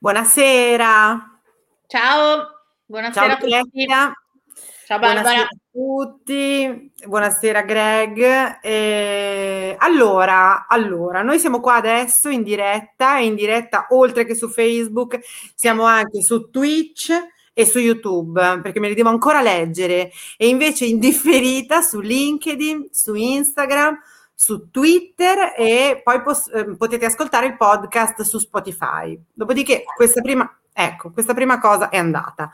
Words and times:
Buonasera. 0.00 1.40
Ciao, 1.88 2.46
buonasera 2.86 3.26
Ciao 3.26 3.34
a 3.34 3.36
tutti. 3.36 3.86
Ciao 4.86 4.98
Barbara. 5.00 5.22
Buonasera 5.22 5.42
a 5.42 5.56
tutti, 5.72 6.92
buonasera 7.04 7.62
Greg. 7.62 8.60
E 8.62 9.74
allora, 9.76 10.68
allora, 10.68 11.22
noi 11.22 11.40
siamo 11.40 11.58
qua 11.58 11.74
adesso 11.74 12.28
in 12.28 12.44
diretta, 12.44 13.18
in 13.18 13.34
diretta 13.34 13.88
oltre 13.90 14.24
che 14.24 14.36
su 14.36 14.48
Facebook, 14.48 15.18
siamo 15.56 15.82
anche 15.82 16.22
su 16.22 16.48
Twitch 16.48 17.10
e 17.52 17.66
su 17.66 17.80
YouTube, 17.80 18.60
perché 18.62 18.78
me 18.78 18.86
li 18.86 18.94
devo 18.94 19.08
ancora 19.08 19.42
leggere, 19.42 20.12
e 20.36 20.46
invece 20.46 20.84
in 20.84 21.00
differita 21.00 21.80
su 21.80 21.98
LinkedIn, 21.98 22.90
su 22.92 23.14
Instagram, 23.14 23.98
su 24.40 24.70
Twitter 24.70 25.52
e 25.56 26.00
poi 26.04 26.22
pos- 26.22 26.48
ehm, 26.54 26.76
potete 26.76 27.04
ascoltare 27.06 27.46
il 27.46 27.56
podcast 27.56 28.22
su 28.22 28.38
Spotify. 28.38 29.20
Dopodiché 29.32 29.82
questa 29.96 30.20
prima, 30.20 30.48
ecco, 30.72 31.10
questa 31.10 31.34
prima 31.34 31.58
cosa 31.58 31.88
è 31.88 31.96
andata. 31.96 32.52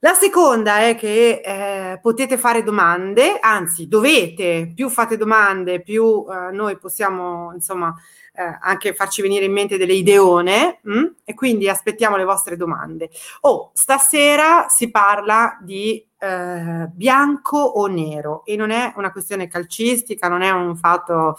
La 0.00 0.12
seconda 0.12 0.80
è 0.80 0.96
che 0.96 1.40
eh, 1.42 1.98
potete 2.02 2.36
fare 2.36 2.62
domande, 2.62 3.38
anzi 3.40 3.88
dovete, 3.88 4.70
più 4.74 4.90
fate 4.90 5.16
domande, 5.16 5.80
più 5.80 6.26
eh, 6.30 6.52
noi 6.52 6.76
possiamo 6.76 7.54
insomma 7.54 7.94
anche 8.42 8.94
farci 8.94 9.22
venire 9.22 9.44
in 9.44 9.52
mente 9.52 9.76
delle 9.76 9.94
ideone 9.94 10.78
mh? 10.82 10.98
Mm? 10.98 11.04
e 11.24 11.34
quindi 11.34 11.68
aspettiamo 11.68 12.16
le 12.16 12.24
vostre 12.24 12.56
domande. 12.56 13.10
Oh, 13.42 13.70
stasera 13.74 14.66
si 14.68 14.90
parla 14.90 15.58
di 15.60 16.04
eh, 16.18 16.86
bianco 16.92 17.58
o 17.58 17.86
nero 17.86 18.44
e 18.44 18.56
non 18.56 18.70
è 18.70 18.92
una 18.96 19.12
questione 19.12 19.48
calcistica, 19.48 20.28
non 20.28 20.42
è 20.42 20.50
un 20.50 20.76
fatto, 20.76 21.36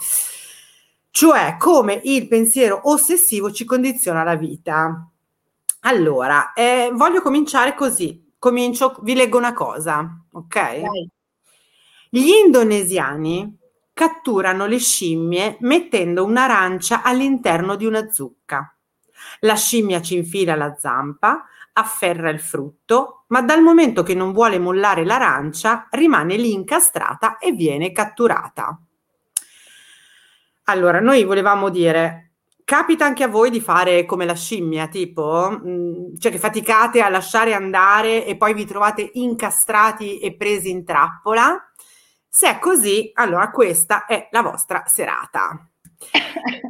cioè 1.10 1.56
come 1.58 2.00
il 2.04 2.28
pensiero 2.28 2.80
ossessivo 2.84 3.52
ci 3.52 3.64
condiziona 3.64 4.22
la 4.22 4.36
vita. 4.36 5.06
Allora, 5.80 6.52
eh, 6.52 6.90
voglio 6.92 7.22
cominciare 7.22 7.74
così. 7.74 8.28
Comincio, 8.38 8.98
vi 9.02 9.14
leggo 9.14 9.38
una 9.38 9.52
cosa, 9.52 10.24
ok? 10.32 10.54
Dai. 10.54 11.10
Gli 12.12 12.28
indonesiani 12.44 13.56
catturano 14.00 14.64
le 14.64 14.78
scimmie 14.78 15.58
mettendo 15.60 16.24
un'arancia 16.24 17.02
all'interno 17.02 17.76
di 17.76 17.84
una 17.84 18.10
zucca. 18.10 18.74
La 19.40 19.56
scimmia 19.56 20.00
ci 20.00 20.16
infila 20.16 20.54
la 20.54 20.74
zampa, 20.78 21.44
afferra 21.74 22.30
il 22.30 22.40
frutto, 22.40 23.24
ma 23.26 23.42
dal 23.42 23.60
momento 23.60 24.02
che 24.02 24.14
non 24.14 24.32
vuole 24.32 24.58
mollare 24.58 25.04
l'arancia, 25.04 25.86
rimane 25.90 26.36
lì 26.36 26.50
incastrata 26.54 27.36
e 27.36 27.52
viene 27.52 27.92
catturata. 27.92 28.80
Allora, 30.64 30.98
noi 31.00 31.22
volevamo 31.24 31.68
dire, 31.68 32.30
capita 32.64 33.04
anche 33.04 33.24
a 33.24 33.28
voi 33.28 33.50
di 33.50 33.60
fare 33.60 34.06
come 34.06 34.24
la 34.24 34.34
scimmia, 34.34 34.86
tipo, 34.86 35.60
mm, 35.62 36.16
cioè 36.16 36.32
che 36.32 36.38
faticate 36.38 37.02
a 37.02 37.10
lasciare 37.10 37.52
andare 37.52 38.24
e 38.24 38.38
poi 38.38 38.54
vi 38.54 38.64
trovate 38.64 39.10
incastrati 39.12 40.20
e 40.20 40.34
presi 40.36 40.70
in 40.70 40.86
trappola? 40.86 41.69
Se 42.32 42.48
è 42.48 42.58
così, 42.60 43.10
allora 43.14 43.50
questa 43.50 44.06
è 44.06 44.28
la 44.30 44.40
vostra 44.40 44.84
serata. 44.86 45.66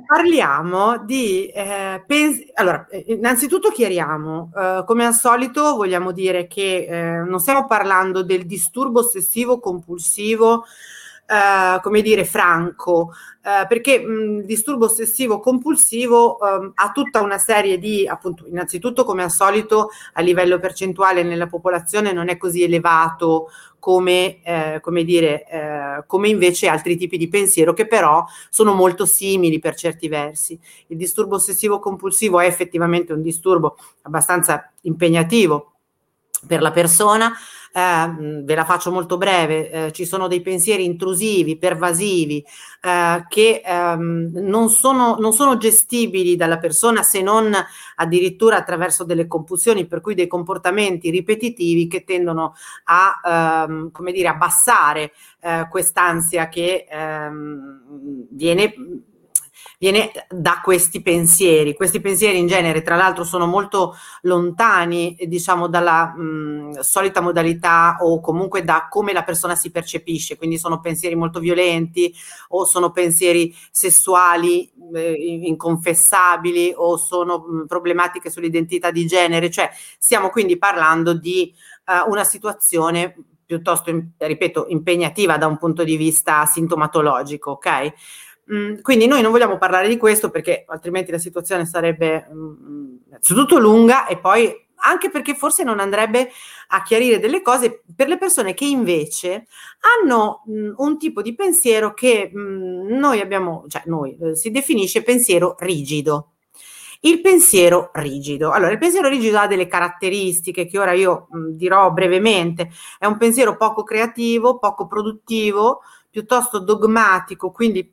Parliamo 0.06 1.04
di 1.04 1.48
eh, 1.48 2.02
pens- 2.06 2.50
allora, 2.54 2.86
eh, 2.88 3.04
innanzitutto 3.08 3.68
chiariamo, 3.70 4.52
eh, 4.56 4.84
come 4.86 5.04
al 5.04 5.12
solito 5.12 5.76
vogliamo 5.76 6.12
dire 6.12 6.46
che 6.46 6.86
eh, 6.88 7.22
non 7.24 7.38
stiamo 7.40 7.66
parlando 7.66 8.22
del 8.22 8.46
disturbo 8.46 9.00
ossessivo 9.00 9.60
compulsivo 9.60 10.64
Uh, 11.30 11.80
come 11.80 12.02
dire, 12.02 12.24
franco, 12.24 13.12
uh, 13.44 13.64
perché 13.68 14.00
mh, 14.00 14.38
il 14.38 14.44
disturbo 14.46 14.86
ossessivo 14.86 15.38
compulsivo 15.38 16.38
um, 16.40 16.72
ha 16.74 16.90
tutta 16.90 17.20
una 17.20 17.38
serie 17.38 17.78
di, 17.78 18.04
appunto, 18.04 18.48
innanzitutto 18.48 19.04
come 19.04 19.22
al 19.22 19.30
solito 19.30 19.90
a 20.14 20.22
livello 20.22 20.58
percentuale 20.58 21.22
nella 21.22 21.46
popolazione 21.46 22.12
non 22.12 22.30
è 22.30 22.36
così 22.36 22.64
elevato 22.64 23.46
come, 23.80 24.40
eh, 24.42 24.78
come, 24.80 25.02
dire, 25.02 25.46
eh, 25.48 26.04
come 26.06 26.28
invece 26.28 26.68
altri 26.68 26.96
tipi 26.96 27.16
di 27.16 27.28
pensiero 27.28 27.72
che 27.72 27.88
però 27.88 28.24
sono 28.48 28.74
molto 28.74 29.06
simili 29.06 29.58
per 29.58 29.74
certi 29.74 30.06
versi. 30.06 30.56
Il 30.88 30.96
disturbo 30.96 31.36
ossessivo 31.36 31.80
compulsivo 31.80 32.38
è 32.38 32.46
effettivamente 32.46 33.12
un 33.12 33.22
disturbo 33.22 33.76
abbastanza 34.02 34.70
impegnativo 34.82 35.72
per 36.46 36.62
la 36.62 36.70
persona, 36.70 37.32
eh, 37.72 38.42
ve 38.42 38.54
la 38.54 38.64
faccio 38.64 38.90
molto 38.90 39.16
breve, 39.16 39.70
eh, 39.70 39.92
ci 39.92 40.04
sono 40.04 40.28
dei 40.28 40.40
pensieri 40.40 40.84
intrusivi, 40.84 41.58
pervasivi, 41.58 42.44
eh, 42.82 43.24
che 43.28 43.62
ehm, 43.64 44.30
non, 44.34 44.70
sono, 44.70 45.16
non 45.18 45.32
sono 45.32 45.56
gestibili 45.56 46.36
dalla 46.36 46.58
persona 46.58 47.02
se 47.02 47.22
non 47.22 47.52
addirittura 47.96 48.56
attraverso 48.56 49.04
delle 49.04 49.26
compulsioni, 49.26 49.86
per 49.86 50.00
cui 50.00 50.14
dei 50.14 50.26
comportamenti 50.26 51.10
ripetitivi 51.10 51.86
che 51.86 52.04
tendono 52.04 52.54
a, 52.84 53.66
ehm, 53.66 53.90
come 53.90 54.12
dire, 54.12 54.28
abbassare 54.28 55.12
eh, 55.40 55.66
quest'ansia 55.70 56.48
che 56.48 56.86
ehm, 56.88 58.26
viene 58.30 58.74
viene 59.80 60.12
da 60.28 60.60
questi 60.62 61.00
pensieri. 61.00 61.74
Questi 61.74 62.02
pensieri 62.02 62.36
in 62.36 62.46
genere, 62.46 62.82
tra 62.82 62.96
l'altro, 62.96 63.24
sono 63.24 63.46
molto 63.46 63.96
lontani, 64.22 65.16
diciamo, 65.26 65.68
dalla 65.68 66.14
mh, 66.14 66.80
solita 66.80 67.22
modalità 67.22 67.96
o 68.00 68.20
comunque 68.20 68.62
da 68.62 68.88
come 68.90 69.14
la 69.14 69.24
persona 69.24 69.54
si 69.54 69.70
percepisce, 69.70 70.36
quindi 70.36 70.58
sono 70.58 70.80
pensieri 70.80 71.14
molto 71.14 71.40
violenti 71.40 72.14
o 72.48 72.66
sono 72.66 72.90
pensieri 72.90 73.56
sessuali 73.70 74.70
eh, 74.94 75.12
inconfessabili 75.44 76.74
o 76.76 76.98
sono 76.98 77.38
mh, 77.38 77.64
problematiche 77.66 78.28
sull'identità 78.28 78.90
di 78.90 79.06
genere, 79.06 79.48
cioè 79.50 79.70
stiamo 79.98 80.28
quindi 80.28 80.58
parlando 80.58 81.14
di 81.14 81.54
uh, 81.86 82.10
una 82.10 82.24
situazione 82.24 83.14
piuttosto, 83.46 83.90
ripeto, 84.18 84.66
impegnativa 84.68 85.38
da 85.38 85.46
un 85.46 85.56
punto 85.56 85.84
di 85.84 85.96
vista 85.96 86.44
sintomatologico, 86.44 87.52
ok? 87.52 87.92
Mm, 88.52 88.80
quindi 88.82 89.06
noi 89.06 89.22
non 89.22 89.30
vogliamo 89.30 89.58
parlare 89.58 89.88
di 89.88 89.96
questo 89.96 90.30
perché 90.30 90.64
altrimenti 90.66 91.12
la 91.12 91.18
situazione 91.18 91.66
sarebbe 91.66 92.26
mm, 92.32 92.96
innanzitutto 93.06 93.58
lunga 93.58 94.06
e 94.06 94.18
poi 94.18 94.52
anche 94.82 95.10
perché 95.10 95.34
forse 95.34 95.62
non 95.62 95.78
andrebbe 95.78 96.30
a 96.68 96.82
chiarire 96.82 97.18
delle 97.18 97.42
cose 97.42 97.82
per 97.94 98.08
le 98.08 98.18
persone 98.18 98.54
che 98.54 98.64
invece 98.64 99.46
hanno 100.02 100.42
mh, 100.46 100.52
mm, 100.52 100.72
un 100.76 100.98
tipo 100.98 101.22
di 101.22 101.34
pensiero 101.34 101.94
che 101.94 102.30
mh, 102.32 102.96
noi 102.96 103.20
abbiamo, 103.20 103.64
cioè 103.68 103.82
noi 103.86 104.16
eh, 104.20 104.34
si 104.34 104.50
definisce 104.50 105.02
pensiero 105.02 105.56
rigido. 105.60 106.32
Il 107.02 107.22
pensiero 107.22 107.90
rigido. 107.94 108.50
Allora, 108.50 108.72
il 108.72 108.78
pensiero 108.78 109.08
rigido 109.08 109.38
ha 109.38 109.46
delle 109.46 109.66
caratteristiche 109.66 110.66
che 110.66 110.78
ora 110.78 110.92
io 110.92 111.28
mh, 111.30 111.50
dirò 111.52 111.90
brevemente. 111.92 112.70
È 112.98 113.06
un 113.06 113.16
pensiero 113.16 113.56
poco 113.56 113.84
creativo, 113.84 114.58
poco 114.58 114.86
produttivo, 114.86 115.80
piuttosto 116.10 116.58
dogmatico, 116.58 117.52
quindi 117.52 117.90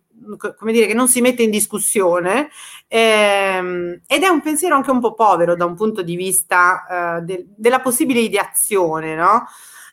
come 0.57 0.71
dire, 0.71 0.87
che 0.87 0.93
non 0.93 1.07
si 1.07 1.21
mette 1.21 1.43
in 1.43 1.51
discussione 1.51 2.49
ehm, 2.87 4.01
ed 4.07 4.23
è 4.23 4.27
un 4.27 4.41
pensiero 4.41 4.75
anche 4.75 4.91
un 4.91 4.99
po' 4.99 5.13
povero 5.13 5.55
da 5.55 5.65
un 5.65 5.75
punto 5.75 6.01
di 6.01 6.15
vista 6.15 7.17
eh, 7.17 7.21
de- 7.21 7.45
della 7.55 7.79
possibile 7.81 8.19
ideazione, 8.19 9.15
no? 9.15 9.45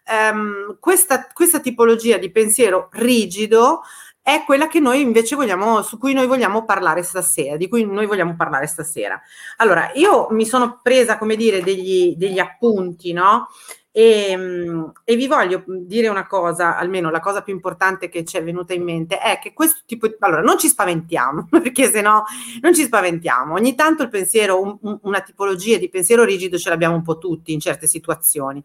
Um, 0.07 0.77
questa, 0.81 1.29
questa 1.33 1.61
tipologia 1.61 2.19
di 2.19 2.31
pensiero 2.31 2.89
rigido 2.93 3.81
è 4.21 4.43
quella 4.45 4.69
che 4.69 4.81
noi 4.81 5.03
invece 5.03 5.37
vogliamo, 5.37 5.83
su 5.83 5.99
cui 5.99 6.15
noi 6.15 6.27
vogliamo 6.27 6.65
parlare 6.65 7.03
stasera, 7.03 7.57
di 7.57 7.69
cui 7.69 7.85
noi 7.85 8.07
vogliamo 8.07 8.35
parlare 8.37 8.67
stasera. 8.67 9.21
Allora, 9.59 9.91
io 9.95 10.29
mi 10.31 10.47
sono 10.47 10.81
presa, 10.83 11.19
come 11.19 11.37
dire, 11.37 11.63
degli, 11.63 12.15
degli 12.17 12.39
appunti, 12.39 13.13
no? 13.13 13.49
E, 13.97 14.31
ehm, 14.31 14.93
e, 15.05 15.15
vi 15.15 15.29
voglio 15.29 15.63
dire 15.69 16.09
una 16.09 16.27
cosa, 16.27 16.77
almeno 16.77 17.11
la 17.11 17.21
cosa 17.21 17.43
più 17.43 17.55
importante 17.55 18.09
che 18.09 18.25
ci 18.25 18.37
è 18.37 18.43
venuta 18.43 18.75
in 18.75 18.83
mente 18.83 19.19
è 19.19 19.39
che 19.39 19.53
questo 19.53 19.83
tipo 19.87 20.09
di... 20.09 20.17
Allora, 20.19 20.43
non 20.43 20.59
ci 20.59 20.67
spaventiamo, 20.67 21.47
perché 21.63 21.89
se 21.89 22.01
no 22.01 22.25
non 22.61 22.75
ci 22.75 22.83
spaventiamo. 22.83 23.55
Ogni 23.55 23.77
tanto 23.77 24.03
il 24.03 24.09
pensiero, 24.09 24.61
un, 24.61 24.99
una 25.03 25.21
tipologia 25.21 25.79
di 25.79 25.89
pensiero 25.89 26.25
rigido 26.25 26.59
ce 26.59 26.71
l'abbiamo 26.71 26.97
un 26.97 27.03
po' 27.03 27.19
tutti 27.19 27.53
in 27.53 27.61
certe 27.61 27.87
situazioni. 27.87 28.61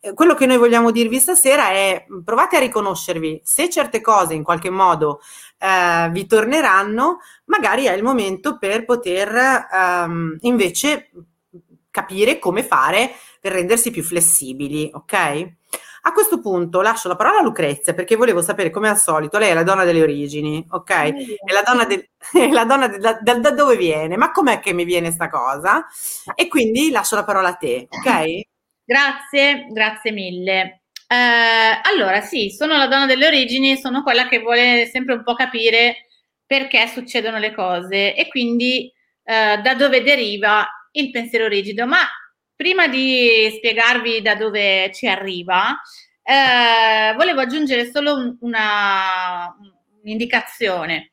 Eh, 0.00 0.14
quello 0.14 0.32
che 0.32 0.46
noi 0.46 0.56
vogliamo 0.56 0.90
dirvi 0.90 1.18
stasera 1.18 1.68
è 1.72 2.06
provate 2.24 2.56
a 2.56 2.60
riconoscervi 2.60 3.42
se 3.44 3.68
certe 3.68 4.00
cose 4.00 4.32
in 4.32 4.42
qualche 4.42 4.70
modo 4.70 5.20
eh, 5.58 6.08
vi 6.10 6.24
torneranno, 6.24 7.18
magari 7.44 7.84
è 7.84 7.92
il 7.92 8.02
momento 8.02 8.56
per 8.56 8.86
poter 8.86 9.66
ehm, 9.70 10.38
invece 10.40 11.10
capire 11.90 12.38
come 12.38 12.62
fare 12.62 13.10
per 13.40 13.52
rendersi 13.52 13.90
più 13.90 14.02
flessibili, 14.02 14.90
ok? 14.92 15.48
A 16.02 16.12
questo 16.12 16.40
punto 16.40 16.80
lascio 16.80 17.08
la 17.08 17.16
parola 17.16 17.40
a 17.40 17.42
Lucrezia 17.42 17.92
perché 17.92 18.16
volevo 18.16 18.40
sapere, 18.40 18.70
come 18.70 18.88
al 18.88 18.98
solito, 18.98 19.36
lei 19.36 19.50
è 19.50 19.54
la 19.54 19.62
donna 19.62 19.84
delle 19.84 20.02
origini, 20.02 20.64
ok? 20.70 20.90
È 20.90 21.52
la 21.52 21.62
donna, 21.62 21.84
de- 21.84 22.10
è 22.32 22.48
la 22.48 22.64
donna 22.64 22.88
de- 22.88 22.98
da, 22.98 23.34
da, 23.34 23.50
dove 23.50 23.76
viene, 23.76 24.16
ma 24.16 24.30
com'è 24.30 24.60
che 24.60 24.72
mi 24.72 24.84
viene 24.84 25.10
sta 25.10 25.28
cosa? 25.28 25.86
E 26.34 26.48
quindi 26.48 26.90
lascio 26.90 27.16
la 27.16 27.24
parola 27.24 27.48
a 27.48 27.54
te, 27.54 27.86
ok? 27.90 28.40
Grazie, 28.84 29.66
grazie 29.70 30.10
mille. 30.10 30.82
Eh, 31.06 31.80
allora, 31.82 32.20
sì, 32.22 32.50
sono 32.50 32.76
la 32.76 32.86
donna 32.86 33.06
delle 33.06 33.26
origini, 33.26 33.76
sono 33.76 34.02
quella 34.02 34.26
che 34.26 34.38
vuole 34.40 34.88
sempre 34.90 35.14
un 35.14 35.22
po' 35.22 35.34
capire 35.34 36.06
perché 36.46 36.86
succedono 36.88 37.38
le 37.38 37.54
cose 37.54 38.14
e 38.14 38.28
quindi 38.28 38.92
eh, 39.22 39.58
da 39.62 39.74
dove 39.74 40.02
deriva 40.02 40.66
il 40.92 41.10
pensiero 41.10 41.46
rigido, 41.46 41.86
ma 41.86 42.00
prima 42.54 42.88
di 42.88 43.50
spiegarvi 43.56 44.20
da 44.22 44.34
dove 44.34 44.92
ci 44.92 45.06
arriva, 45.06 45.80
eh, 46.22 47.14
volevo 47.16 47.40
aggiungere 47.40 47.90
solo 47.90 48.36
una, 48.40 49.56
un'indicazione. 50.02 51.12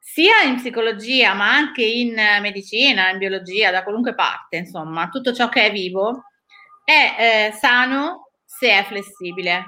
Sia 0.00 0.42
in 0.42 0.56
psicologia, 0.56 1.34
ma 1.34 1.52
anche 1.52 1.84
in 1.84 2.14
medicina, 2.40 3.10
in 3.10 3.18
biologia, 3.18 3.70
da 3.70 3.82
qualunque 3.82 4.14
parte, 4.14 4.56
insomma, 4.56 5.08
tutto 5.08 5.32
ciò 5.32 5.48
che 5.48 5.66
è 5.66 5.72
vivo 5.72 6.24
è 6.84 7.48
eh, 7.48 7.52
sano 7.52 8.30
se 8.44 8.70
è 8.70 8.84
flessibile. 8.84 9.66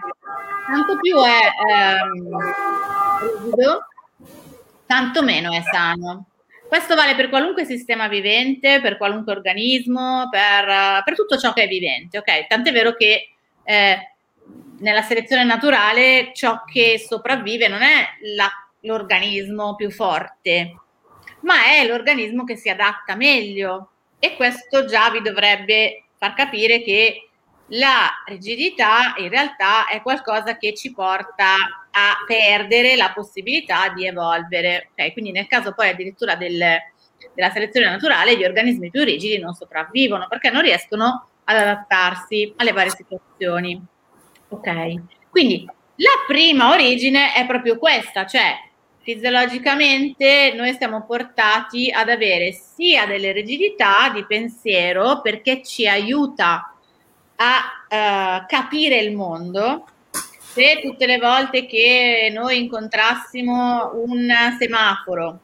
Tanto 0.66 0.98
più 1.00 1.16
è 1.18 1.50
ehm, 1.68 2.38
rigido, 3.42 3.86
tanto 4.86 5.22
meno 5.22 5.52
è 5.52 5.62
sano. 5.62 6.30
Questo 6.68 6.94
vale 6.96 7.14
per 7.14 7.28
qualunque 7.28 7.64
sistema 7.64 8.08
vivente, 8.08 8.80
per 8.80 8.96
qualunque 8.96 9.32
organismo, 9.32 10.28
per, 10.30 11.02
per 11.04 11.14
tutto 11.14 11.36
ciò 11.36 11.52
che 11.52 11.62
è 11.62 11.68
vivente, 11.68 12.18
ok? 12.18 12.46
Tant'è 12.48 12.72
vero 12.72 12.94
che 12.94 13.28
eh, 13.62 14.10
nella 14.78 15.02
selezione 15.02 15.44
naturale 15.44 16.32
ciò 16.34 16.64
che 16.64 16.98
sopravvive 16.98 17.68
non 17.68 17.82
è 17.82 18.08
la, 18.34 18.50
l'organismo 18.80 19.76
più 19.76 19.90
forte, 19.90 20.80
ma 21.40 21.66
è 21.66 21.86
l'organismo 21.86 22.44
che 22.44 22.56
si 22.56 22.68
adatta 22.68 23.14
meglio. 23.14 23.90
E 24.18 24.34
questo 24.34 24.86
già 24.86 25.10
vi 25.10 25.22
dovrebbe 25.22 26.04
far 26.16 26.34
capire 26.34 26.82
che 26.82 27.28
la 27.70 28.08
rigidità 28.26 29.14
in 29.18 29.28
realtà 29.28 29.86
è 29.86 30.00
qualcosa 30.02 30.56
che 30.56 30.74
ci 30.74 30.92
porta 30.92 31.85
a 31.98 32.24
perdere 32.26 32.94
la 32.94 33.10
possibilità 33.14 33.88
di 33.88 34.06
evolvere. 34.06 34.90
Okay? 34.92 35.12
Quindi 35.12 35.32
nel 35.32 35.46
caso 35.46 35.72
poi 35.72 35.88
addirittura 35.88 36.36
del, 36.36 36.62
della 37.34 37.50
selezione 37.50 37.88
naturale 37.88 38.36
gli 38.36 38.44
organismi 38.44 38.90
più 38.90 39.02
rigidi 39.02 39.38
non 39.38 39.54
sopravvivono 39.54 40.26
perché 40.28 40.50
non 40.50 40.60
riescono 40.60 41.28
ad 41.44 41.56
adattarsi 41.56 42.52
alle 42.56 42.72
varie 42.72 42.90
situazioni. 42.90 43.82
Ok? 44.48 44.94
Quindi 45.30 45.66
la 45.96 46.24
prima 46.26 46.70
origine 46.70 47.32
è 47.32 47.46
proprio 47.46 47.78
questa, 47.78 48.26
cioè 48.26 48.54
fisiologicamente 49.00 50.52
noi 50.54 50.74
siamo 50.74 51.06
portati 51.06 51.90
ad 51.90 52.10
avere 52.10 52.52
sia 52.52 53.06
delle 53.06 53.32
rigidità 53.32 54.10
di 54.12 54.26
pensiero 54.26 55.22
perché 55.22 55.62
ci 55.62 55.88
aiuta 55.88 56.74
a 57.36 58.40
uh, 58.40 58.46
capire 58.46 58.98
il 58.98 59.14
mondo, 59.14 59.86
se 60.56 60.80
tutte 60.80 61.04
le 61.04 61.18
volte 61.18 61.66
che 61.66 62.30
noi 62.32 62.62
incontrassimo 62.62 63.90
un 63.92 64.26
semaforo 64.58 65.40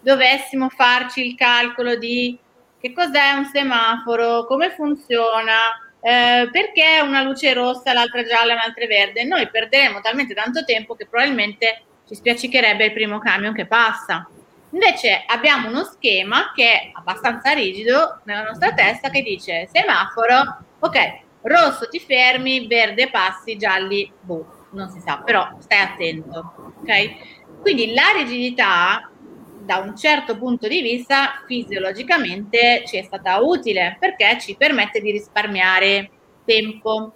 dovessimo 0.00 0.68
farci 0.68 1.26
il 1.26 1.34
calcolo 1.34 1.96
di 1.96 2.38
che 2.78 2.92
cos'è 2.92 3.32
un 3.32 3.46
semaforo, 3.46 4.44
come 4.46 4.70
funziona, 4.70 5.78
eh, 6.00 6.48
perché 6.50 7.00
una 7.02 7.22
luce 7.22 7.52
rossa, 7.54 7.92
l'altra 7.92 8.22
gialla, 8.22 8.54
l'altra 8.54 8.86
verde, 8.86 9.24
noi 9.24 9.48
perderemo 9.50 10.00
talmente 10.00 10.34
tanto 10.34 10.64
tempo 10.64 10.94
che 10.94 11.06
probabilmente 11.06 11.82
ci 12.06 12.14
spiaccicherebbe 12.14 12.86
il 12.86 12.92
primo 12.92 13.18
camion 13.18 13.54
che 13.54 13.66
passa. 13.66 14.26
Invece 14.70 15.24
abbiamo 15.26 15.68
uno 15.68 15.84
schema 15.84 16.52
che 16.54 16.72
è 16.72 16.90
abbastanza 16.94 17.52
rigido 17.52 18.20
nella 18.24 18.44
nostra 18.44 18.72
testa 18.72 19.10
che 19.10 19.22
dice 19.22 19.68
semaforo, 19.70 20.64
ok, 20.78 21.20
rosso 21.42 21.88
ti 21.88 21.98
fermi, 22.00 22.66
verde 22.66 23.10
passi, 23.10 23.56
gialli, 23.56 24.10
boh, 24.20 24.68
non 24.72 24.88
si 24.90 25.00
sa, 25.00 25.18
però 25.18 25.56
stai 25.58 25.80
attento, 25.80 26.74
ok? 26.80 27.60
Quindi 27.60 27.92
la 27.92 28.12
rigidità 28.16 29.10
da 29.60 29.76
un 29.76 29.96
certo 29.96 30.36
punto 30.36 30.66
di 30.66 30.80
vista 30.80 31.42
fisiologicamente 31.46 32.82
ci 32.86 32.96
è 32.96 33.02
stata 33.02 33.38
utile 33.40 33.96
perché 34.00 34.38
ci 34.40 34.56
permette 34.56 35.00
di 35.00 35.12
risparmiare 35.12 36.10
tempo. 36.44 37.12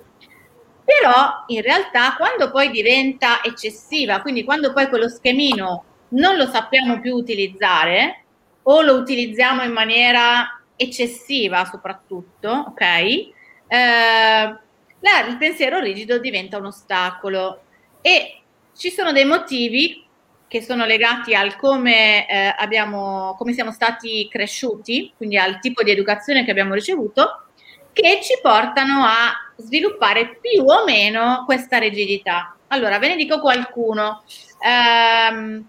Però 0.85 1.45
in 1.47 1.63
realtà 1.63 2.15
quando 2.17 2.51
poi 2.51 2.71
diventa 2.71 3.43
eccessiva, 3.43 4.21
quindi 4.21 4.45
quando 4.45 4.73
poi 4.73 4.89
quello 4.89 5.09
schemino 5.09 5.85
non 6.11 6.37
lo 6.37 6.47
sappiamo 6.47 7.01
più 7.01 7.15
utilizzare 7.15 8.25
o 8.65 8.83
lo 8.83 8.95
utilizziamo 8.95 9.63
in 9.63 9.73
maniera 9.73 10.61
eccessiva 10.77 11.65
soprattutto, 11.65 12.49
ok? 12.69 13.33
Eh, 13.75 14.59
la, 15.01 15.27
il 15.29 15.37
pensiero 15.37 15.81
rigido 15.81 16.19
diventa 16.19 16.59
un 16.59 16.67
ostacolo 16.67 17.63
e 18.01 18.41
ci 18.77 18.91
sono 18.91 19.13
dei 19.13 19.25
motivi 19.25 20.03
che 20.47 20.63
sono 20.63 20.85
legati 20.85 21.35
al 21.35 21.57
come, 21.57 22.29
eh, 22.29 22.55
abbiamo, 22.57 23.35
come 23.37 23.53
siamo 23.53 23.73
stati 23.73 24.29
cresciuti, 24.31 25.13
quindi 25.17 25.37
al 25.37 25.59
tipo 25.59 25.83
di 25.83 25.91
educazione 25.91 26.45
che 26.45 26.53
abbiamo 26.53 26.75
ricevuto, 26.75 27.47
che 27.93 28.21
ci 28.23 28.39
portano 28.41 29.05
a 29.05 29.33
sviluppare 29.57 30.39
più 30.41 30.65
o 30.65 30.85
meno 30.85 31.43
questa 31.45 31.79
rigidità. 31.79 32.57
Allora, 32.69 32.99
ve 32.99 33.09
ne 33.09 33.17
dico 33.17 33.41
qualcuno. 33.41 34.23
Eh, 34.61 35.63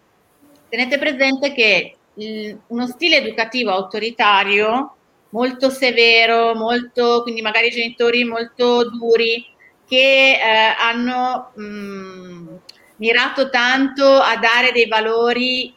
tenete 0.69 0.99
presente 0.99 1.51
che 1.53 1.95
il, 2.15 2.59
uno 2.67 2.87
stile 2.87 3.17
educativo 3.17 3.71
autoritario 3.71 4.94
molto 5.35 5.69
severo, 5.69 6.55
molto, 6.55 7.21
quindi 7.21 7.41
magari 7.41 7.69
genitori 7.69 8.23
molto 8.23 8.89
duri 8.89 9.45
che 9.85 10.31
eh, 10.31 10.75
hanno 10.79 11.51
mh, 11.55 11.63
mm, 11.63 12.55
mirato 12.97 13.49
tanto 13.49 14.05
a 14.05 14.37
dare 14.37 14.71
dei 14.71 14.87
valori 14.87 15.67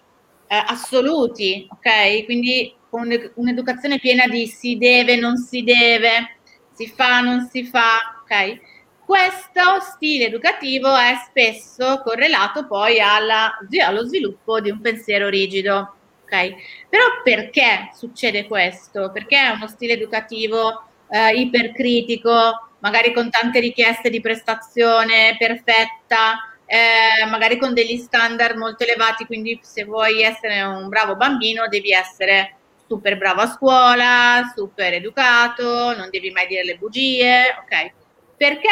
eh, 0.47 0.65
assoluti, 0.67 1.67
ok? 1.71 2.25
Quindi 2.25 2.73
con 2.89 3.09
un'educazione 3.35 3.99
piena 3.99 4.29
di 4.29 4.47
si 4.47 4.79
deve, 4.79 5.17
non 5.17 5.37
si 5.37 5.65
deve, 5.65 6.39
si 6.73 6.87
fa, 6.87 7.21
non 7.21 7.49
si 7.51 7.65
fa, 7.65 8.23
ok? 8.23 8.61
Questo 9.05 9.81
stile 9.81 10.27
educativo 10.27 10.95
è 10.95 11.15
spesso 11.27 12.01
correlato 12.05 12.67
poi 12.67 13.01
alla, 13.01 13.59
allo 13.85 14.05
sviluppo 14.05 14.61
di 14.61 14.71
un 14.71 14.81
pensiero 14.81 15.29
rigido 15.29 15.95
ok? 16.29 16.55
Però 16.89 17.05
perché 17.25 17.91
succede 17.95 18.47
questo? 18.47 19.11
Perché 19.11 19.39
è 19.39 19.49
uno 19.51 19.67
stile 19.67 19.95
educativo 19.95 20.85
eh, 21.09 21.33
ipercritico, 21.35 22.69
magari 22.81 23.13
con 23.13 23.31
tante 23.31 23.61
richieste 23.61 24.11
di 24.11 24.21
prestazione 24.21 25.37
perfetta, 25.39 26.53
eh, 26.67 27.25
magari 27.27 27.59
con 27.59 27.73
degli 27.73 27.97
standard 27.97 28.57
molto 28.57 28.85
elevati, 28.85 29.25
quindi 29.25 29.59
se 29.63 29.85
vuoi 29.85 30.23
essere 30.23 30.61
un 30.63 30.89
bravo 30.89 31.17
bambino 31.17 31.67
devi 31.69 31.93
essere 31.93 32.57
super 32.87 33.17
bravo 33.17 33.41
a 33.43 33.47
scuola, 33.47 34.53
super 34.55 34.93
educato, 34.95 35.95
non 35.97 36.09
devi 36.11 36.31
mai 36.31 36.47
dire 36.47 36.65
le 36.65 36.77
bugie, 36.77 37.57
ok? 37.63 37.93
Perché 38.37 38.71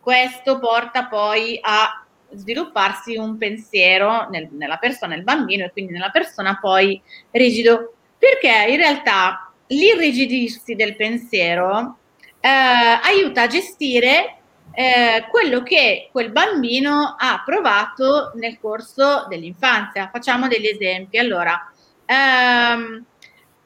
questo 0.00 0.58
porta 0.58 1.06
poi 1.06 1.58
a 1.62 2.04
svilupparsi 2.32 3.16
un 3.16 3.36
pensiero 3.38 4.28
nel, 4.30 4.48
nella 4.52 4.76
persona, 4.76 5.14
nel 5.14 5.24
bambino 5.24 5.64
e 5.64 5.70
quindi 5.70 5.92
nella 5.92 6.10
persona 6.10 6.58
poi 6.60 7.00
rigido, 7.30 7.94
perché 8.18 8.66
in 8.70 8.76
realtà 8.76 9.52
l'irrigidirsi 9.68 10.74
del 10.74 10.96
pensiero 10.96 11.98
eh, 12.40 12.48
aiuta 12.48 13.42
a 13.42 13.46
gestire 13.46 14.38
eh, 14.72 15.26
quello 15.30 15.62
che 15.62 16.08
quel 16.12 16.30
bambino 16.30 17.16
ha 17.18 17.42
provato 17.44 18.32
nel 18.34 18.58
corso 18.60 19.26
dell'infanzia. 19.28 20.08
Facciamo 20.12 20.46
degli 20.46 20.66
esempi. 20.66 21.18
Allora, 21.18 21.72
ehm, 22.04 23.04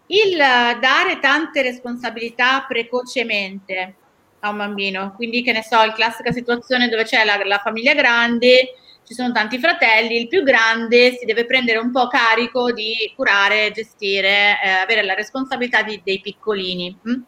il 0.07 0.37
dare 0.37 1.19
tante 1.21 1.63
responsabilità 1.63 2.65
precocemente 2.67 3.97
a 4.45 4.51
un 4.51 4.57
bambino. 4.57 5.13
Quindi, 5.15 5.43
che 5.43 5.53
ne 5.53 5.63
so, 5.63 5.77
la 5.77 5.93
classica 5.93 6.33
situazione 6.33 6.89
dove 6.89 7.05
c'è 7.05 7.25
la, 7.25 7.41
la, 7.45 7.59
famiglia 7.59 7.95
grande, 7.95 8.75
ci 9.05 9.15
sono 9.15 9.33
tanti 9.33 9.59
fratelli, 9.59 10.21
il 10.21 10.29
più 10.29 10.43
grande 10.43 11.17
si 11.17 11.25
deve 11.25 11.45
prendere 11.45 11.79
un 11.79 11.91
po' 11.91 12.07
carico 12.09 12.73
di 12.73 13.13
curare, 13.17 13.71
gestire, 13.73 14.61
eh, 14.63 14.69
avere 14.69 15.03
la 15.03 15.15
responsabilità 15.15 15.83
di, 15.83 16.01
dei 16.05 16.21
piccolini. 16.21 16.97
Mm? 17.09 17.23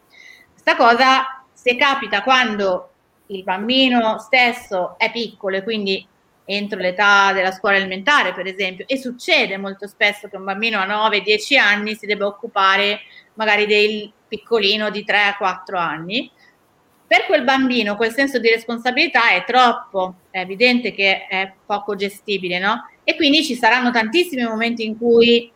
Cosa, 0.77 1.43
se 1.53 1.75
capita 1.75 2.23
quando 2.23 2.89
il 3.27 3.43
bambino 3.43 4.17
stesso 4.19 4.95
è 4.97 5.11
piccolo 5.11 5.57
e 5.57 5.63
quindi 5.63 6.05
entro 6.43 6.79
l'età 6.79 7.31
della 7.33 7.51
scuola 7.51 7.77
elementare, 7.77 8.33
per 8.33 8.45
esempio, 8.45 8.85
e 8.87 8.97
succede 8.97 9.57
molto 9.57 9.87
spesso 9.87 10.27
che 10.27 10.37
un 10.37 10.43
bambino 10.43 10.79
a 10.79 10.85
9-10 10.85 11.57
anni 11.57 11.95
si 11.95 12.05
debba 12.05 12.27
occupare 12.27 13.01
magari 13.35 13.65
del 13.65 14.11
piccolino 14.27 14.89
di 14.89 15.05
3-4 15.07 15.75
anni, 15.75 16.31
per 17.07 17.25
quel 17.25 17.43
bambino 17.43 17.95
quel 17.95 18.11
senso 18.11 18.39
di 18.39 18.49
responsabilità 18.49 19.29
è 19.31 19.43
troppo, 19.45 20.15
è 20.31 20.39
evidente 20.39 20.91
che 20.91 21.27
è 21.27 21.53
poco 21.65 21.95
gestibile, 21.95 22.59
no? 22.59 22.87
E 23.03 23.15
quindi 23.15 23.43
ci 23.43 23.55
saranno 23.55 23.91
tantissimi 23.91 24.43
momenti 24.43 24.85
in 24.85 24.97
cui 24.97 25.51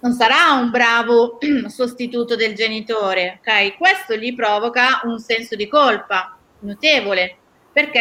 non 0.00 0.12
sarà 0.12 0.52
un 0.52 0.70
bravo 0.70 1.38
sostituto 1.66 2.36
del 2.36 2.54
genitore, 2.54 3.40
ok? 3.40 3.76
Questo 3.76 4.16
gli 4.16 4.34
provoca 4.34 5.00
un 5.04 5.18
senso 5.18 5.56
di 5.56 5.66
colpa 5.66 6.36
notevole, 6.60 7.36
perché 7.72 8.00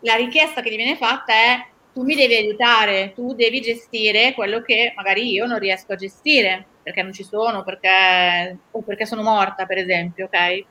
la 0.00 0.14
richiesta 0.14 0.62
che 0.62 0.70
gli 0.70 0.76
viene 0.76 0.96
fatta 0.96 1.32
è 1.32 1.66
tu 1.92 2.04
mi 2.04 2.14
devi 2.14 2.34
aiutare, 2.34 3.12
tu 3.14 3.34
devi 3.34 3.60
gestire 3.60 4.32
quello 4.32 4.62
che 4.62 4.92
magari 4.96 5.30
io 5.30 5.46
non 5.46 5.58
riesco 5.58 5.92
a 5.92 5.96
gestire 5.96 6.66
perché 6.82 7.02
non 7.02 7.12
ci 7.12 7.22
sono, 7.22 7.62
perché, 7.62 8.58
o 8.70 8.80
perché 8.82 9.06
sono 9.06 9.22
morta, 9.22 9.66
per 9.66 9.78
esempio, 9.78 10.24
ok? 10.26 10.64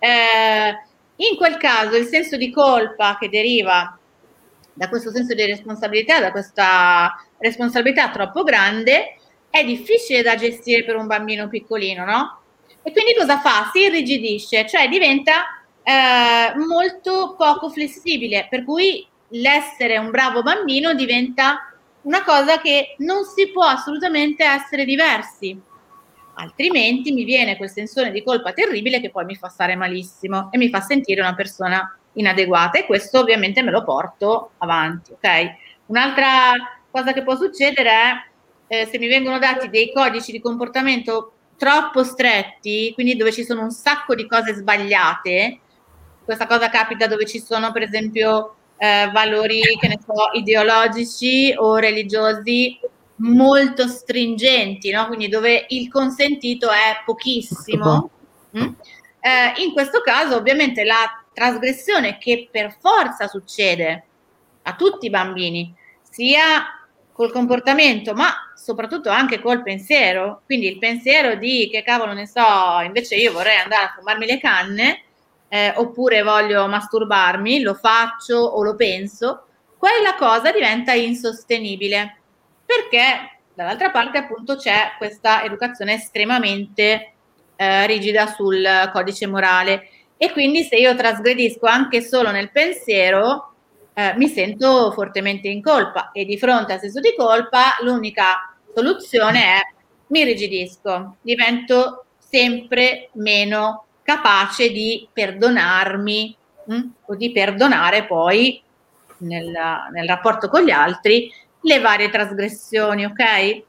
Eh, 0.00 0.74
in 1.16 1.36
quel 1.36 1.56
caso 1.58 1.96
il 1.96 2.06
senso 2.06 2.36
di 2.36 2.50
colpa 2.50 3.16
che 3.20 3.28
deriva 3.28 3.96
da 4.72 4.88
questo 4.88 5.10
senso 5.10 5.34
di 5.34 5.44
responsabilità, 5.44 6.20
da 6.20 6.30
questa 6.30 7.14
responsabilità 7.38 8.10
troppo 8.10 8.42
grande, 8.42 9.18
è 9.50 9.62
difficile 9.62 10.22
da 10.22 10.36
gestire 10.36 10.84
per 10.84 10.96
un 10.96 11.06
bambino 11.06 11.48
piccolino, 11.48 12.04
no? 12.04 12.40
E 12.82 12.92
quindi 12.92 13.14
cosa 13.14 13.38
fa? 13.40 13.68
Si 13.72 13.80
irrigidisce, 13.80 14.66
cioè 14.66 14.88
diventa 14.88 15.62
eh, 15.82 16.56
molto 16.56 17.34
poco 17.36 17.68
flessibile, 17.68 18.46
per 18.48 18.64
cui 18.64 19.06
l'essere 19.32 19.98
un 19.98 20.10
bravo 20.10 20.42
bambino 20.42 20.94
diventa 20.94 21.74
una 22.02 22.24
cosa 22.24 22.58
che 22.58 22.94
non 22.98 23.24
si 23.24 23.50
può 23.50 23.64
assolutamente 23.64 24.44
essere 24.44 24.86
diversi, 24.86 25.60
altrimenti 26.40 27.12
mi 27.12 27.24
viene 27.24 27.56
quel 27.56 27.70
sensore 27.70 28.10
di 28.10 28.22
colpa 28.22 28.52
terribile 28.52 29.00
che 29.00 29.10
poi 29.10 29.24
mi 29.24 29.36
fa 29.36 29.48
stare 29.48 29.76
malissimo 29.76 30.50
e 30.50 30.58
mi 30.58 30.70
fa 30.70 30.80
sentire 30.80 31.20
una 31.20 31.34
persona 31.34 31.96
inadeguata 32.14 32.78
e 32.78 32.86
questo 32.86 33.20
ovviamente 33.20 33.62
me 33.62 33.70
lo 33.70 33.84
porto 33.84 34.52
avanti, 34.58 35.12
ok? 35.12 35.28
Un'altra 35.86 36.52
cosa 36.90 37.12
che 37.12 37.22
può 37.22 37.36
succedere 37.36 37.90
è 38.66 38.82
eh, 38.82 38.86
se 38.86 38.98
mi 38.98 39.08
vengono 39.08 39.38
dati 39.38 39.68
dei 39.68 39.92
codici 39.92 40.32
di 40.32 40.40
comportamento 40.40 41.32
troppo 41.56 42.04
stretti, 42.04 42.92
quindi 42.94 43.16
dove 43.16 43.32
ci 43.32 43.44
sono 43.44 43.62
un 43.62 43.70
sacco 43.70 44.14
di 44.14 44.26
cose 44.26 44.54
sbagliate, 44.54 45.60
questa 46.24 46.46
cosa 46.46 46.70
capita 46.70 47.06
dove 47.06 47.26
ci 47.26 47.40
sono 47.40 47.72
per 47.72 47.82
esempio 47.82 48.54
eh, 48.78 49.10
valori, 49.12 49.60
che 49.78 49.88
ne 49.88 49.98
so, 50.02 50.30
ideologici 50.32 51.52
o 51.56 51.76
religiosi 51.76 52.78
molto 53.20 53.86
stringenti, 53.86 54.90
no? 54.90 55.06
quindi 55.06 55.28
dove 55.28 55.66
il 55.68 55.88
consentito 55.88 56.70
è 56.70 57.02
pochissimo. 57.04 58.10
Mm? 58.56 58.72
Eh, 59.20 59.62
in 59.62 59.72
questo 59.72 60.00
caso 60.00 60.36
ovviamente 60.36 60.84
la 60.84 61.24
trasgressione 61.32 62.18
che 62.18 62.48
per 62.50 62.76
forza 62.80 63.28
succede 63.28 64.04
a 64.62 64.74
tutti 64.74 65.06
i 65.06 65.10
bambini, 65.10 65.72
sia 66.02 66.80
col 67.12 67.32
comportamento, 67.32 68.14
ma 68.14 68.32
soprattutto 68.54 69.10
anche 69.10 69.40
col 69.40 69.62
pensiero. 69.62 70.42
Quindi 70.46 70.68
il 70.68 70.78
pensiero 70.78 71.34
di 71.34 71.68
che 71.70 71.82
cavolo 71.82 72.12
ne 72.12 72.26
so, 72.26 72.80
invece 72.84 73.16
io 73.16 73.32
vorrei 73.32 73.56
andare 73.56 73.84
a 73.84 73.94
fumarmi 73.96 74.26
le 74.26 74.38
canne, 74.38 75.02
eh, 75.48 75.72
oppure 75.76 76.22
voglio 76.22 76.66
masturbarmi, 76.66 77.60
lo 77.60 77.74
faccio 77.74 78.36
o 78.36 78.62
lo 78.62 78.74
penso, 78.74 79.46
quella 79.76 80.14
cosa 80.14 80.52
diventa 80.52 80.92
insostenibile 80.92 82.19
perché 82.70 83.40
dall'altra 83.52 83.90
parte 83.90 84.18
appunto 84.18 84.54
c'è 84.54 84.92
questa 84.96 85.42
educazione 85.42 85.94
estremamente 85.94 87.14
eh, 87.56 87.86
rigida 87.86 88.28
sul 88.28 88.64
codice 88.92 89.26
morale. 89.26 89.88
E 90.16 90.30
quindi 90.30 90.62
se 90.62 90.76
io 90.76 90.94
trasgredisco 90.94 91.66
anche 91.66 92.00
solo 92.00 92.30
nel 92.30 92.52
pensiero 92.52 93.54
eh, 93.94 94.14
mi 94.16 94.28
sento 94.28 94.92
fortemente 94.92 95.48
in 95.48 95.62
colpa. 95.62 96.12
E 96.12 96.24
di 96.24 96.38
fronte 96.38 96.74
al 96.74 96.80
senso 96.80 97.00
di 97.00 97.12
colpa 97.16 97.76
l'unica 97.80 98.54
soluzione 98.72 99.42
è 99.42 99.60
mi 100.08 100.24
rigidisco, 100.24 101.16
divento 101.20 102.04
sempre 102.18 103.10
meno 103.14 103.86
capace 104.02 104.70
di 104.70 105.08
perdonarmi 105.12 106.36
mh, 106.66 106.74
hm, 106.74 106.90
o 107.06 107.14
di 107.16 107.32
perdonare 107.32 108.06
poi 108.06 108.62
nel, 109.18 109.52
nel 109.92 110.08
rapporto 110.08 110.48
con 110.48 110.62
gli 110.62 110.70
altri 110.70 111.30
le 111.62 111.80
varie 111.80 112.10
trasgressioni, 112.10 113.04
ok? 113.04 113.62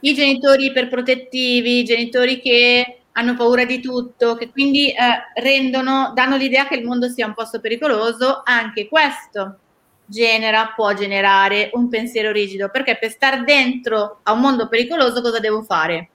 I 0.00 0.14
genitori 0.14 0.66
iperprotettivi, 0.66 1.78
i 1.78 1.84
genitori 1.84 2.40
che 2.40 2.98
hanno 3.12 3.34
paura 3.36 3.64
di 3.64 3.80
tutto, 3.80 4.34
che 4.34 4.50
quindi 4.50 4.90
eh, 4.90 5.40
rendono, 5.40 6.12
danno 6.14 6.36
l'idea 6.36 6.66
che 6.66 6.74
il 6.74 6.84
mondo 6.84 7.08
sia 7.08 7.26
un 7.26 7.34
posto 7.34 7.60
pericoloso, 7.60 8.42
anche 8.44 8.88
questo 8.88 9.58
genera, 10.06 10.72
può 10.74 10.92
generare 10.92 11.70
un 11.72 11.88
pensiero 11.88 12.32
rigido, 12.32 12.68
perché 12.68 12.98
per 12.98 13.10
stare 13.10 13.42
dentro 13.44 14.20
a 14.24 14.32
un 14.32 14.40
mondo 14.40 14.68
pericoloso 14.68 15.22
cosa 15.22 15.38
devo 15.38 15.62
fare? 15.62 16.10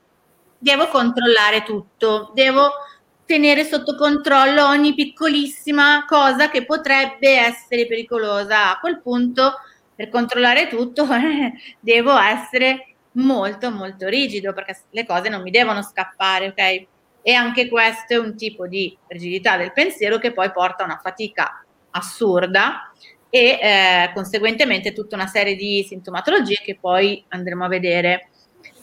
Devo 0.58 0.88
controllare 0.88 1.64
tutto, 1.64 2.32
devo 2.34 2.70
tenere 3.26 3.64
sotto 3.64 3.96
controllo 3.96 4.68
ogni 4.68 4.94
piccolissima 4.94 6.06
cosa 6.08 6.50
che 6.50 6.66
potrebbe 6.66 7.38
essere 7.38 7.88
pericolosa. 7.88 8.72
A 8.72 8.80
quel 8.80 9.02
punto, 9.02 9.54
per 10.00 10.08
controllare 10.08 10.70
tutto, 10.70 11.06
devo 11.82 12.18
essere 12.18 12.96
molto 13.16 13.70
molto 13.70 14.08
rigido 14.08 14.54
perché 14.54 14.80
le 14.92 15.06
cose 15.06 15.28
non 15.28 15.42
mi 15.42 15.52
devono 15.52 15.82
scappare, 15.82 16.48
ok? 16.48 16.88
E 17.22 17.34
anche 17.34 17.68
questo 17.68 18.14
è 18.14 18.18
un 18.18 18.38
tipo 18.38 18.66
di 18.66 18.98
rigidità 19.08 19.58
del 19.58 19.74
pensiero 19.74 20.18
che 20.18 20.32
poi 20.32 20.54
porta 20.54 20.84
a 20.84 20.86
una 20.86 21.02
fatica 21.04 21.66
assurda 21.90 22.94
e 23.30 23.60
eh, 23.62 24.12
conseguentemente 24.14 24.94
tutta 24.94 25.18
una 25.18 25.28
serie 25.28 25.56
di 25.56 25.84
sintomatologie 25.86 26.62
che 26.64 26.78
poi 26.80 27.22
andremo 27.28 27.66
a 27.66 27.68
vedere. 27.68 28.30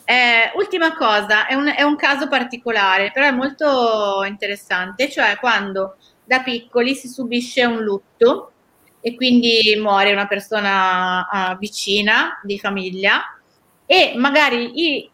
Eh, 0.05 0.53
ultima 0.57 0.95
cosa, 0.95 1.47
è 1.47 1.55
un, 1.55 1.73
è 1.75 1.81
un, 1.81 1.97
caso 1.97 2.29
particolare, 2.29 3.11
però 3.11 3.25
è 3.25 3.31
molto 3.31 4.23
interessante, 4.23 5.09
cioè 5.11 5.39
quando 5.41 5.97
da 6.25 6.43
piccoli 6.43 6.95
si 6.95 7.09
subisce 7.09 7.65
un 7.65 7.83
lutto 7.83 8.51
e 9.07 9.15
quindi 9.15 9.79
muore 9.81 10.11
una 10.11 10.27
persona 10.27 11.29
uh, 11.31 11.59
vicina 11.59 12.41
di 12.43 12.59
famiglia 12.59 13.39
e 13.87 14.15
magari 14.17 14.73
i, 14.75 15.11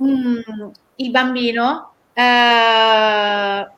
mm, 0.00 0.38
il 0.94 1.10
bambino 1.10 1.94
uh, 2.14 2.20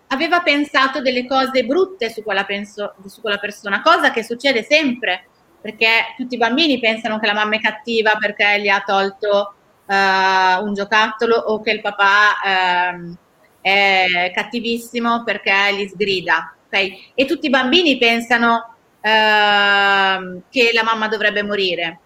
aveva 0.07 0.41
pensato 0.45 1.01
delle 1.01 1.27
cose 1.27 1.65
brutte 1.65 2.11
su 2.11 2.23
quella, 2.23 2.45
penso, 2.45 2.93
su 3.07 3.23
quella 3.23 3.39
persona, 3.39 3.81
cosa 3.81 4.11
che 4.11 4.23
succede 4.23 4.63
sempre 4.65 5.29
perché 5.63 6.15
tutti 6.19 6.35
i 6.35 6.39
bambini 6.39 6.79
pensano 6.79 7.19
che 7.19 7.27
la 7.27 7.33
mamma 7.33 7.57
è 7.57 7.61
cattiva 7.61 8.17
perché 8.21 8.61
gli 8.61 8.69
ha 8.69 8.83
tolto 8.85 9.55
uh, 9.87 10.63
un 10.63 10.75
giocattolo 10.75 11.37
o 11.37 11.63
che 11.63 11.71
il 11.71 11.81
papà 11.81 12.93
uh, 12.93 13.17
è 13.63 14.31
cattivissimo 14.35 15.25
perché 15.25 15.55
li 15.75 15.89
sgrida. 15.89 16.55
Okay? 16.67 17.13
E 17.15 17.25
tutti 17.25 17.47
i 17.47 17.51
bambini 17.51 17.97
pensano 17.97 18.75
uh, 19.09 20.43
che 20.51 20.71
la 20.73 20.83
mamma 20.83 21.09
dovrebbe 21.09 21.43
morire 21.43 22.01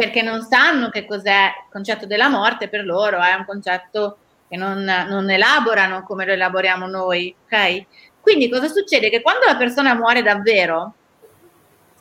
perché 0.00 0.22
non 0.22 0.40
sanno 0.40 0.88
che 0.88 1.04
cos'è 1.04 1.44
il 1.44 1.70
concetto 1.70 2.06
della 2.06 2.30
morte 2.30 2.68
per 2.68 2.86
loro, 2.86 3.20
è 3.20 3.34
un 3.34 3.44
concetto 3.44 4.16
che 4.48 4.56
non, 4.56 4.82
non 4.82 5.28
elaborano 5.28 6.04
come 6.04 6.24
lo 6.24 6.32
elaboriamo 6.32 6.86
noi. 6.86 7.34
Okay? 7.44 7.86
Quindi 8.18 8.48
cosa 8.48 8.68
succede? 8.68 9.10
Che 9.10 9.20
quando 9.20 9.44
la 9.44 9.56
persona 9.56 9.94
muore 9.94 10.22
davvero, 10.22 10.94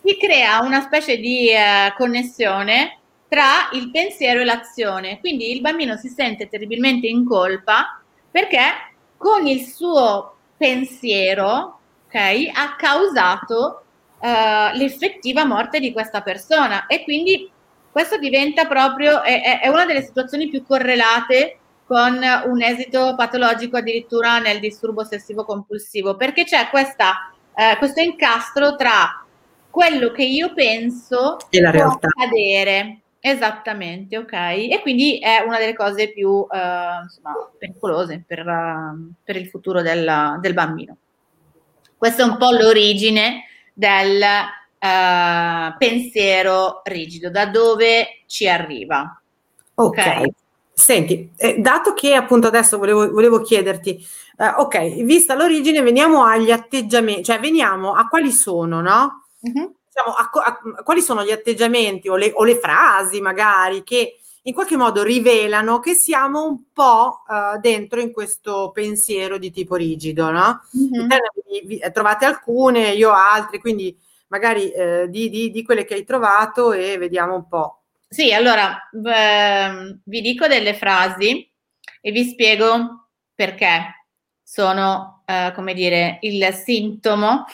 si 0.02 0.16
crea 0.18 0.62
una 0.62 0.80
specie 0.80 1.18
di 1.18 1.50
eh, 1.50 1.94
connessione 1.98 3.00
tra 3.28 3.70
il 3.74 3.92
pensiero 3.92 4.40
e 4.40 4.46
l'azione. 4.46 5.20
Quindi 5.20 5.52
il 5.52 5.60
bambino 5.60 5.98
si 5.98 6.08
sente 6.08 6.48
terribilmente 6.48 7.06
in 7.06 7.26
colpa 7.26 8.02
perché 8.32 8.62
con 9.18 9.46
il 9.46 9.66
suo 9.66 10.38
pensiero 10.56 11.80
okay, 12.08 12.50
ha 12.54 12.76
causato 12.78 13.84
uh, 14.20 14.78
l'effettiva 14.78 15.46
morte 15.46 15.80
di 15.80 15.92
questa 15.92 16.22
persona 16.22 16.86
e 16.88 17.04
quindi 17.04 17.50
questo 17.92 18.18
diventa 18.18 18.66
proprio, 18.66 19.24
è, 19.24 19.60
è, 19.62 19.68
una 19.68 19.86
delle 19.86 20.04
situazioni 20.04 20.48
più 20.48 20.64
correlate 20.64 21.58
con 21.86 22.22
un 22.46 22.62
esito 22.62 23.16
patologico 23.16 23.78
addirittura 23.78 24.38
nel 24.38 24.60
disturbo 24.60 25.02
ossessivo 25.02 25.44
compulsivo, 25.44 26.16
perché 26.16 26.44
c'è 26.44 26.70
questa, 26.70 27.32
eh, 27.56 27.78
questo 27.78 28.00
incastro 28.00 28.76
tra 28.76 29.26
quello 29.72 30.12
che 30.12 30.24
io 30.24 30.54
penso 30.54 31.38
e 31.50 31.60
la 31.60 31.72
realtà. 31.72 32.08
accadere 32.08 33.02
Esattamente, 33.22 34.18
ok. 34.18 34.32
E 34.32 34.80
quindi 34.82 35.20
è 35.20 35.44
una 35.46 35.58
delle 35.58 35.76
cose 35.76 36.12
più 36.14 36.30
uh, 36.30 36.48
insomma, 37.04 37.34
pericolose 37.58 38.24
per, 38.26 38.48
uh, 38.48 39.14
per, 39.22 39.36
il 39.36 39.48
futuro 39.48 39.82
del, 39.82 40.38
del, 40.40 40.54
bambino. 40.54 40.96
Questa 41.98 42.24
è 42.24 42.26
un 42.26 42.38
po' 42.38 42.52
l'origine 42.52 43.44
del 43.80 44.22
uh, 44.22 45.78
pensiero 45.78 46.82
rigido, 46.84 47.30
da 47.30 47.46
dove 47.46 48.24
ci 48.28 48.50
arriva. 48.50 49.22
Ok. 49.76 49.98
okay. 49.98 50.34
Senti, 50.74 51.32
eh, 51.38 51.58
dato 51.60 51.94
che 51.94 52.14
appunto 52.14 52.48
adesso 52.48 52.78
volevo, 52.78 53.10
volevo 53.10 53.42
chiederti, 53.42 54.06
ok, 54.38 55.04
vista 55.04 55.36
l'origine, 55.36 55.82
veniamo 55.82 56.24
agli 56.24 56.52
atteggiamenti, 56.52 57.24
cioè 57.24 57.40
veniamo 57.40 57.94
a 57.94 58.08
quali 58.08 58.32
sono, 58.32 58.82
no? 58.82 59.26
Uh-huh 59.40 59.76
diciamo, 59.90 60.14
a, 60.16 60.30
a, 60.78 60.84
quali 60.84 61.02
sono 61.02 61.24
gli 61.24 61.32
atteggiamenti 61.32 62.08
o 62.08 62.16
le, 62.16 62.32
o 62.34 62.44
le, 62.44 62.58
frasi 62.58 63.20
magari 63.22 63.84
che 63.84 64.19
in 64.44 64.54
qualche 64.54 64.78
modo 64.78 65.04
rivelano 65.04 65.80
che 65.80 65.94
siamo 65.94 66.46
un 66.46 66.72
po' 66.72 67.24
uh, 67.28 67.60
dentro 67.60 68.00
in 68.00 68.12
questo 68.12 68.72
pensiero 68.74 69.38
di 69.38 69.52
tipo 69.52 69.76
rigido, 69.76 70.32
no? 70.32 70.62
Mm-hmm. 70.78 71.08
Te 71.08 71.18
ne 71.80 71.92
trovate 71.92 72.26
alcune, 72.26 72.92
io 72.92 73.12
altre, 73.12 73.60
quindi 73.60 73.98
magari 74.28 74.72
eh, 74.72 75.08
di, 75.10 75.30
di, 75.30 75.52
di, 75.52 75.64
quelle 75.64 75.86
che 75.86 75.96
hai 75.96 76.06
trovato 76.06 76.72
e 76.72 76.98
vediamo 76.98 77.36
un 77.36 77.48
po'. 77.48 77.84
Sì, 78.08 78.34
allora 78.34 78.90
eh, 78.92 80.00
vi 80.04 80.22
dico 80.22 80.48
delle 80.48 80.74
frasi 80.74 81.52
e 82.02 82.12
vi 82.12 82.24
spiego 82.24 83.10
perché 83.36 84.06
sono, 84.42 85.24
eh, 85.26 85.52
come 85.54 85.74
dire, 85.74 86.18
il 86.22 86.52
sintomo 86.54 87.46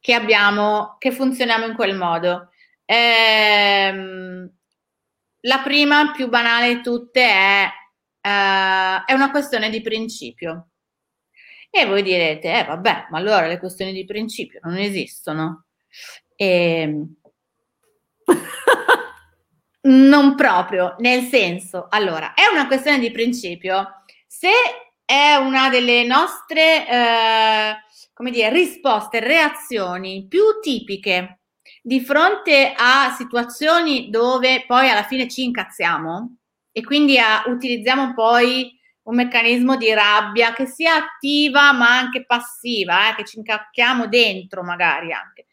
che 0.00 0.14
abbiamo, 0.14 0.96
che 0.98 1.12
funzioniamo 1.12 1.66
in 1.66 1.74
quel 1.74 1.96
modo. 1.96 2.48
Ehm, 2.84 4.50
la 5.42 5.60
prima, 5.62 6.12
più 6.12 6.28
banale 6.28 6.76
di 6.76 6.82
tutte, 6.82 7.22
è, 7.22 7.64
uh, 8.20 9.04
è 9.04 9.12
una 9.12 9.30
questione 9.30 9.70
di 9.70 9.80
principio. 9.80 10.68
E 11.70 11.86
voi 11.86 12.02
direte, 12.02 12.52
eh 12.52 12.64
vabbè, 12.64 13.06
ma 13.10 13.18
allora 13.18 13.46
le 13.46 13.58
questioni 13.58 13.92
di 13.92 14.04
principio 14.04 14.60
non 14.64 14.76
esistono. 14.76 15.66
E... 16.36 16.80
Ehm, 16.80 17.16
non 19.84 20.36
proprio, 20.36 20.94
nel 20.98 21.22
senso, 21.22 21.86
allora, 21.88 22.34
è 22.34 22.46
una 22.52 22.66
questione 22.66 22.98
di 22.98 23.10
principio. 23.10 24.02
Se 24.26 24.50
è 25.04 25.34
una 25.36 25.68
delle 25.70 26.04
nostre, 26.04 26.88
eh, 26.88 27.74
come 28.12 28.30
dire, 28.30 28.50
risposte, 28.50 29.20
reazioni 29.20 30.26
più 30.28 30.60
tipiche 30.60 31.41
di 31.84 32.00
fronte 32.00 32.72
a 32.76 33.12
situazioni 33.16 34.08
dove 34.08 34.64
poi 34.66 34.88
alla 34.88 35.02
fine 35.02 35.28
ci 35.28 35.42
incazziamo 35.42 36.36
e 36.70 36.82
quindi 36.84 37.18
a, 37.18 37.42
utilizziamo 37.46 38.14
poi 38.14 38.78
un 39.04 39.16
meccanismo 39.16 39.76
di 39.76 39.92
rabbia 39.92 40.52
che 40.52 40.66
sia 40.66 40.94
attiva 40.94 41.72
ma 41.72 41.98
anche 41.98 42.24
passiva, 42.24 43.10
eh, 43.10 43.16
che 43.16 43.24
ci 43.24 43.38
incacchiamo 43.38 44.06
dentro 44.06 44.62
magari 44.62 45.12
anche. 45.12 45.46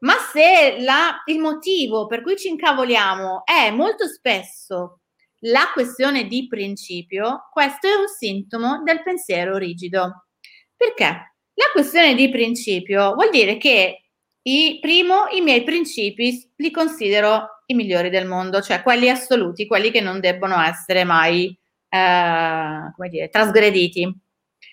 Ma 0.00 0.14
se 0.14 0.78
la, 0.80 1.22
il 1.26 1.38
motivo 1.38 2.06
per 2.06 2.22
cui 2.22 2.36
ci 2.36 2.48
incavoliamo 2.48 3.44
è 3.44 3.70
molto 3.70 4.06
spesso 4.08 5.00
la 5.42 5.70
questione 5.72 6.26
di 6.26 6.48
principio, 6.48 7.48
questo 7.52 7.86
è 7.86 7.94
un 7.94 8.08
sintomo 8.08 8.82
del 8.82 9.02
pensiero 9.04 9.56
rigido. 9.56 10.26
Perché? 10.76 11.04
La 11.54 11.70
questione 11.72 12.14
di 12.14 12.28
principio 12.28 13.14
vuol 13.14 13.30
dire 13.30 13.56
che 13.58 14.07
i, 14.48 14.78
primo, 14.80 15.26
i 15.30 15.42
miei 15.42 15.62
principi 15.62 16.52
li 16.56 16.70
considero 16.70 17.62
i 17.66 17.74
migliori 17.74 18.08
del 18.08 18.26
mondo, 18.26 18.62
cioè 18.62 18.82
quelli 18.82 19.10
assoluti, 19.10 19.66
quelli 19.66 19.90
che 19.90 20.00
non 20.00 20.20
debbono 20.20 20.58
essere 20.62 21.04
mai, 21.04 21.56
eh, 21.88 22.92
come 22.94 23.08
dire, 23.10 23.28
trasgrediti. 23.28 24.10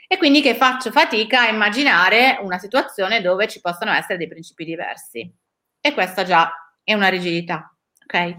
E 0.08 0.18
quindi 0.18 0.42
che 0.42 0.56
faccio 0.56 0.92
fatica 0.92 1.42
a 1.42 1.50
immaginare 1.50 2.40
una 2.42 2.58
situazione 2.58 3.22
dove 3.22 3.48
ci 3.48 3.60
possano 3.60 3.92
essere 3.92 4.18
dei 4.18 4.28
principi 4.28 4.64
diversi. 4.64 5.30
E 5.82 5.94
questa 5.94 6.24
già 6.24 6.52
è 6.84 6.94
una 6.94 7.10
rigidità, 7.10 7.76
ok? 8.04 8.38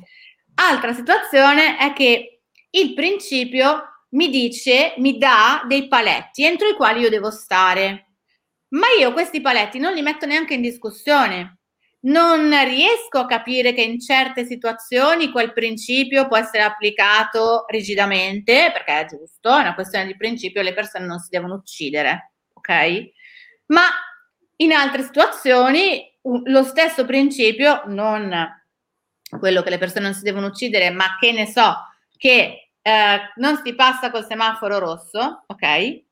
Altra 0.54 0.94
situazione 0.94 1.76
è 1.76 1.92
che 1.92 2.40
il 2.70 2.94
principio 2.94 4.04
mi 4.10 4.30
dice, 4.30 4.94
mi 4.98 5.18
dà 5.18 5.62
dei 5.66 5.86
paletti 5.86 6.44
entro 6.44 6.68
i 6.68 6.74
quali 6.74 7.00
io 7.00 7.10
devo 7.10 7.30
stare 7.30 8.05
ma 8.68 8.86
io 8.98 9.12
questi 9.12 9.40
paletti 9.40 9.78
non 9.78 9.92
li 9.92 10.02
metto 10.02 10.26
neanche 10.26 10.54
in 10.54 10.62
discussione. 10.62 11.58
Non 12.06 12.50
riesco 12.64 13.18
a 13.18 13.26
capire 13.26 13.72
che 13.72 13.82
in 13.82 14.00
certe 14.00 14.44
situazioni 14.44 15.30
quel 15.30 15.52
principio 15.52 16.28
può 16.28 16.36
essere 16.36 16.62
applicato 16.62 17.64
rigidamente, 17.68 18.70
perché 18.72 19.00
è 19.00 19.06
giusto, 19.06 19.56
è 19.56 19.60
una 19.60 19.74
questione 19.74 20.06
di 20.06 20.16
principio, 20.16 20.62
le 20.62 20.74
persone 20.74 21.04
non 21.06 21.18
si 21.18 21.28
devono 21.30 21.54
uccidere, 21.54 22.34
ok? 22.52 23.10
Ma 23.66 23.82
in 24.56 24.72
altre 24.72 25.02
situazioni 25.02 26.02
lo 26.44 26.62
stesso 26.62 27.04
principio, 27.04 27.82
non 27.86 28.32
quello 29.38 29.62
che 29.62 29.70
le 29.70 29.78
persone 29.78 30.04
non 30.04 30.14
si 30.14 30.22
devono 30.22 30.46
uccidere, 30.46 30.90
ma 30.90 31.16
che 31.18 31.32
ne 31.32 31.46
so, 31.46 31.74
che 32.16 32.70
eh, 32.80 33.18
non 33.36 33.60
si 33.64 33.74
passa 33.74 34.10
col 34.10 34.26
semaforo 34.26 34.78
rosso, 34.78 35.44
ok? 35.46 36.04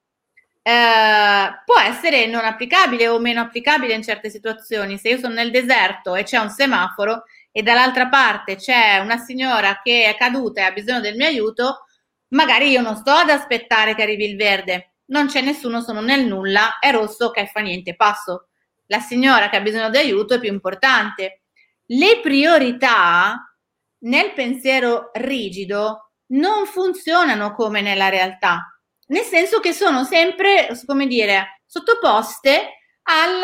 Eh, 0.67 1.63
può 1.67 1.79
essere 1.79 2.25
non 2.25 2.43
applicabile 2.43 3.07
o 3.09 3.19
meno 3.19 3.43
applicabile 3.43 3.93
in 3.93 4.03
certe 4.03 4.31
situazioni. 4.31 4.97
Se 4.97 5.11
io 5.11 5.19
sono 5.19 5.35
nel 5.35 5.51
deserto 5.51 6.15
e 6.15 6.23
c'è 6.23 6.39
un 6.39 6.49
semaforo 6.49 7.25
e 7.53 7.63
dall'altra 7.63 8.09
parte 8.09 8.57
c'è 8.57 8.97
una 8.99 9.19
signora 9.19 9.81
che 9.83 10.07
è 10.07 10.17
caduta 10.17 10.63
e 10.63 10.65
ha 10.65 10.73
bisogno 10.73 11.01
del 11.01 11.17
mio 11.17 11.27
aiuto, 11.27 11.85
magari 12.29 12.71
io 12.71 12.81
non 12.81 12.97
sto 12.97 13.11
ad 13.11 13.29
aspettare 13.29 13.95
che 13.95 14.03
arrivi 14.03 14.25
il 14.25 14.37
verde, 14.37 14.95
non 15.09 15.27
c'è 15.27 15.43
nessuno, 15.43 15.83
sono 15.83 16.01
nel 16.01 16.25
nulla, 16.27 16.79
è 16.79 16.91
rosso, 16.93 17.31
che 17.31 17.47
fa 17.47 17.61
niente, 17.61 17.95
passo. 17.95 18.49
La 18.87 19.01
signora 19.01 19.51
che 19.51 19.57
ha 19.57 19.61
bisogno 19.61 19.91
di 19.91 19.99
aiuto 19.99 20.35
è 20.35 20.41
più 20.41 20.51
importante. 20.51 21.43
Le 21.87 22.21
priorità 22.23 23.55
nel 23.99 24.33
pensiero 24.33 25.11
rigido 25.13 26.13
non 26.29 26.65
funzionano 26.65 27.53
come 27.53 27.83
nella 27.83 28.09
realtà 28.09 28.74
nel 29.09 29.23
senso 29.23 29.61
che 29.61 29.73
sono 29.73 30.05
sempre, 30.05 30.69
come 30.87 31.07
dire, 31.07 31.63
sottoposte 31.67 32.79
al 33.03 33.43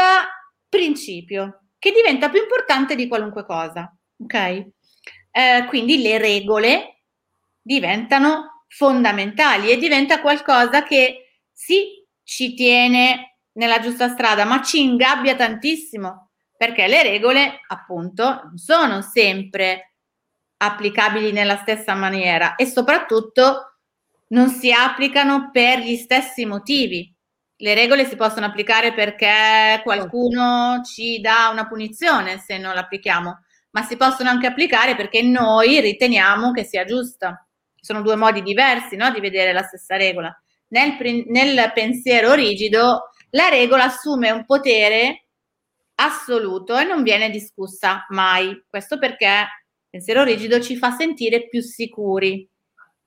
principio, 0.68 1.64
che 1.78 1.92
diventa 1.92 2.28
più 2.28 2.40
importante 2.40 2.94
di 2.94 3.08
qualunque 3.08 3.44
cosa, 3.44 3.94
ok? 4.22 4.66
Eh, 5.32 5.64
quindi 5.68 6.02
le 6.02 6.18
regole 6.18 7.02
diventano 7.60 8.64
fondamentali 8.68 9.70
e 9.70 9.76
diventa 9.76 10.20
qualcosa 10.20 10.82
che 10.82 11.42
sì, 11.52 12.04
ci 12.22 12.54
tiene 12.54 13.38
nella 13.52 13.80
giusta 13.80 14.08
strada, 14.08 14.44
ma 14.44 14.62
ci 14.62 14.80
ingabbia 14.80 15.34
tantissimo, 15.34 16.30
perché 16.56 16.86
le 16.86 17.02
regole, 17.02 17.60
appunto, 17.68 18.42
non 18.44 18.56
sono 18.56 19.02
sempre 19.02 19.94
applicabili 20.58 21.32
nella 21.32 21.56
stessa 21.56 21.94
maniera 21.94 22.54
e 22.54 22.66
soprattutto 22.66 23.69
non 24.30 24.48
si 24.48 24.72
applicano 24.72 25.50
per 25.52 25.80
gli 25.80 25.96
stessi 25.96 26.44
motivi. 26.44 27.12
Le 27.56 27.74
regole 27.74 28.06
si 28.06 28.16
possono 28.16 28.46
applicare 28.46 28.94
perché 28.94 29.80
qualcuno 29.82 30.80
ci 30.84 31.20
dà 31.20 31.48
una 31.52 31.66
punizione 31.66 32.38
se 32.38 32.56
non 32.56 32.74
l'applichiamo, 32.74 33.40
ma 33.70 33.82
si 33.82 33.96
possono 33.96 34.30
anche 34.30 34.46
applicare 34.46 34.96
perché 34.96 35.22
noi 35.22 35.80
riteniamo 35.80 36.52
che 36.52 36.64
sia 36.64 36.84
giusta. 36.84 37.46
Sono 37.74 38.02
due 38.02 38.16
modi 38.16 38.42
diversi 38.42 38.96
no, 38.96 39.10
di 39.10 39.20
vedere 39.20 39.52
la 39.52 39.62
stessa 39.62 39.96
regola. 39.96 40.34
Nel, 40.68 40.96
nel 41.26 41.72
pensiero 41.74 42.32
rigido 42.34 43.10
la 43.30 43.48
regola 43.48 43.84
assume 43.84 44.30
un 44.30 44.44
potere 44.44 45.26
assoluto 45.96 46.78
e 46.78 46.84
non 46.84 47.02
viene 47.02 47.30
discussa 47.30 48.06
mai. 48.10 48.64
Questo 48.68 48.98
perché 48.98 49.26
il 49.26 49.88
pensiero 49.90 50.22
rigido 50.22 50.60
ci 50.60 50.76
fa 50.76 50.92
sentire 50.92 51.46
più 51.48 51.60
sicuri 51.60 52.49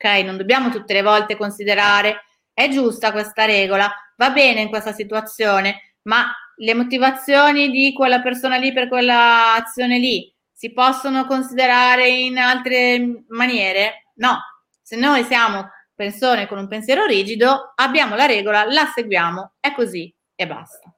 ok? 0.04 0.24
Non 0.24 0.36
dobbiamo 0.36 0.70
tutte 0.70 0.94
le 0.94 1.02
volte 1.02 1.38
considerare 1.38 2.26
è 2.54 2.68
giusta 2.70 3.12
questa 3.12 3.46
regola, 3.46 3.92
va 4.18 4.30
bene 4.30 4.62
in 4.62 4.70
questa 4.70 4.92
situazione, 4.92 5.96
ma 6.04 6.32
le 6.58 6.74
motivazioni 6.76 7.72
di 7.72 7.94
quella 7.94 8.22
persona 8.22 8.58
lì 8.58 8.72
per 8.74 8.88
quella 8.88 9.56
azione 9.56 9.98
lì 9.98 10.32
si 10.52 10.72
possono 10.72 11.26
considerare 11.26 12.08
in 12.08 12.38
altre 12.38 13.24
maniere? 13.30 14.12
No, 14.16 14.38
se 14.82 14.98
noi 14.98 15.24
siamo 15.24 15.68
persone 15.96 16.46
con 16.48 16.60
un 16.60 16.68
pensiero 16.68 17.06
rigido, 17.06 17.74
abbiamo 17.76 18.16
la 18.16 18.26
regola, 18.26 18.66
la 18.66 18.86
seguiamo, 18.94 19.54
è 19.60 19.74
così 19.74 20.14
e 20.36 20.46
basta. 20.46 20.94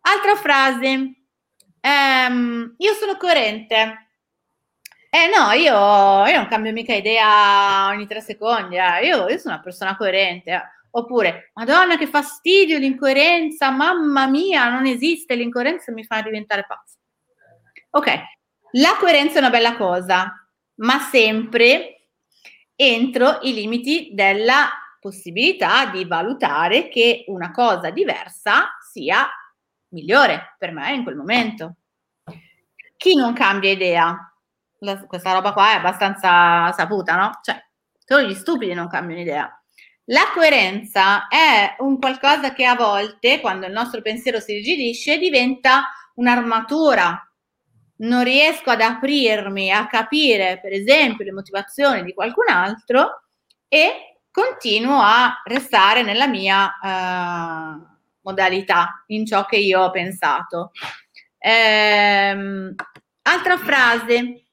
Altra 0.00 0.34
frase, 0.34 1.14
ehm, 1.80 2.74
io 2.76 2.92
sono 2.94 3.16
coerente, 3.16 4.09
eh 5.10 5.26
no, 5.26 5.50
io, 5.52 6.26
io 6.26 6.36
non 6.36 6.46
cambio 6.48 6.72
mica 6.72 6.94
idea 6.94 7.88
ogni 7.88 8.06
tre 8.06 8.20
secondi, 8.20 8.76
eh. 8.76 9.06
io, 9.06 9.28
io, 9.28 9.38
sono 9.38 9.54
una 9.54 9.62
persona 9.62 9.96
coerente. 9.96 10.50
Eh. 10.52 10.62
Oppure, 10.92 11.50
Madonna, 11.54 11.96
che 11.96 12.06
fastidio 12.06 12.78
l'incoerenza, 12.78 13.70
mamma 13.70 14.26
mia, 14.26 14.68
non 14.68 14.86
esiste 14.86 15.34
l'incoerenza, 15.34 15.92
mi 15.92 16.04
fa 16.04 16.22
diventare 16.22 16.64
pazzo. 16.66 16.96
Ok, 17.90 18.12
la 18.72 18.96
coerenza 18.98 19.36
è 19.36 19.38
una 19.38 19.50
bella 19.50 19.76
cosa, 19.76 20.32
ma 20.76 20.98
sempre 21.00 22.06
entro 22.76 23.40
i 23.42 23.52
limiti 23.52 24.10
della 24.12 24.68
possibilità 25.00 25.86
di 25.86 26.04
valutare 26.04 26.88
che 26.88 27.24
una 27.28 27.50
cosa 27.50 27.90
diversa 27.90 28.76
sia 28.80 29.28
migliore 29.88 30.54
per 30.58 30.72
me 30.72 30.94
in 30.94 31.02
quel 31.02 31.16
momento. 31.16 31.74
Chi 32.96 33.14
non 33.16 33.32
cambia 33.32 33.70
idea? 33.70 34.29
La, 34.80 35.04
questa 35.06 35.32
roba 35.32 35.52
qua 35.52 35.72
è 35.72 35.76
abbastanza 35.76 36.72
saputa, 36.72 37.16
no? 37.16 37.38
Cioè, 37.42 37.62
solo 38.04 38.26
gli 38.26 38.34
stupidi 38.34 38.74
non 38.74 38.88
cambiano 38.88 39.22
idea. 39.22 39.62
La 40.06 40.30
coerenza 40.34 41.28
è 41.28 41.76
un 41.78 41.98
qualcosa 41.98 42.52
che 42.52 42.64
a 42.64 42.74
volte, 42.74 43.40
quando 43.40 43.66
il 43.66 43.72
nostro 43.72 44.02
pensiero 44.02 44.40
si 44.40 44.54
rigidisce, 44.54 45.18
diventa 45.18 45.84
un'armatura. 46.14 47.24
Non 47.98 48.24
riesco 48.24 48.70
ad 48.70 48.80
aprirmi 48.80 49.70
a 49.70 49.86
capire, 49.86 50.58
per 50.60 50.72
esempio, 50.72 51.24
le 51.24 51.32
motivazioni 51.32 52.02
di 52.02 52.14
qualcun 52.14 52.48
altro 52.48 53.22
e 53.68 54.18
continuo 54.32 55.00
a 55.00 55.42
restare 55.44 56.02
nella 56.02 56.26
mia 56.26 56.78
uh, 56.82 57.86
modalità, 58.22 59.04
in 59.08 59.26
ciò 59.26 59.44
che 59.44 59.56
io 59.56 59.82
ho 59.82 59.90
pensato. 59.90 60.72
Ehm, 61.38 62.74
altra 63.22 63.56
frase, 63.58 64.44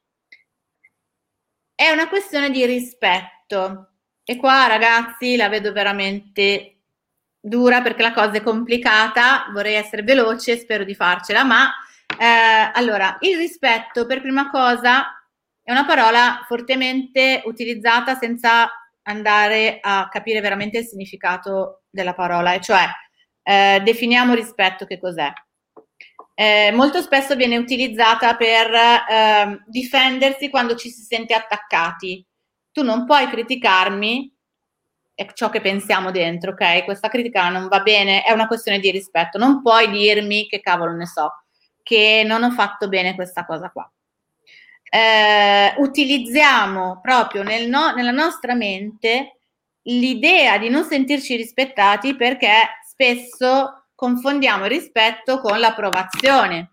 è 1.78 1.92
una 1.92 2.10
questione 2.10 2.50
di 2.50 2.66
rispetto. 2.66 3.92
E 4.24 4.36
qua 4.38 4.66
ragazzi 4.66 5.36
la 5.36 5.48
vedo 5.48 5.72
veramente 5.72 6.80
dura 7.40 7.84
perché 7.84 8.02
la 8.02 8.14
cosa 8.14 8.32
è 8.38 8.42
complicata, 8.42 9.46
vorrei 9.54 9.76
essere 9.76 10.02
veloce, 10.02 10.58
spero 10.58 10.84
di 10.84 10.96
farcela, 10.96 11.44
ma 11.44 11.72
eh, 12.20 12.72
allora, 12.74 13.18
il 13.20 13.38
rispetto 13.38 14.08
per 14.08 14.22
prima 14.22 14.50
cosa 14.50 15.22
è 15.62 15.72
una 15.72 15.86
parola 15.86 16.44
fortemente 16.48 17.44
utilizzata 17.46 18.16
senza 18.16 18.70
andare 19.04 19.78
a 19.80 20.10
capire 20.10 20.42
veramente 20.42 20.80
il 20.80 20.86
significato 20.88 21.84
della 21.92 22.16
parola, 22.16 22.54
e 22.54 22.60
cioè 22.60 22.86
eh, 23.44 23.82
definiamo 23.84 24.34
rispetto 24.34 24.86
che 24.86 25.00
cos'è. 25.00 25.32
Eh, 26.40 26.72
molto 26.72 27.02
spesso 27.02 27.36
viene 27.36 27.58
utilizzata 27.58 28.36
per 28.36 28.72
eh, 28.72 29.64
difendersi 29.66 30.52
quando 30.52 30.76
ci 30.76 30.92
si 30.92 31.02
sente 31.02 31.34
attaccati 31.34 32.24
tu 32.78 32.84
non 32.84 33.08
puoi 33.08 33.28
criticarmi 33.28 34.32
è 35.16 35.34
ciò 35.34 35.50
che 35.50 35.62
pensiamo 35.62 36.12
dentro, 36.12 36.52
ok? 36.52 36.84
Questa 36.84 37.08
critica 37.10 37.50
non 37.50 37.68
va 37.70 37.80
bene, 37.80 38.22
è 38.22 38.32
una 38.34 38.46
questione 38.46 38.78
di 38.78 38.92
rispetto. 38.92 39.40
Non 39.40 39.64
puoi 39.64 39.90
dirmi 39.90 40.46
che 40.46 40.60
cavolo 40.60 40.92
ne 40.92 41.08
so, 41.08 41.44
che 41.82 42.22
non 42.24 42.44
ho 42.44 42.52
fatto 42.52 42.88
bene 42.88 43.16
questa 43.16 43.44
cosa 43.44 43.72
qua. 43.72 43.92
Eh, 44.84 45.74
utilizziamo 45.78 47.00
proprio 47.02 47.42
nel 47.42 47.68
no, 47.68 47.96
nella 47.96 48.12
nostra 48.12 48.54
mente 48.54 49.40
l'idea 49.88 50.60
di 50.60 50.70
non 50.70 50.84
sentirci 50.84 51.36
rispettati 51.36 52.16
perché 52.16 52.52
spesso 52.88 53.87
confondiamo 53.98 54.66
il 54.66 54.70
rispetto 54.70 55.40
con 55.40 55.60
l'approvazione, 55.60 56.70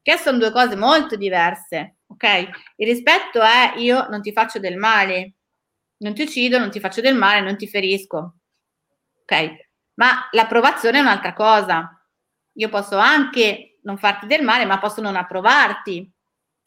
che 0.00 0.16
sono 0.16 0.38
due 0.38 0.50
cose 0.50 0.76
molto 0.76 1.16
diverse 1.16 1.98
ok? 2.08 2.48
Il 2.76 2.86
rispetto 2.86 3.40
è 3.40 3.74
io 3.76 4.08
non 4.08 4.20
ti 4.22 4.32
faccio 4.32 4.58
del 4.58 4.76
male, 4.76 5.34
non 5.98 6.14
ti 6.14 6.22
uccido, 6.22 6.58
non 6.58 6.70
ti 6.70 6.80
faccio 6.80 7.00
del 7.00 7.14
male, 7.14 7.40
non 7.40 7.56
ti 7.56 7.68
ferisco, 7.68 8.36
ok? 9.22 9.66
Ma 9.94 10.28
l'approvazione 10.32 10.98
è 10.98 11.00
un'altra 11.00 11.32
cosa. 11.32 11.92
Io 12.54 12.68
posso 12.68 12.96
anche 12.96 13.78
non 13.82 13.98
farti 13.98 14.26
del 14.26 14.42
male, 14.42 14.64
ma 14.64 14.78
posso 14.78 15.00
non 15.00 15.16
approvarti. 15.16 16.10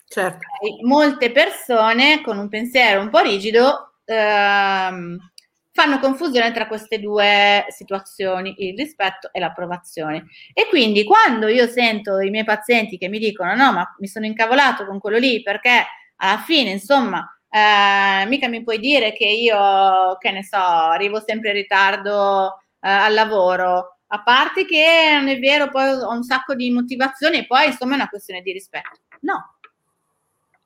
Certo. 0.05 0.37
Okay? 0.37 0.83
Molte 0.83 1.31
persone 1.31 2.21
con 2.21 2.37
un 2.37 2.49
pensiero 2.49 3.01
un 3.01 3.09
po' 3.09 3.19
rigido 3.19 3.95
ehm, 4.05 5.30
fanno 5.73 5.99
confusione 5.99 6.51
tra 6.51 6.67
queste 6.67 6.99
due 6.99 7.65
situazioni, 7.69 8.53
il 8.57 8.75
rispetto 8.75 9.29
e 9.31 9.39
l'approvazione. 9.39 10.25
E 10.53 10.67
quindi 10.67 11.03
quando 11.03 11.47
io 11.47 11.67
sento 11.67 12.19
i 12.19 12.29
miei 12.29 12.43
pazienti 12.43 12.97
che 12.97 13.07
mi 13.07 13.19
dicono 13.19 13.55
no, 13.55 13.71
ma 13.71 13.95
mi 13.99 14.07
sono 14.07 14.25
incavolato 14.25 14.85
con 14.85 14.99
quello 14.99 15.17
lì 15.17 15.41
perché 15.41 15.85
alla 16.17 16.37
fine, 16.39 16.69
insomma, 16.71 17.25
eh, 17.49 18.25
mica 18.27 18.47
mi 18.47 18.63
puoi 18.63 18.79
dire 18.79 19.13
che 19.13 19.25
io, 19.25 20.17
che 20.19 20.31
ne 20.31 20.43
so, 20.43 20.57
arrivo 20.57 21.21
sempre 21.25 21.49
in 21.49 21.55
ritardo 21.55 22.57
eh, 22.79 22.89
al 22.89 23.13
lavoro, 23.13 23.99
a 24.07 24.23
parte 24.23 24.65
che 24.65 25.09
non 25.13 25.29
è 25.29 25.39
vero, 25.39 25.69
poi 25.69 25.89
ho 25.89 26.11
un 26.11 26.23
sacco 26.23 26.53
di 26.53 26.69
motivazioni 26.69 27.39
e 27.39 27.47
poi 27.47 27.67
insomma 27.67 27.93
è 27.93 27.95
una 27.95 28.09
questione 28.09 28.41
di 28.41 28.51
rispetto. 28.51 28.99
No, 29.21 29.55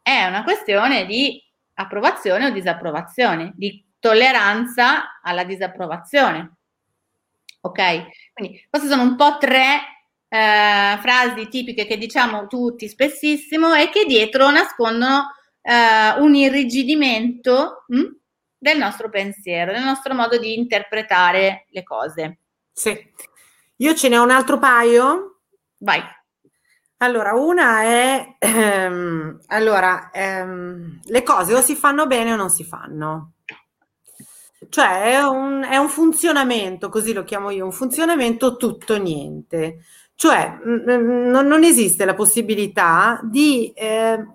è 0.02 0.26
una 0.26 0.44
questione 0.44 1.06
di 1.06 1.41
approvazione 1.76 2.48
o 2.48 2.50
disapprovazione, 2.52 3.54
di 3.56 3.85
tolleranza 4.06 5.20
alla 5.20 5.44
disapprovazione. 5.44 6.58
Ok? 7.62 7.82
Quindi 8.34 8.63
queste 8.70 8.88
sono 8.88 9.02
un 9.02 9.15
po' 9.15 9.39
tre 9.39 9.80
eh, 10.28 10.98
frasi 11.00 11.48
tipiche 11.48 11.88
che 11.88 11.98
diciamo 11.98 12.46
tutti 12.46 12.88
spessissimo 12.88 13.74
e 13.74 13.89
che 13.89 14.06
dietro 14.06 14.52
nascondono 14.52 15.34
eh, 15.60 16.20
un 16.20 16.36
irrigidimento 16.36 17.86
mh, 17.88 17.98
hm, 17.98 18.18
del 18.60 18.78
nostro 18.78 19.10
pensiero, 19.10 19.72
del 19.72 19.84
nostro 19.84 20.13
modo 20.13 20.38
di 20.38 20.56
interpretare 20.56 21.65
le 21.72 21.82
cose. 21.82 22.38
Sì. 22.72 22.96
Io 23.78 23.96
ce 23.96 24.08
ne 24.08 24.20
ho 24.20 24.24
un 24.24 24.30
altro 24.30 24.60
paio. 24.60 25.39
Vai. 25.78 26.04
Allora, 26.98 27.34
una 27.34 27.82
è, 27.82 28.36
ehm, 28.38 29.39
allora, 29.48 30.12
ehm, 30.12 31.00
le 31.06 31.24
cose 31.24 31.56
o 31.56 31.62
si 31.62 31.76
fanno 31.76 32.06
bene 32.06 32.34
o 32.34 32.36
non 32.36 32.52
si 32.52 32.63
fanno. 32.63 33.35
Cioè 34.69 35.13
è 35.13 35.23
un, 35.23 35.65
è 35.69 35.78
un 35.78 35.89
funzionamento, 35.89 36.89
così 36.89 37.13
lo 37.13 37.23
chiamo 37.23 37.49
io, 37.49 37.65
un 37.65 37.71
funzionamento 37.71 38.58
tutto 38.58 38.97
niente. 38.97 39.80
Cioè 40.15 40.60
n- 40.63 40.84
n- 40.86 41.47
non 41.47 41.63
esiste 41.63 42.06
la 42.06 42.13
possibilità 42.13 43.19
di, 43.23 43.71
eh, 43.73 44.25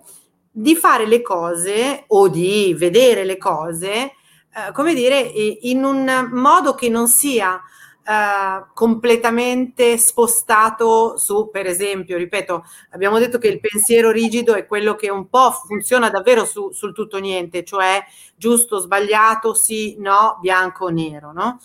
di, 0.51 0.75
fare 0.75 1.07
le 1.07 1.21
cose 1.21 2.03
o 2.07 2.27
di 2.27 2.75
vedere 2.77 3.23
le 3.23 3.37
cose, 3.37 3.89
eh, 3.93 4.71
come 4.73 4.93
dire, 4.93 5.19
in 5.19 5.83
un 5.83 6.29
modo 6.31 6.75
che 6.75 6.89
non 6.89 7.07
sia 7.07 7.59
Uh, 8.03 8.65
completamente 8.73 9.95
spostato 9.99 11.15
su, 11.17 11.49
per 11.51 11.67
esempio, 11.67 12.17
ripeto, 12.17 12.63
abbiamo 12.89 13.19
detto 13.19 13.37
che 13.37 13.47
il 13.47 13.59
pensiero 13.59 14.09
rigido 14.09 14.55
è 14.55 14.65
quello 14.65 14.95
che 14.95 15.11
un 15.11 15.29
po' 15.29 15.51
funziona 15.51 16.09
davvero 16.09 16.43
su, 16.43 16.71
sul 16.71 16.93
tutto 16.93 17.19
niente, 17.19 17.63
cioè 17.63 18.03
giusto, 18.35 18.79
sbagliato, 18.79 19.53
sì, 19.53 19.97
no, 19.99 20.39
bianco, 20.41 20.87
nero, 20.89 21.31
no? 21.31 21.59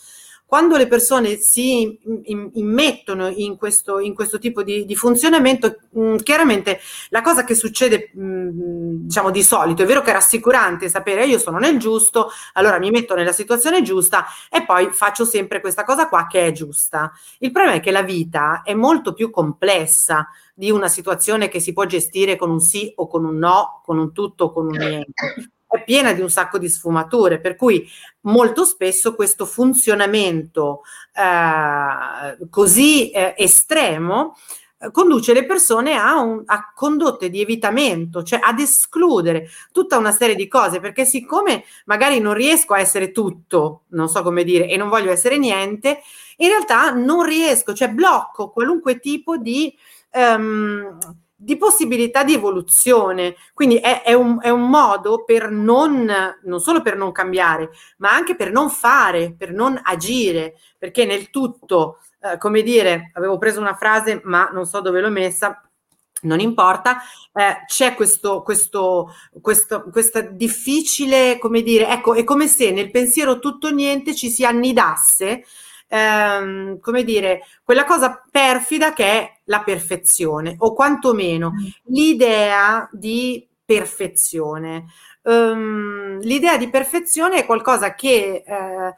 Quando 0.46 0.76
le 0.76 0.86
persone 0.86 1.36
si 1.36 1.98
immettono 2.54 3.26
in 3.28 3.56
questo, 3.56 3.98
in 3.98 4.14
questo 4.14 4.38
tipo 4.38 4.62
di, 4.62 4.84
di 4.84 4.94
funzionamento, 4.94 5.80
mm, 5.98 6.18
chiaramente 6.18 6.78
la 7.08 7.20
cosa 7.20 7.42
che 7.42 7.56
succede, 7.56 8.12
mm, 8.16 9.06
diciamo 9.06 9.32
di 9.32 9.42
solito, 9.42 9.82
è 9.82 9.86
vero 9.86 10.02
che 10.02 10.10
è 10.10 10.12
rassicurante 10.12 10.88
sapere 10.88 11.26
io 11.26 11.38
sono 11.38 11.58
nel 11.58 11.78
giusto, 11.78 12.30
allora 12.52 12.78
mi 12.78 12.90
metto 12.90 13.16
nella 13.16 13.32
situazione 13.32 13.82
giusta 13.82 14.24
e 14.48 14.64
poi 14.64 14.90
faccio 14.92 15.24
sempre 15.24 15.60
questa 15.60 15.82
cosa 15.82 16.08
qua 16.08 16.28
che 16.28 16.46
è 16.46 16.52
giusta. 16.52 17.12
Il 17.38 17.50
problema 17.50 17.78
è 17.78 17.80
che 17.80 17.90
la 17.90 18.02
vita 18.02 18.62
è 18.62 18.74
molto 18.74 19.14
più 19.14 19.30
complessa 19.30 20.28
di 20.54 20.70
una 20.70 20.88
situazione 20.88 21.48
che 21.48 21.58
si 21.58 21.72
può 21.72 21.84
gestire 21.86 22.36
con 22.36 22.50
un 22.50 22.60
sì 22.60 22.92
o 22.94 23.08
con 23.08 23.24
un 23.24 23.36
no, 23.36 23.82
con 23.84 23.98
un 23.98 24.12
tutto 24.12 24.44
o 24.44 24.52
con 24.52 24.66
un 24.66 24.76
niente 24.76 25.50
è 25.76 25.84
piena 25.84 26.12
di 26.12 26.20
un 26.20 26.30
sacco 26.30 26.58
di 26.58 26.68
sfumature, 26.68 27.40
per 27.40 27.56
cui 27.56 27.88
molto 28.22 28.64
spesso 28.64 29.14
questo 29.14 29.46
funzionamento 29.46 30.82
eh, 31.14 32.48
così 32.50 33.10
eh, 33.10 33.34
estremo 33.36 34.34
eh, 34.78 34.90
conduce 34.90 35.32
le 35.32 35.46
persone 35.46 35.94
a, 35.94 36.20
un, 36.20 36.42
a, 36.44 36.72
condotte 36.74 37.30
di 37.30 37.40
evitamento, 37.40 38.22
cioè 38.22 38.40
ad 38.42 38.58
escludere 38.58 39.48
tutta 39.72 39.96
una 39.96 40.12
serie 40.12 40.34
di 40.34 40.48
cose, 40.48 40.80
perché 40.80 41.06
siccome 41.06 41.64
magari 41.86 42.20
non 42.20 42.34
riesco 42.34 42.74
a 42.74 42.80
essere 42.80 43.10
tutto, 43.10 43.84
non 43.88 44.08
so 44.08 44.22
come 44.22 44.44
dire, 44.44 44.68
e 44.68 44.76
non 44.76 44.88
voglio 44.88 45.10
essere 45.10 45.38
niente, 45.38 46.00
in 46.38 46.48
realtà 46.48 46.90
non 46.90 47.24
riesco, 47.24 47.72
cioè 47.72 47.88
blocco 47.88 48.50
qualunque 48.50 48.98
tipo 48.98 49.36
di... 49.36 49.74
Um, 50.12 50.98
di 51.36 51.56
possibilità 51.56 52.24
di 52.24 52.32
evoluzione. 52.32 53.36
Quindi 53.52 53.76
è, 53.76 54.02
è, 54.02 54.14
un, 54.14 54.38
è, 54.40 54.48
un, 54.48 54.68
modo 54.68 55.24
per 55.24 55.50
non, 55.50 56.10
non 56.42 56.60
solo 56.60 56.80
per 56.80 56.96
non 56.96 57.12
cambiare, 57.12 57.70
ma 57.98 58.12
anche 58.12 58.34
per 58.34 58.50
non 58.50 58.70
fare, 58.70 59.34
per 59.36 59.52
non 59.52 59.78
agire, 59.82 60.54
perché 60.78 61.04
nel 61.04 61.30
tutto, 61.30 61.98
eh, 62.20 62.38
come 62.38 62.62
dire, 62.62 63.10
avevo 63.14 63.36
preso 63.36 63.60
una 63.60 63.74
frase, 63.74 64.20
ma 64.24 64.48
non 64.52 64.66
so 64.66 64.80
dove 64.80 65.00
l'ho 65.00 65.10
messa. 65.10 65.60
Non 66.22 66.40
importa, 66.40 66.98
eh, 67.32 67.64
c'è 67.66 67.94
questo, 67.94 68.42
questo, 68.42 69.12
questo, 69.42 69.84
questa 69.92 70.22
difficile, 70.22 71.38
come 71.38 71.62
dire, 71.62 71.88
ecco, 71.88 72.14
è 72.14 72.24
come 72.24 72.48
se 72.48 72.70
nel 72.70 72.90
pensiero 72.90 73.38
tutto 73.38 73.70
niente 73.70 74.14
ci 74.14 74.30
si 74.30 74.42
annidasse 74.42 75.44
ehm, 75.88 76.80
come 76.80 77.04
dire, 77.04 77.42
quella 77.62 77.84
cosa 77.84 78.22
perfida 78.30 78.92
che 78.92 79.04
è 79.04 79.35
la 79.46 79.62
perfezione, 79.62 80.54
o 80.58 80.72
quantomeno 80.74 81.50
mm. 81.50 81.66
l'idea 81.86 82.88
di 82.92 83.46
perfezione. 83.64 84.86
Um, 85.22 86.20
l'idea 86.20 86.56
di 86.56 86.68
perfezione 86.68 87.38
è 87.40 87.46
qualcosa 87.46 87.94
che 87.94 88.44
eh, 88.46 88.94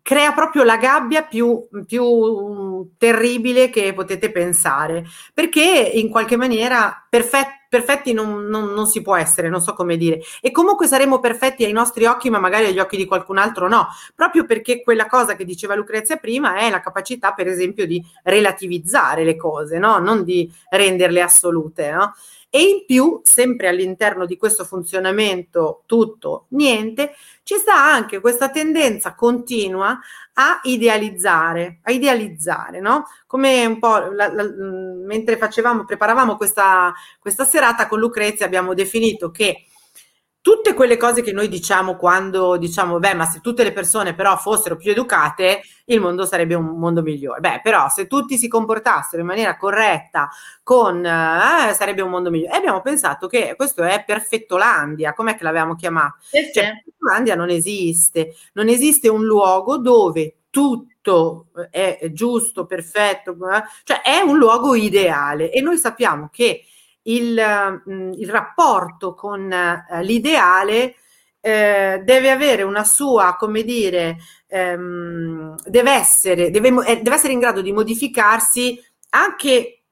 crea 0.00 0.32
proprio 0.32 0.62
la 0.62 0.76
gabbia 0.76 1.22
più, 1.22 1.66
più 1.86 2.92
terribile 2.96 3.70
che 3.70 3.92
potete 3.92 4.30
pensare, 4.30 5.04
perché 5.32 5.62
in 5.62 6.10
qualche 6.10 6.36
maniera 6.36 7.06
perfetto 7.08 7.63
perfetti 7.74 8.12
non, 8.12 8.44
non, 8.46 8.72
non, 8.72 8.86
si 8.86 9.02
può 9.02 9.16
essere, 9.16 9.48
non 9.48 9.60
so 9.60 9.72
come 9.72 9.96
dire. 9.96 10.20
E 10.40 10.52
comunque 10.52 10.86
saremo 10.86 11.18
perfetti 11.18 11.64
ai 11.64 11.72
nostri 11.72 12.04
occhi, 12.04 12.30
ma 12.30 12.38
magari 12.38 12.66
agli 12.66 12.78
occhi 12.78 12.96
di 12.96 13.04
qualcun 13.04 13.36
altro 13.36 13.66
no, 13.66 13.88
proprio 14.14 14.44
perché 14.44 14.80
quella 14.80 15.06
cosa 15.06 15.34
che 15.34 15.44
diceva 15.44 15.74
Lucrezia 15.74 16.16
prima 16.16 16.58
è 16.58 16.70
la 16.70 16.80
capacità, 16.80 17.32
per 17.32 17.48
esempio, 17.48 17.84
di 17.84 18.00
relativizzare 18.22 19.24
le 19.24 19.34
cose, 19.34 19.78
no? 19.78 19.98
non 19.98 20.22
di 20.22 20.48
renderle 20.70 21.20
assolute. 21.20 21.90
No? 21.90 22.14
E 22.48 22.62
in 22.62 22.84
più, 22.86 23.20
sempre 23.24 23.66
all'interno 23.66 24.26
di 24.26 24.36
questo 24.36 24.64
funzionamento 24.64 25.82
tutto, 25.86 26.44
niente, 26.50 27.16
ci 27.42 27.56
sta 27.56 27.74
anche 27.74 28.20
questa 28.20 28.48
tendenza 28.48 29.16
continua 29.16 29.98
a 30.34 30.60
idealizzare, 30.62 31.80
a 31.82 31.90
idealizzare, 31.90 32.78
no? 32.78 33.06
Come 33.26 33.66
un 33.66 33.80
po' 33.80 33.96
la, 33.98 34.32
la, 34.32 34.44
mentre 35.04 35.36
facevamo, 35.36 35.84
preparavamo 35.84 36.36
questa, 36.36 36.94
questa 37.18 37.44
serata 37.64 37.88
con 37.88 37.98
Lucrezia 37.98 38.44
abbiamo 38.44 38.74
definito 38.74 39.30
che 39.30 39.64
tutte 40.42 40.74
quelle 40.74 40.98
cose 40.98 41.22
che 41.22 41.32
noi 41.32 41.48
diciamo 41.48 41.96
quando 41.96 42.58
diciamo, 42.58 42.98
beh, 42.98 43.14
ma 43.14 43.24
se 43.24 43.40
tutte 43.40 43.64
le 43.64 43.72
persone 43.72 44.14
però 44.14 44.36
fossero 44.36 44.76
più 44.76 44.90
educate, 44.90 45.62
il 45.86 46.00
mondo 46.00 46.26
sarebbe 46.26 46.54
un 46.54 46.78
mondo 46.78 47.00
migliore. 47.00 47.40
Beh, 47.40 47.60
però 47.62 47.88
se 47.88 48.06
tutti 48.06 48.36
si 48.36 48.46
comportassero 48.46 49.22
in 49.22 49.28
maniera 49.28 49.56
corretta, 49.56 50.28
con, 50.62 51.02
eh, 51.02 51.72
sarebbe 51.72 52.02
un 52.02 52.10
mondo 52.10 52.28
migliore. 52.28 52.52
E 52.52 52.58
abbiamo 52.58 52.82
pensato 52.82 53.26
che 53.26 53.54
questo 53.56 53.82
è 53.82 54.04
Perfettolandia, 54.04 55.14
com'è 55.14 55.34
che 55.34 55.44
l'avevamo 55.44 55.74
chiamato? 55.74 56.16
Sì, 56.20 56.50
cioè, 56.52 56.82
Perfettolandia 56.84 57.34
non 57.34 57.48
esiste, 57.48 58.34
non 58.52 58.68
esiste 58.68 59.08
un 59.08 59.24
luogo 59.24 59.78
dove 59.78 60.40
tutto 60.50 61.46
è 61.70 62.10
giusto, 62.12 62.66
perfetto, 62.66 63.32
eh, 63.32 63.62
cioè 63.84 64.02
è 64.02 64.20
un 64.20 64.36
luogo 64.36 64.74
ideale 64.74 65.50
e 65.50 65.62
noi 65.62 65.78
sappiamo 65.78 66.28
che 66.30 66.66
il, 67.04 67.82
mm, 67.88 68.12
il 68.12 68.30
rapporto 68.30 69.14
con 69.14 69.50
eh, 69.50 70.02
l'ideale 70.02 70.96
eh, 71.40 72.00
deve 72.02 72.30
avere 72.30 72.62
una 72.62 72.84
sua, 72.84 73.36
come 73.38 73.64
dire, 73.64 74.16
ehm, 74.46 75.56
deve, 75.66 75.90
essere, 75.92 76.50
deve, 76.50 76.68
eh, 76.86 77.02
deve 77.02 77.16
essere 77.16 77.32
in 77.32 77.38
grado 77.38 77.60
di 77.60 77.72
modificarsi 77.72 78.80
anche 79.10 79.82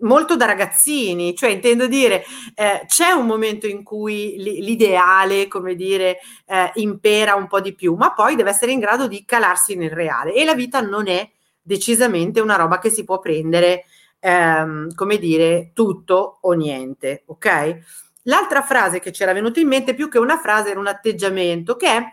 molto 0.00 0.36
da 0.36 0.46
ragazzini, 0.46 1.34
cioè 1.34 1.50
intendo 1.50 1.86
dire 1.86 2.24
eh, 2.54 2.84
c'è 2.86 3.10
un 3.10 3.26
momento 3.26 3.66
in 3.66 3.82
cui 3.82 4.36
l'ideale, 4.38 5.48
come 5.48 5.74
dire, 5.74 6.18
eh, 6.46 6.70
impera 6.76 7.34
un 7.34 7.46
po' 7.46 7.60
di 7.60 7.74
più, 7.74 7.94
ma 7.94 8.12
poi 8.12 8.36
deve 8.36 8.50
essere 8.50 8.72
in 8.72 8.78
grado 8.78 9.06
di 9.06 9.24
calarsi 9.24 9.74
nel 9.76 9.90
reale. 9.90 10.32
E 10.34 10.44
la 10.44 10.54
vita 10.54 10.80
non 10.80 11.08
è 11.08 11.28
decisamente 11.60 12.40
una 12.40 12.56
roba 12.56 12.78
che 12.78 12.90
si 12.90 13.04
può 13.04 13.18
prendere 13.18 13.84
ehm, 14.20 14.94
come 14.94 15.18
dire, 15.18 15.72
tutto 15.74 16.38
o 16.42 16.52
niente, 16.52 17.24
ok? 17.26 17.78
L'altra 18.24 18.62
frase 18.62 19.00
che 19.00 19.10
c'era 19.10 19.32
venuta 19.32 19.60
in 19.60 19.68
mente, 19.68 19.94
più 19.94 20.08
che 20.08 20.18
una 20.18 20.38
frase, 20.38 20.70
era 20.70 20.78
un 20.78 20.86
atteggiamento 20.86 21.76
che 21.76 21.86
è 21.88 22.04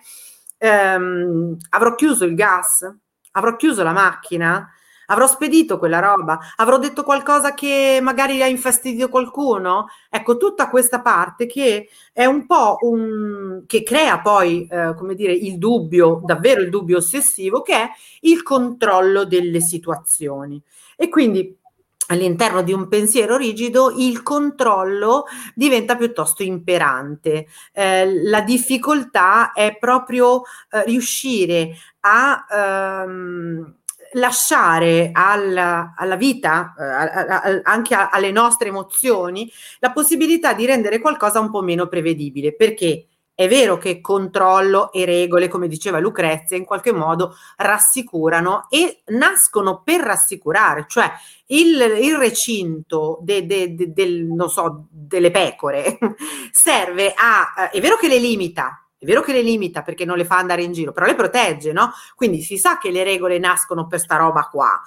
ehm, 0.58 1.58
avrò 1.70 1.96
chiuso 1.96 2.26
il 2.26 2.36
gas, 2.36 2.89
avrò 3.32 3.56
chiuso 3.56 3.84
la 3.84 3.91
macchina, 3.91 4.67
avrò 5.08 5.28
spedito 5.28 5.78
quella 5.78 6.00
roba, 6.00 6.39
avrò 6.58 6.78
detto 6.78 7.04
qualcosa 7.04 7.54
che 7.54 8.00
magari 8.02 8.41
ha 8.41 8.48
infastidito 8.48 9.10
qualcuno. 9.10 9.88
Ecco, 10.10 10.38
tutta 10.38 10.70
questa 10.70 11.02
parte 11.02 11.46
che 11.46 11.89
è 12.12 12.26
un 12.26 12.46
po' 12.46 12.78
un 12.82 13.63
che 13.67 13.84
crea 13.84 14.20
poi, 14.20 14.67
eh, 14.70 14.93
come 14.96 15.15
dire, 15.15 15.34
il 15.34 15.58
dubbio, 15.58 16.22
davvero 16.24 16.62
il 16.62 16.70
dubbio 16.70 16.98
ossessivo, 16.98 17.62
che 17.62 17.74
è 17.74 17.89
il 18.22 18.43
controllo 18.43 19.26
delle 19.26 19.62
situazioni. 19.62 20.62
E 20.96 21.10
quindi 21.10 21.57
all'interno 22.08 22.62
di 22.62 22.74
un 22.74 22.88
pensiero 22.88 23.38
rigido 23.38 23.93
il 23.98 24.24
controllo 24.24 25.26
diventa 25.54 25.96
piuttosto 25.96 26.43
imperante. 26.43 27.48
Eh, 27.74 28.24
la 28.24 28.41
difficoltà 28.41 29.52
è 29.52 29.78
proprio 29.78 30.41
eh, 30.72 30.84
riuscire 30.86 31.76
a 32.02 32.46
ehm, 32.50 33.76
lasciare 34.13 35.10
alla, 35.13 35.93
alla 35.98 36.15
vita, 36.15 36.74
eh, 36.78 37.62
anche 37.63 37.96
a, 37.96 38.10
alle 38.10 38.32
nostre 38.32 38.70
emozioni, 38.70 39.52
la 39.80 39.91
possibilità 39.91 40.54
di 40.54 40.65
rendere 40.65 41.00
qualcosa 41.00 41.39
un 41.39 41.52
po' 41.52 41.62
meno 41.62 41.88
prevedibile. 41.88 42.56
Perché? 42.56 43.08
È 43.39 43.47
vero 43.47 43.78
che 43.78 44.02
controllo 44.02 44.91
e 44.91 45.06
regole, 45.06 45.47
come 45.47 45.67
diceva 45.67 46.00
Lucrezia, 46.00 46.58
in 46.58 46.65
qualche 46.65 46.91
modo 46.91 47.36
rassicurano 47.58 48.65
e 48.67 49.04
nascono 49.10 49.84
per 49.84 50.02
rassicurare, 50.02 50.86
cioè 50.88 51.08
il, 51.50 51.80
il 52.02 52.17
recinto 52.17 53.19
de, 53.21 53.45
de, 53.45 53.76
de, 53.76 53.93
del, 53.93 54.28
so, 54.47 54.88
delle 54.89 55.30
pecore 55.30 56.00
serve 56.50 57.13
a, 57.15 57.69
è 57.69 57.80
vero 57.80 57.95
che 57.97 58.08
le 58.08 58.17
limita, 58.17 58.88
è 58.97 59.06
vero 59.06 59.21
che 59.21 59.34
le 59.34 59.43
limita 59.43 59.84
perché 59.84 60.04
non 60.04 60.17
le 60.17 60.26
fa 60.26 60.38
andare 60.38 60.63
in 60.63 60.71
giro, 60.71 60.91
però 60.91 61.06
le 61.06 61.13
protegge, 61.13 61.71
no? 61.71 61.91
Quindi 62.15 62.41
si 62.41 62.58
sa 62.58 62.80
che 62.80 62.89
le 62.89 63.04
regole 63.04 63.38
nascono 63.38 63.86
per 63.86 64.00
sta 64.00 64.15
roba 64.15 64.50
qua 64.52 64.82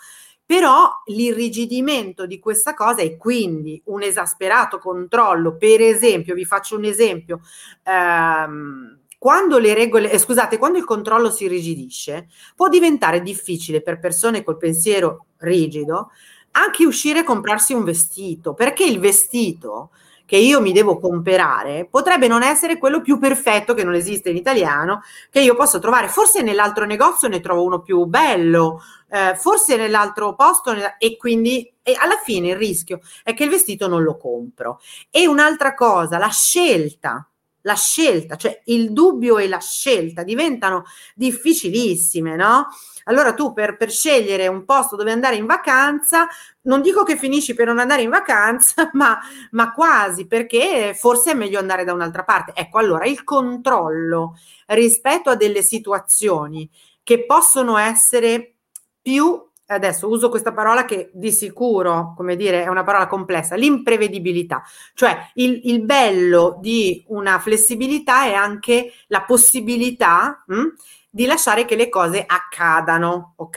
però 0.50 0.90
l'irrigidimento 1.06 2.26
di 2.26 2.40
questa 2.40 2.74
cosa 2.74 3.02
e 3.02 3.16
quindi 3.16 3.80
un 3.84 4.02
esasperato 4.02 4.80
controllo, 4.80 5.56
per 5.56 5.80
esempio, 5.80 6.34
vi 6.34 6.44
faccio 6.44 6.76
un 6.76 6.82
esempio, 6.82 7.38
ehm, 7.84 8.98
quando 9.16 9.58
le 9.58 9.74
regole, 9.74 10.10
eh, 10.10 10.18
scusate, 10.18 10.58
quando 10.58 10.78
il 10.78 10.84
controllo 10.84 11.30
si 11.30 11.44
irrigidisce, 11.44 12.26
può 12.56 12.66
diventare 12.68 13.22
difficile 13.22 13.80
per 13.80 14.00
persone 14.00 14.42
col 14.42 14.56
pensiero 14.56 15.26
rigido 15.36 16.10
anche 16.50 16.84
uscire 16.84 17.20
e 17.20 17.22
comprarsi 17.22 17.72
un 17.72 17.84
vestito, 17.84 18.52
perché 18.52 18.82
il 18.84 18.98
vestito 18.98 19.90
che 20.30 20.36
io 20.36 20.60
mi 20.60 20.70
devo 20.70 21.00
comprare 21.00 21.88
potrebbe 21.90 22.28
non 22.28 22.44
essere 22.44 22.78
quello 22.78 23.00
più 23.00 23.18
perfetto 23.18 23.74
che 23.74 23.82
non 23.82 23.94
esiste 23.94 24.30
in 24.30 24.36
italiano 24.36 25.02
che 25.28 25.40
io 25.40 25.56
posso 25.56 25.80
trovare. 25.80 26.06
Forse 26.06 26.40
nell'altro 26.40 26.84
negozio 26.84 27.26
ne 27.26 27.40
trovo 27.40 27.64
uno 27.64 27.80
più 27.80 28.04
bello, 28.04 28.80
eh, 29.10 29.34
forse 29.34 29.76
nell'altro 29.76 30.36
posto 30.36 30.72
e 30.98 31.16
quindi 31.16 31.68
e 31.82 31.96
alla 31.98 32.20
fine 32.22 32.50
il 32.50 32.56
rischio 32.56 33.00
è 33.24 33.34
che 33.34 33.42
il 33.42 33.50
vestito 33.50 33.88
non 33.88 34.04
lo 34.04 34.16
compro. 34.16 34.78
E 35.10 35.26
un'altra 35.26 35.74
cosa, 35.74 36.16
la 36.16 36.28
scelta 36.28 37.28
la 37.62 37.74
scelta, 37.74 38.36
cioè 38.36 38.62
il 38.66 38.92
dubbio 38.92 39.36
e 39.36 39.46
la 39.46 39.58
scelta 39.58 40.22
diventano 40.22 40.84
difficilissime, 41.14 42.34
no? 42.34 42.68
Allora 43.10 43.34
tu 43.34 43.52
per, 43.52 43.76
per, 43.76 43.90
scegliere 43.90 44.46
un 44.46 44.64
posto 44.64 44.94
dove 44.94 45.10
andare 45.10 45.34
in 45.34 45.44
vacanza, 45.44 46.28
non 46.62 46.80
dico 46.80 47.02
che 47.02 47.16
finisci 47.16 47.54
per 47.54 47.66
non 47.66 47.80
andare 47.80 48.02
in 48.02 48.08
vacanza, 48.08 48.88
ma, 48.94 49.18
ma 49.50 49.72
quasi, 49.72 50.28
perché 50.28 50.94
forse 50.94 51.32
è 51.32 51.34
meglio 51.34 51.58
andare 51.58 51.82
da 51.84 51.92
un'altra 51.92 52.22
parte. 52.22 52.52
Ecco, 52.54 52.78
allora 52.78 53.04
il 53.06 53.24
controllo 53.24 54.38
rispetto 54.66 55.28
a 55.28 55.34
delle 55.34 55.62
situazioni 55.62 56.70
che 57.02 57.26
possono 57.26 57.76
essere 57.76 58.54
più 59.02 59.48
adesso 59.66 60.08
uso 60.08 60.28
questa 60.28 60.52
parola 60.52 60.84
che 60.84 61.10
di 61.12 61.32
sicuro, 61.32 62.12
come 62.16 62.36
dire, 62.36 62.64
è 62.64 62.68
una 62.68 62.82
parola 62.82 63.06
complessa, 63.06 63.54
l'imprevedibilità, 63.54 64.62
cioè 64.94 65.30
il, 65.34 65.60
il 65.64 65.82
bello 65.82 66.58
di 66.60 67.04
una 67.08 67.38
flessibilità 67.38 68.24
è 68.24 68.34
anche 68.34 68.92
la 69.06 69.22
possibilità 69.22 70.42
mh, 70.46 70.54
hm, 70.54 70.74
di 71.10 71.26
lasciare 71.26 71.64
che 71.64 71.76
le 71.76 71.88
cose 71.88 72.24
accadano, 72.26 73.34
ok? 73.36 73.56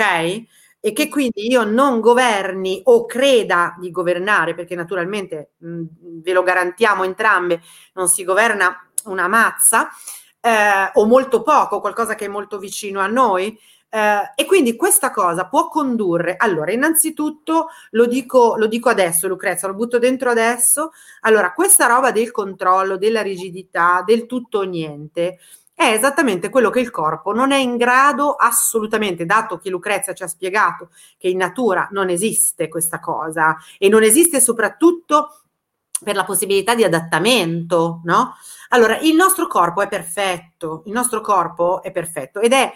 E 0.80 0.92
che 0.92 1.08
quindi 1.08 1.48
io 1.48 1.64
non 1.64 2.02
governi 2.02 2.82
o 2.86 3.06
creda 3.06 3.76
di 3.80 3.92
governare, 3.92 4.56
perché 4.56 4.76
naturalmente 4.76 5.52
mh, 5.60 5.84
ve 6.22 6.34
lo 6.34 6.44
garantiamo 6.44 7.04
entrambe, 7.04 7.62
non 7.94 8.10
si 8.10 8.24
governa 8.26 8.86
una 9.06 9.28
mazza, 9.28 9.90
eh, 10.42 10.92
o 10.94 11.06
molto 11.06 11.42
poco, 11.42 11.80
qualcosa 11.80 12.16
che 12.16 12.26
è 12.26 12.28
molto 12.28 12.58
vicino 12.58 13.00
a 13.00 13.08
noi, 13.08 13.58
Uh, 13.94 14.26
e 14.34 14.46
quindi 14.48 14.76
questa 14.76 15.12
cosa 15.12 15.46
può 15.46 15.68
condurre, 15.68 16.36
allora 16.36 16.72
innanzitutto 16.72 17.68
lo 17.92 18.08
dico, 18.08 18.56
lo 18.58 18.66
dico 18.66 18.90
adesso 18.90 19.28
Lucrezia, 19.28 19.68
lo 19.68 19.76
butto 19.76 20.00
dentro 20.00 20.32
adesso, 20.32 20.94
allora 21.20 21.54
questa 21.54 21.86
roba 21.86 22.10
del 22.10 22.32
controllo, 22.32 22.98
della 22.98 23.22
rigidità, 23.22 24.02
del 24.04 24.26
tutto 24.26 24.58
o 24.58 24.64
niente, 24.64 25.38
è 25.76 25.92
esattamente 25.92 26.50
quello 26.50 26.70
che 26.70 26.80
il 26.80 26.92
corpo 26.92 27.34
non 27.34 27.52
è 27.52 27.58
in 27.58 27.78
grado 27.78 28.36
assolutamente, 28.36 29.26
dato 29.26 29.58
che 29.58 29.70
Lucrezia 29.70 30.14
ci 30.14 30.24
ha 30.24 30.28
spiegato 30.28 30.90
che 31.18 31.30
in 31.30 31.38
natura 31.38 31.88
non 31.92 32.10
esiste 32.10 32.68
questa 32.68 33.00
cosa 33.00 33.58
e 33.78 33.90
non 33.90 34.04
esiste 34.04 34.40
soprattutto 34.40 35.40
per 36.04 36.16
la 36.16 36.26
possibilità 36.26 36.76
di 36.76 36.84
adattamento, 36.84 38.02
no? 38.04 38.36
Allora, 38.70 39.00
il 39.00 39.16
nostro 39.16 39.48
corpo 39.48 39.82
è 39.82 39.88
perfetto, 39.88 40.84
il 40.86 40.92
nostro 40.92 41.22
corpo 41.22 41.82
è 41.82 41.92
perfetto 41.92 42.40
ed 42.40 42.54
è 42.54 42.72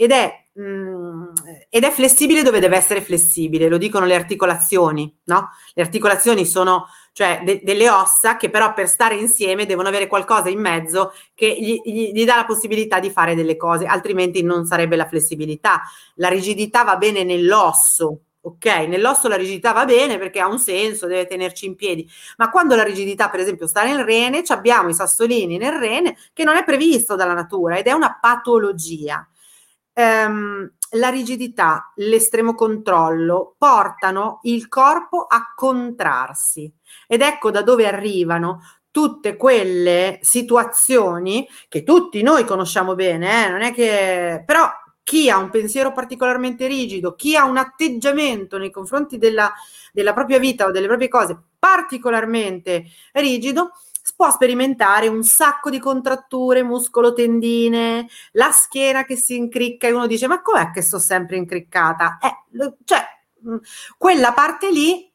ed 0.00 0.12
è, 0.12 0.32
mh, 0.52 0.62
mm, 0.62 1.24
ed 1.68 1.82
è, 1.82 1.90
flessibile 1.90 2.44
dove 2.44 2.60
deve 2.60 2.76
essere 2.76 3.02
flessibile, 3.02 3.68
lo 3.68 3.78
dicono 3.78 4.06
le 4.06 4.14
articolazioni, 4.14 5.12
no? 5.24 5.50
Le 5.74 5.82
articolazioni 5.82 6.46
sono 6.46 6.86
cioè 7.12 7.42
de- 7.44 7.60
delle 7.62 7.90
ossa 7.90 8.36
che 8.36 8.50
però 8.50 8.72
per 8.74 8.88
stare 8.88 9.16
insieme 9.16 9.66
devono 9.66 9.88
avere 9.88 10.06
qualcosa 10.06 10.48
in 10.48 10.60
mezzo 10.60 11.12
che 11.34 11.56
gli, 11.60 11.80
gli, 11.84 12.12
gli, 12.12 12.24
dà 12.24 12.36
la 12.36 12.44
possibilità 12.44 13.00
di 13.00 13.10
fare 13.10 13.34
delle 13.34 13.56
cose, 13.56 13.86
altrimenti 13.86 14.42
non 14.42 14.66
sarebbe 14.66 14.96
la 14.96 15.06
flessibilità. 15.06 15.82
La 16.16 16.28
rigidità 16.28 16.84
va 16.84 16.96
bene 16.96 17.24
nell'osso, 17.24 18.20
ok? 18.40 18.66
Nell'osso 18.86 19.28
la 19.28 19.36
rigidità 19.36 19.72
va 19.72 19.84
bene 19.84 20.18
perché 20.18 20.40
ha 20.40 20.48
un 20.48 20.58
senso, 20.58 21.06
deve 21.06 21.26
tenerci 21.26 21.66
in 21.66 21.74
piedi, 21.74 22.08
ma 22.36 22.50
quando 22.50 22.74
la 22.76 22.82
rigidità, 22.84 23.28
per 23.28 23.40
esempio, 23.40 23.66
sta 23.66 23.84
nel 23.84 24.04
rene, 24.04 24.42
abbiamo 24.48 24.88
i 24.88 24.94
sassolini 24.94 25.58
nel 25.58 25.72
rene 25.72 26.16
che 26.32 26.44
non 26.44 26.56
è 26.56 26.64
previsto 26.64 27.16
dalla 27.16 27.34
natura 27.34 27.78
ed 27.78 27.86
è 27.86 27.92
una 27.92 28.18
patologia. 28.20 29.26
Um, 29.94 30.70
la 30.92 31.08
rigidità, 31.08 31.92
l'estremo 31.96 32.54
controllo 32.54 33.54
portano 33.58 34.40
il 34.42 34.68
corpo 34.68 35.26
a 35.28 35.52
contrarsi 35.54 36.72
ed 37.06 37.20
ecco 37.20 37.50
da 37.50 37.62
dove 37.62 37.86
arrivano 37.86 38.60
tutte 38.90 39.36
quelle 39.36 40.18
situazioni 40.22 41.46
che 41.68 41.82
tutti 41.82 42.22
noi 42.22 42.44
conosciamo 42.44 42.94
bene, 42.94 43.46
eh? 43.46 43.50
non 43.50 43.62
è 43.62 43.72
che 43.72 44.42
però 44.44 44.68
chi 45.02 45.30
ha 45.30 45.38
un 45.38 45.50
pensiero 45.50 45.92
particolarmente 45.92 46.66
rigido, 46.66 47.14
chi 47.14 47.34
ha 47.36 47.44
un 47.44 47.56
atteggiamento 47.56 48.58
nei 48.58 48.70
confronti 48.70 49.16
della, 49.16 49.52
della 49.92 50.12
propria 50.12 50.38
vita 50.38 50.66
o 50.66 50.70
delle 50.70 50.86
proprie 50.86 51.08
cose 51.08 51.38
particolarmente 51.58 52.84
rigido, 53.12 53.70
può 54.14 54.30
sperimentare 54.30 55.08
un 55.08 55.22
sacco 55.22 55.70
di 55.70 55.78
contratture 55.78 56.62
muscolo-tendine, 56.62 58.08
la 58.32 58.50
schiena 58.50 59.04
che 59.04 59.16
si 59.16 59.36
incricca 59.36 59.86
e 59.86 59.92
uno 59.92 60.06
dice 60.06 60.26
ma 60.26 60.42
com'è 60.42 60.70
che 60.70 60.82
sto 60.82 60.98
sempre 60.98 61.36
incriccata? 61.36 62.18
Eh, 62.20 62.74
cioè, 62.84 63.04
quella 63.96 64.32
parte 64.32 64.70
lì, 64.70 65.12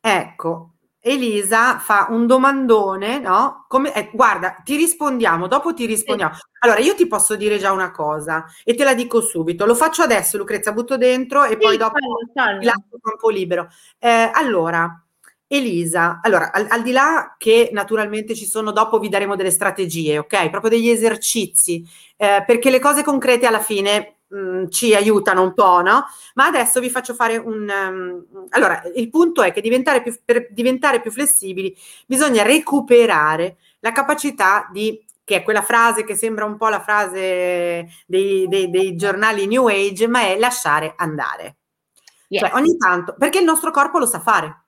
ecco, 0.00 0.76
Elisa 1.06 1.78
fa 1.78 2.08
un 2.10 2.26
domandone, 2.26 3.20
no? 3.20 3.66
Come, 3.68 3.94
eh, 3.94 4.10
guarda, 4.12 4.60
ti 4.64 4.74
rispondiamo, 4.74 5.46
dopo 5.46 5.72
ti 5.72 5.86
rispondiamo. 5.86 6.34
Allora, 6.60 6.80
io 6.80 6.96
ti 6.96 7.06
posso 7.06 7.36
dire 7.36 7.58
già 7.58 7.70
una 7.70 7.92
cosa 7.92 8.44
e 8.64 8.74
te 8.74 8.82
la 8.82 8.92
dico 8.92 9.20
subito. 9.20 9.66
Lo 9.66 9.76
faccio 9.76 10.02
adesso, 10.02 10.36
Lucrezia, 10.36 10.72
butto 10.72 10.96
dentro 10.96 11.44
e 11.44 11.50
sì, 11.50 11.56
poi 11.58 11.76
dopo 11.76 11.94
ti 11.98 12.64
lascio 12.64 12.98
campo 13.00 13.28
libero. 13.28 13.68
Eh, 14.00 14.30
allora, 14.34 15.05
Elisa, 15.48 16.20
allora, 16.22 16.50
al, 16.52 16.66
al, 16.68 16.82
di 16.82 16.90
là 16.90 17.36
che 17.38 17.70
naturalmente 17.72 18.34
ci 18.34 18.46
sono, 18.46 18.72
dopo 18.72 18.98
vi 18.98 19.08
daremo 19.08 19.36
delle 19.36 19.52
strategie, 19.52 20.18
ok? 20.18 20.50
Proprio 20.50 20.70
degli 20.70 20.88
esercizi, 20.88 21.86
eh, 22.16 22.42
perché 22.44 22.68
le 22.68 22.80
cose 22.80 23.04
concrete 23.04 23.46
alla 23.46 23.60
fine 23.60 24.16
mh, 24.26 24.38
mm, 24.38 24.64
ci 24.70 24.92
aiutano 24.94 25.42
un 25.42 25.54
po', 25.54 25.82
no? 25.82 26.04
Ma 26.34 26.46
adesso 26.46 26.80
vi 26.80 26.90
faccio 26.90 27.14
fare 27.14 27.36
un... 27.36 27.68
Um, 27.68 28.46
allora, 28.50 28.82
il 28.96 29.08
punto 29.08 29.42
è 29.42 29.52
che 29.52 29.60
diventare 29.60 30.02
più, 30.02 30.18
per 30.24 30.48
diventare 30.50 31.00
più 31.00 31.12
flessibili 31.12 31.76
bisogna 32.06 32.42
recuperare 32.42 33.58
la 33.80 33.92
capacità 33.92 34.68
di 34.72 35.00
che 35.22 35.36
è 35.36 35.42
quella 35.42 35.62
frase 35.62 36.04
che 36.04 36.14
sembra 36.14 36.44
un 36.44 36.56
po' 36.56 36.68
la 36.68 36.80
frase 36.80 37.88
dei, 38.06 38.46
dei, 38.46 38.70
dei 38.70 38.94
giornali 38.94 39.46
New 39.48 39.66
Age, 39.66 40.06
ma 40.06 40.22
è 40.22 40.38
lasciare 40.38 40.94
andare. 40.96 41.56
Yes. 42.28 42.42
Cioè, 42.42 42.54
ogni 42.54 42.76
tanto, 42.76 43.14
perché 43.18 43.38
il 43.38 43.44
nostro 43.44 43.72
corpo 43.72 43.98
lo 43.98 44.06
sa 44.06 44.20
fare 44.20 44.65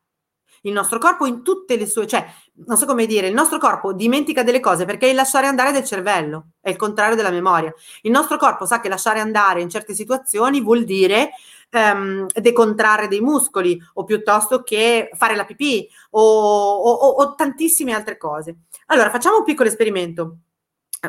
il 0.62 0.72
nostro 0.72 0.98
corpo 0.98 1.26
in 1.26 1.42
tutte 1.42 1.76
le 1.76 1.86
sue, 1.86 2.06
cioè, 2.06 2.26
non 2.66 2.76
so 2.76 2.86
come 2.86 3.06
dire, 3.06 3.28
il 3.28 3.34
nostro 3.34 3.58
corpo 3.58 3.92
dimentica 3.92 4.42
delle 4.42 4.60
cose 4.60 4.84
perché 4.84 5.08
il 5.08 5.14
lasciare 5.14 5.46
andare 5.46 5.72
del 5.72 5.84
cervello, 5.84 6.48
è 6.60 6.70
il 6.70 6.76
contrario 6.76 7.16
della 7.16 7.30
memoria. 7.30 7.72
Il 8.02 8.10
nostro 8.10 8.36
corpo 8.36 8.66
sa 8.66 8.80
che 8.80 8.88
lasciare 8.88 9.20
andare 9.20 9.60
in 9.60 9.70
certe 9.70 9.94
situazioni 9.94 10.60
vuol 10.60 10.84
dire 10.84 11.30
um, 11.70 12.26
decontrarre 12.26 13.08
dei 13.08 13.20
muscoli 13.20 13.80
o 13.94 14.04
piuttosto 14.04 14.62
che 14.62 15.10
fare 15.12 15.36
la 15.36 15.44
pipì 15.44 15.88
o, 16.10 16.22
o, 16.22 16.90
o, 16.90 17.34
tantissime 17.34 17.92
altre 17.92 18.16
cose. 18.16 18.56
Allora, 18.86 19.10
facciamo 19.10 19.38
un 19.38 19.44
piccolo 19.44 19.68
esperimento, 19.68 20.38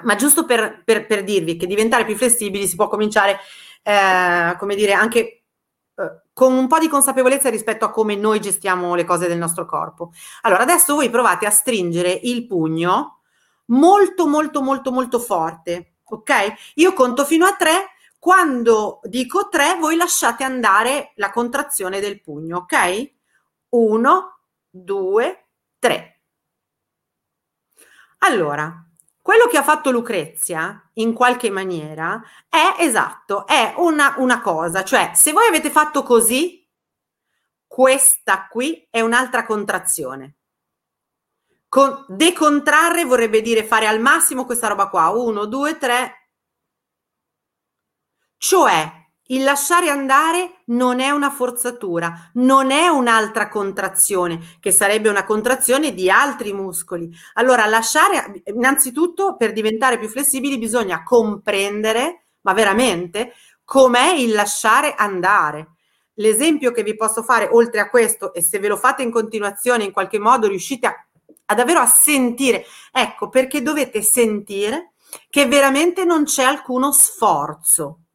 ma 0.04 0.16
giusto 0.16 0.46
per, 0.46 0.84
per, 0.84 1.06
per 1.06 1.24
dirvi 1.24 1.56
che 1.56 1.68
diventare 1.68 2.06
più 2.06 2.16
flessibili 2.16 2.68
si 2.68 2.76
può 2.76 2.88
cominciare, 2.88 3.40
eh, 3.84 4.56
come 4.58 4.76
dire, 4.76 4.94
anche 4.94 5.38
con 6.39 6.54
un 6.54 6.67
po' 6.67 6.80
di 6.80 6.88
consapevolezza 6.88 7.49
rispetto 7.49 7.84
a 7.84 7.91
come 7.91 8.15
noi 8.15 8.39
gestiamo 8.39 8.95
le 8.95 9.04
cose 9.04 9.28
del 9.28 9.38
nostro 9.38 9.65
corpo. 9.65 10.13
Allora, 10.43 10.62
adesso 10.62 10.95
voi 10.95 11.10
provate 11.10 11.45
a 11.45 11.49
stringere 11.49 12.17
il 12.23 12.47
pugno 12.47 13.23
molto, 13.65 14.25
molto, 14.25 14.62
molto, 14.62 14.89
molto 14.93 15.19
forte, 15.19 15.95
ok? 16.02 16.54
Io 16.75 16.93
conto 16.93 17.25
fino 17.25 17.45
a 17.45 17.58
tre. 17.58 17.89
Quando 18.17 19.02
dico 19.04 19.49
tre, 19.49 19.75
voi 19.82 19.97
lasciate 19.97 20.45
andare 20.45 21.12
la 21.15 21.30
contrazione 21.30 21.99
del 21.99 22.21
pugno, 22.21 22.60
ok? 22.60 23.12
Uno, 23.71 24.39
due, 24.69 25.47
tre. 25.78 26.21
Allora, 28.19 28.88
quello 29.22 29.48
che 29.48 29.58
ha 29.58 29.64
fatto 29.64 29.92
Lucrezia, 29.92 30.90
in 30.94 31.14
qualche 31.14 31.50
maniera, 31.50 32.22
è 32.48 32.76
esatto, 32.80 33.46
è 33.46 33.74
una, 33.78 34.16
una 34.18 34.42
cosa, 34.42 34.84
cioè 34.84 35.12
se 35.14 35.32
voi 35.32 35.48
avete 35.48 35.70
fatto 35.70 36.04
così, 36.04 36.68
questa 37.68 38.48
qui 38.48 38.88
è 38.90 39.02
un'altra 39.02 39.46
contrazione. 39.46 40.36
Con, 41.68 42.06
decontrarre 42.08 43.06
vorrebbe 43.06 43.42
dire 43.42 43.64
fare 43.64 43.86
al 43.86 44.00
massimo 44.00 44.46
questa 44.46 44.68
roba 44.68 44.90
qua, 44.90 45.10
uno, 45.10 45.46
due, 45.46 45.78
tre, 45.78 46.32
cioè 48.38 49.09
il 49.32 49.44
lasciare 49.44 49.89
andare 49.89 50.62
non 50.65 51.00
è 51.00 51.12
una 51.12 51.30
forzatura, 51.30 52.32
non 52.36 52.72
è 52.72 52.88
un'altra 52.88 53.48
contrazione, 53.48 54.58
che 54.60 54.72
sarebbe 54.72 55.10
una 55.10 55.24
contrazione 55.24 55.94
di 55.94 56.10
altri 56.10 56.52
muscoli. 56.52 57.12
Allora, 57.34 57.65
lasciare, 57.68 58.42
innanzitutto, 58.46 59.36
per 59.36 59.54
diventare 59.54 60.00
più 60.00 60.08
flessibili 60.08 60.58
bisogna 60.58 61.04
comprendere, 61.04 62.26
ma 62.42 62.54
veramente, 62.54 63.34
com'è 63.63 64.13
il 64.13 64.32
lasciare 64.32 64.96
andare. 64.96 65.76
L'esempio 66.15 66.72
che 66.72 66.82
vi 66.82 66.96
posso 66.96 67.22
fare, 67.22 67.48
oltre 67.52 67.82
a 67.82 67.89
questo, 67.89 68.34
e 68.34 68.42
se 68.42 68.58
ve 68.58 68.68
lo 68.68 68.78
fate 68.78 69.04
in 69.04 69.12
continuazione, 69.12 69.84
in 69.84 69.92
qualche 69.92 70.18
modo 70.18 70.48
riuscite 70.48 70.88
a, 70.88 71.08
a 71.46 71.54
davvero 71.54 71.82
a 71.82 71.86
sentire, 71.86 72.65
ecco 72.92 73.30
perché 73.30 73.62
dovete 73.62 74.02
sentire 74.02 74.94
che 75.30 75.46
veramente 75.46 76.04
non 76.04 76.24
c'è 76.24 76.44
alcuno 76.44 76.92
sforzo 76.92 78.06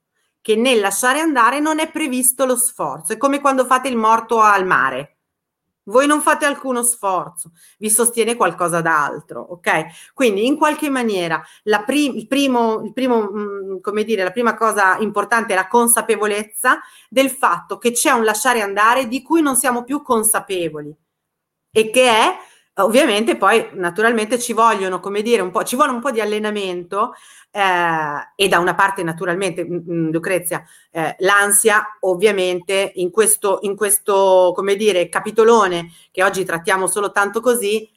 che 0.44 0.56
nel 0.56 0.78
lasciare 0.78 1.20
andare 1.20 1.58
non 1.58 1.78
è 1.78 1.90
previsto 1.90 2.44
lo 2.44 2.54
sforzo. 2.54 3.14
È 3.14 3.16
come 3.16 3.40
quando 3.40 3.64
fate 3.64 3.88
il 3.88 3.96
morto 3.96 4.40
al 4.40 4.66
mare. 4.66 5.16
Voi 5.84 6.06
non 6.06 6.20
fate 6.20 6.44
alcuno 6.44 6.82
sforzo, 6.82 7.52
vi 7.78 7.88
sostiene 7.88 8.36
qualcosa 8.36 8.82
d'altro, 8.82 9.40
ok? 9.40 10.12
Quindi 10.12 10.44
in 10.44 10.58
qualche 10.58 10.90
maniera 10.90 11.42
prim- 11.86 12.14
il 12.14 12.26
primo, 12.26 12.82
il 12.84 12.92
primo 12.92 13.22
mh, 13.22 13.38
mm, 13.38 13.80
come 13.80 14.04
dire, 14.04 14.22
la 14.22 14.32
prima 14.32 14.54
cosa 14.54 14.98
importante 14.98 15.54
è 15.54 15.56
la 15.56 15.66
consapevolezza 15.66 16.78
del 17.08 17.30
fatto 17.30 17.78
che 17.78 17.92
c'è 17.92 18.10
un 18.10 18.24
lasciare 18.24 18.60
andare 18.60 19.08
di 19.08 19.22
cui 19.22 19.40
non 19.40 19.56
siamo 19.56 19.82
più 19.82 20.02
consapevoli 20.02 20.94
e 21.70 21.88
che 21.88 22.06
è 22.06 22.36
ovviamente 22.76 23.36
poi 23.36 23.68
naturalmente 23.72 24.38
ci 24.38 24.52
vogliono, 24.52 25.00
come 25.00 25.22
dire, 25.22 25.42
un 25.42 25.50
po', 25.50 25.62
ci 25.64 25.76
vuole 25.76 25.92
un 25.92 26.00
po' 26.00 26.10
di 26.10 26.20
allenamento 26.20 27.14
eh, 27.50 28.32
e 28.34 28.48
da 28.48 28.58
una 28.58 28.74
parte 28.74 29.02
naturalmente, 29.02 29.64
mh, 29.64 30.10
Lucrezia, 30.10 30.64
eh, 30.90 31.14
l'ansia 31.18 31.96
ovviamente 32.00 32.92
in 32.96 33.10
questo, 33.10 33.58
in 33.62 33.76
questo, 33.76 34.52
come 34.54 34.74
dire, 34.74 35.08
capitolone 35.08 35.92
che 36.10 36.24
oggi 36.24 36.44
trattiamo 36.44 36.86
solo 36.88 37.12
tanto 37.12 37.40
così, 37.40 37.88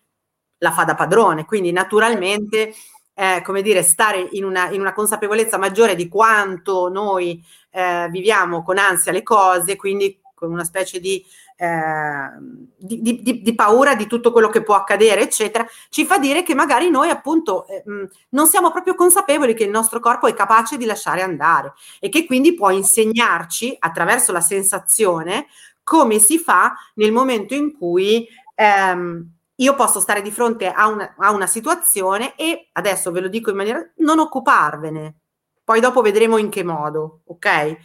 la 0.59 0.71
fa 0.71 0.83
da 0.83 0.95
padrone, 0.95 1.45
quindi 1.45 1.71
naturalmente, 1.71 2.73
eh, 3.13 3.41
come 3.43 3.61
dire, 3.63 3.81
stare 3.81 4.27
in 4.31 4.43
una, 4.43 4.69
in 4.69 4.79
una, 4.79 4.93
consapevolezza 4.93 5.57
maggiore 5.57 5.95
di 5.95 6.07
quanto 6.07 6.89
noi 6.89 7.43
eh, 7.71 8.07
viviamo 8.09 8.63
con 8.63 8.77
ansia 8.77 9.11
le 9.11 9.23
cose, 9.23 9.75
quindi 9.75 10.19
con 10.35 10.51
una 10.51 10.63
specie 10.63 10.99
di 10.99 11.23
eh, 11.60 12.30
di, 12.78 13.02
di, 13.02 13.41
di, 13.41 13.56
paura 13.56 13.96
di 13.96 14.06
tutto 14.06 14.32
quello 14.32 14.50
che 14.50 14.62
può 14.62 14.76
accadere, 14.76 15.22
eccetera, 15.22 15.65
ci 15.89 16.06
fa 16.06 16.20
dire 16.20 16.43
che 16.43 16.54
magari 16.54 16.89
noi 16.91 17.10
appunto 17.10 17.65
eh, 17.67 17.84
non 18.30 18.48
siamo 18.48 18.72
proprio 18.72 18.93
consapevoli 18.93 19.56
che 19.56 19.63
il 19.63 19.72
nostro 19.72 20.00
corpo 20.00 20.28
è 20.28 20.36
capace 20.36 20.78
di 20.78 20.86
lasciare 20.86 21.22
andare 21.22 21.74
e 22.00 22.10
che 22.10 22.26
quindi 22.26 22.54
può 22.54 22.70
insegnarci 22.70 23.76
attraverso 23.80 24.32
la 24.32 24.41
sensazione 24.41 25.48
come 25.84 26.20
si 26.20 26.38
fa 26.38 26.76
nel 26.96 27.12
momento 27.12 27.56
in 27.56 27.76
cui 27.76 28.28
ehm, 28.54 29.32
io 29.56 29.76
posso 29.76 30.00
stare 30.00 30.22
di 30.22 30.32
fronte 30.32 30.70
a 30.70 30.88
una, 30.88 31.15
a 31.17 31.32
una 31.32 31.48
situazione 31.48 32.36
e 32.36 32.70
adesso 32.74 33.12
ve 33.12 33.22
lo 33.22 33.30
dico 33.30 33.50
in 33.50 33.56
maniera 33.56 33.91
non 33.98 34.20
occuparvene, 34.20 35.15
poi 35.63 35.80
dopo 35.80 36.02
vedremo 36.02 36.38
in 36.38 36.50
che 36.50 36.63
modo, 36.63 37.22
ok? 37.26 37.78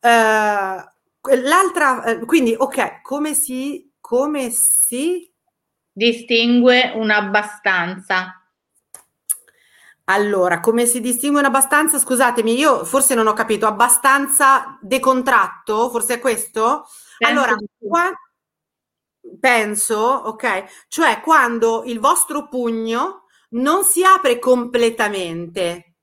Uh, 0.00 0.97
L'altra, 1.36 2.04
eh, 2.04 2.24
quindi, 2.24 2.54
ok, 2.56 3.02
come 3.02 3.34
si, 3.34 3.92
come 4.00 4.50
si 4.50 5.30
distingue 5.92 6.92
un'abbastanza? 6.94 8.38
Allora, 10.04 10.60
come 10.60 10.86
si 10.86 11.00
distingue 11.00 11.40
un'abbastanza? 11.40 11.98
Scusatemi, 11.98 12.56
io 12.56 12.84
forse 12.84 13.14
non 13.14 13.26
ho 13.26 13.34
capito, 13.34 13.66
abbastanza 13.66 14.78
decontratto, 14.80 15.90
forse 15.90 16.14
è 16.14 16.18
questo? 16.18 16.86
Penso 17.18 17.32
allora, 17.32 17.56
qua, 17.78 18.10
penso, 19.38 19.98
ok, 19.98 20.86
cioè 20.88 21.20
quando 21.20 21.82
il 21.84 22.00
vostro 22.00 22.48
pugno 22.48 23.24
non 23.50 23.84
si 23.84 24.02
apre 24.02 24.38
completamente, 24.38 25.96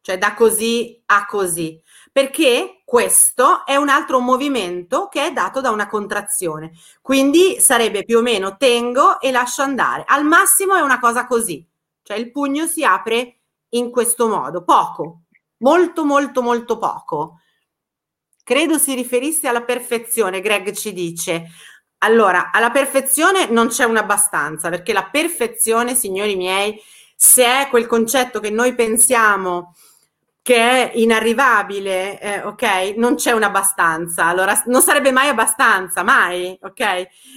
cioè 0.00 0.16
da 0.16 0.32
così 0.32 1.02
a 1.06 1.26
così, 1.26 1.82
perché 2.10 2.79
questo 2.90 3.64
è 3.64 3.76
un 3.76 3.88
altro 3.88 4.18
movimento 4.18 5.06
che 5.06 5.24
è 5.24 5.32
dato 5.32 5.60
da 5.60 5.70
una 5.70 5.86
contrazione. 5.86 6.72
Quindi 7.00 7.60
sarebbe 7.60 8.04
più 8.04 8.18
o 8.18 8.20
meno 8.20 8.56
tengo 8.56 9.20
e 9.20 9.30
lascio 9.30 9.62
andare. 9.62 10.02
Al 10.04 10.24
massimo 10.24 10.74
è 10.74 10.80
una 10.80 10.98
cosa 10.98 11.24
così, 11.24 11.64
cioè 12.02 12.16
il 12.16 12.32
pugno 12.32 12.66
si 12.66 12.82
apre 12.82 13.42
in 13.68 13.92
questo 13.92 14.26
modo, 14.26 14.64
poco, 14.64 15.20
molto 15.58 16.04
molto 16.04 16.42
molto 16.42 16.78
poco. 16.78 17.38
Credo 18.42 18.76
si 18.76 18.92
riferisse 18.96 19.46
alla 19.46 19.62
perfezione, 19.62 20.40
Greg 20.40 20.72
ci 20.72 20.92
dice. 20.92 21.44
Allora, 21.98 22.50
alla 22.50 22.72
perfezione 22.72 23.46
non 23.50 23.68
c'è 23.68 23.84
un'abbastanza, 23.84 24.68
perché 24.68 24.92
la 24.92 25.08
perfezione, 25.08 25.94
signori 25.94 26.34
miei, 26.34 26.76
se 27.14 27.44
è 27.44 27.68
quel 27.68 27.86
concetto 27.86 28.40
che 28.40 28.50
noi 28.50 28.74
pensiamo 28.74 29.76
che 30.42 30.56
è 30.56 30.92
inarrivabile, 30.94 32.20
eh, 32.20 32.42
ok? 32.42 32.94
Non 32.96 33.16
c'è 33.16 33.32
un'abbastanza, 33.32 34.24
allora 34.24 34.60
non 34.66 34.80
sarebbe 34.82 35.12
mai 35.12 35.28
abbastanza, 35.28 36.02
mai, 36.02 36.58
ok? 36.62 36.80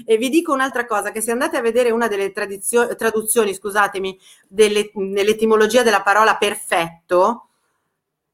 E 0.05 0.17
vi 0.17 0.29
dico 0.29 0.53
un'altra 0.53 0.85
cosa, 0.85 1.11
che 1.11 1.21
se 1.21 1.31
andate 1.31 1.57
a 1.57 1.61
vedere 1.61 1.91
una 1.91 2.07
delle 2.07 2.31
traduzioni, 2.31 3.53
scusatemi, 3.53 4.17
delle, 4.47 4.91
nell'etimologia 4.95 5.83
della 5.83 6.01
parola 6.01 6.37
perfetto, 6.37 7.49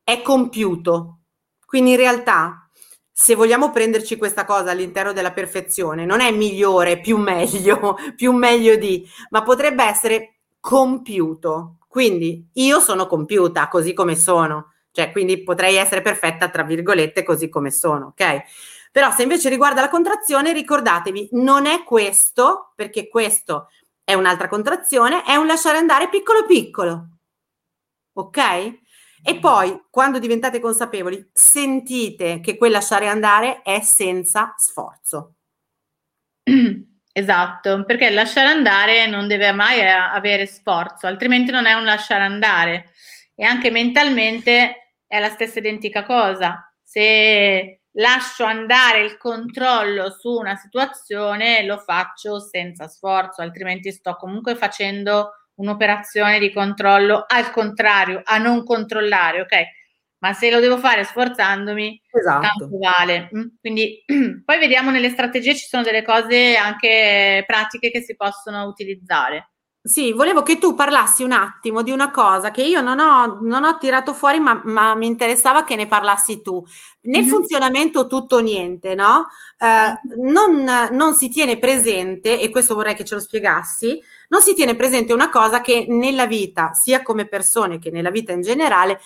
è 0.03 0.21
compiuto. 0.21 1.17
Quindi 1.65 1.91
in 1.91 1.97
realtà 1.97 2.69
se 3.11 3.35
vogliamo 3.35 3.69
prenderci 3.69 4.15
questa 4.15 4.45
cosa 4.45 4.71
all'interno 4.71 5.11
della 5.11 5.33
perfezione, 5.33 6.05
non 6.05 6.21
è 6.21 6.31
migliore, 6.31 7.01
più 7.01 7.17
meglio, 7.17 7.97
più 8.15 8.31
meglio 8.31 8.77
di, 8.77 9.05
ma 9.31 9.43
potrebbe 9.43 9.83
essere 9.83 10.35
compiuto. 10.59 11.78
Quindi 11.89 12.47
io 12.53 12.79
sono 12.79 13.07
compiuta 13.07 13.67
così 13.67 13.93
come 13.93 14.15
sono, 14.15 14.73
cioè 14.91 15.11
quindi 15.11 15.41
potrei 15.41 15.75
essere 15.75 16.03
perfetta 16.03 16.47
tra 16.47 16.61
virgolette 16.61 17.23
così 17.23 17.49
come 17.49 17.71
sono, 17.71 18.13
ok? 18.13 18.43
Però 18.91 19.11
se 19.11 19.23
invece 19.23 19.49
riguarda 19.49 19.81
la 19.81 19.89
contrazione, 19.89 20.53
ricordatevi, 20.53 21.29
non 21.31 21.65
è 21.65 21.83
questo, 21.83 22.73
perché 22.75 23.07
questo 23.07 23.69
è 24.03 24.13
un'altra 24.13 24.47
contrazione, 24.47 25.23
è 25.23 25.35
un 25.35 25.47
lasciare 25.47 25.79
andare 25.79 26.09
piccolo 26.09 26.45
piccolo. 26.45 27.07
Ok? 28.13 28.37
E 29.23 29.39
poi, 29.39 29.85
quando 29.89 30.19
diventate 30.19 30.59
consapevoli, 30.59 31.27
sentite 31.33 32.39
che 32.39 32.55
quel 32.55 32.71
lasciare 32.71 33.07
andare 33.07 33.63
è 33.63 33.81
senza 33.81 34.53
sforzo. 34.57 35.37
Esatto, 37.19 37.83
perché 37.83 38.09
lasciare 38.11 38.47
andare 38.49 39.05
non 39.05 39.27
deve 39.27 39.51
mai 39.51 39.81
avere 39.85 40.45
sforzo, 40.45 41.05
altrimenti 41.05 41.51
non 41.51 41.65
è 41.65 41.73
un 41.73 41.83
lasciare 41.83 42.23
andare. 42.23 42.91
E 43.35 43.43
anche 43.43 43.71
mentalmente 43.71 44.93
è 45.05 45.19
la 45.19 45.27
stessa 45.29 45.59
identica 45.59 46.03
cosa. 46.05 46.71
Se 46.81 47.81
lascio 47.93 48.45
andare 48.45 49.01
il 49.01 49.17
controllo 49.17 50.11
su 50.11 50.29
una 50.31 50.55
situazione, 50.55 51.63
lo 51.65 51.77
faccio 51.79 52.39
senza 52.39 52.87
sforzo, 52.87 53.41
altrimenti 53.41 53.91
sto 53.91 54.15
comunque 54.15 54.55
facendo 54.55 55.31
un'operazione 55.55 56.39
di 56.39 56.53
controllo 56.53 57.25
al 57.27 57.51
contrario, 57.51 58.21
a 58.23 58.37
non 58.37 58.63
controllare, 58.63 59.41
ok? 59.41 59.53
Ma 60.19 60.33
se 60.33 60.51
lo 60.51 60.59
devo 60.59 60.77
fare 60.77 61.03
sforzandomi, 61.03 62.01
esatto. 62.11 62.41
tanto 62.41 62.77
vale. 62.77 63.29
Mm? 63.35 63.47
Quindi 63.59 64.03
poi 64.43 64.59
vediamo 64.59 64.91
nelle 64.91 65.09
strategie 65.09 65.55
ci 65.55 65.67
sono 65.67 65.83
delle 65.83 66.03
cose 66.03 66.55
anche 66.55 67.43
pratiche 67.47 67.89
che 67.89 68.01
si 68.01 68.15
possono 68.15 68.65
utilizzare. 68.65 69.51
Sì, 69.81 70.11
volevo 70.11 70.43
che 70.43 70.57
tu 70.57 70.75
parlassi 70.75 71.23
un 71.23 71.31
attimo 71.31 71.83
di 71.83 71.91
una 71.91 72.11
cosa 72.11 72.51
che 72.51 72.61
io 72.61 72.81
non 72.81 72.99
ho, 72.99 73.39
non 73.41 73.63
ho 73.63 73.77
tirato 73.77 74.13
fuori, 74.13 74.37
ma, 74.37 74.61
ma, 74.65 74.93
mi 74.93 75.07
interessava 75.07 75.63
che 75.63 75.77
ne 75.77 75.87
parlassi 75.87 76.41
tu. 76.41 76.61
Nel 77.03 77.21
mm-hmm. 77.21 77.31
funzionamento 77.31 78.05
tutto 78.05 78.35
o 78.35 78.39
niente, 78.39 78.93
no? 78.93 79.27
Eh, 79.57 79.93
non, 80.17 80.89
non, 80.91 81.13
si 81.15 81.29
tiene 81.29 81.57
presente, 81.57 82.41
e 82.41 82.49
questo 82.49 82.75
vorrei 82.75 82.93
che 82.93 83.05
ce 83.05 83.15
lo 83.15 83.21
spiegassi, 83.21 83.99
non 84.27 84.41
si 84.41 84.53
tiene 84.53 84.75
presente 84.75 85.13
una 85.13 85.29
cosa 85.29 85.61
che 85.61 85.85
nella 85.87 86.27
vita, 86.27 86.73
sia 86.73 87.01
come 87.01 87.25
persone 87.25 87.79
che 87.79 87.89
nella 87.89 88.11
vita 88.11 88.33
in 88.33 88.41
generale, 88.41 88.99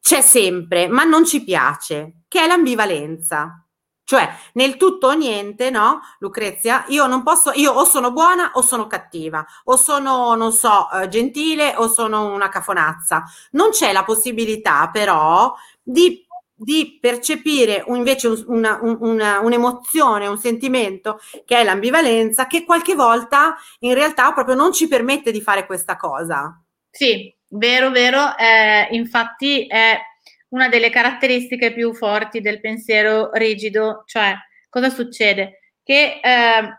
c'è 0.00 0.20
sempre, 0.20 0.88
ma 0.88 1.04
non 1.04 1.24
ci 1.24 1.44
piace, 1.44 2.22
che 2.28 2.42
è 2.42 2.46
l'ambivalenza. 2.46 3.62
Cioè, 4.08 4.26
nel 4.54 4.78
tutto 4.78 5.08
o 5.08 5.12
niente, 5.12 5.68
no, 5.68 6.00
Lucrezia? 6.20 6.86
Io 6.88 7.06
non 7.06 7.22
posso, 7.22 7.52
io 7.54 7.72
o 7.72 7.84
sono 7.84 8.10
buona 8.10 8.52
o 8.54 8.62
sono 8.62 8.86
cattiva, 8.86 9.44
o 9.64 9.76
sono, 9.76 10.34
non 10.34 10.50
so, 10.50 10.90
eh, 10.90 11.08
gentile 11.08 11.74
o 11.76 11.88
sono 11.88 12.32
una 12.32 12.48
cafonazza. 12.48 13.24
Non 13.50 13.68
c'è 13.68 13.92
la 13.92 14.04
possibilità, 14.04 14.88
però, 14.90 15.54
di, 15.82 16.26
di 16.54 16.96
percepire 16.98 17.84
invece 17.88 18.28
un, 18.28 18.44
una, 18.46 18.78
una, 18.82 19.40
un'emozione, 19.40 20.26
un 20.26 20.38
sentimento 20.38 21.20
che 21.44 21.58
è 21.58 21.64
l'ambivalenza, 21.64 22.46
che 22.46 22.64
qualche 22.64 22.94
volta 22.94 23.56
in 23.80 23.92
realtà 23.92 24.32
proprio 24.32 24.54
non 24.54 24.72
ci 24.72 24.88
permette 24.88 25.30
di 25.30 25.42
fare 25.42 25.66
questa 25.66 25.96
cosa. 25.96 26.58
Sì, 26.90 27.30
vero, 27.48 27.90
vero. 27.90 28.36
Eh, 28.36 28.88
infatti 28.92 29.66
è 29.66 29.98
una 30.50 30.68
delle 30.68 30.90
caratteristiche 30.90 31.72
più 31.72 31.94
forti 31.94 32.40
del 32.40 32.60
pensiero 32.60 33.30
rigido, 33.32 34.04
cioè 34.06 34.34
cosa 34.68 34.88
succede? 34.88 35.72
Che 35.82 36.20
eh, 36.22 36.78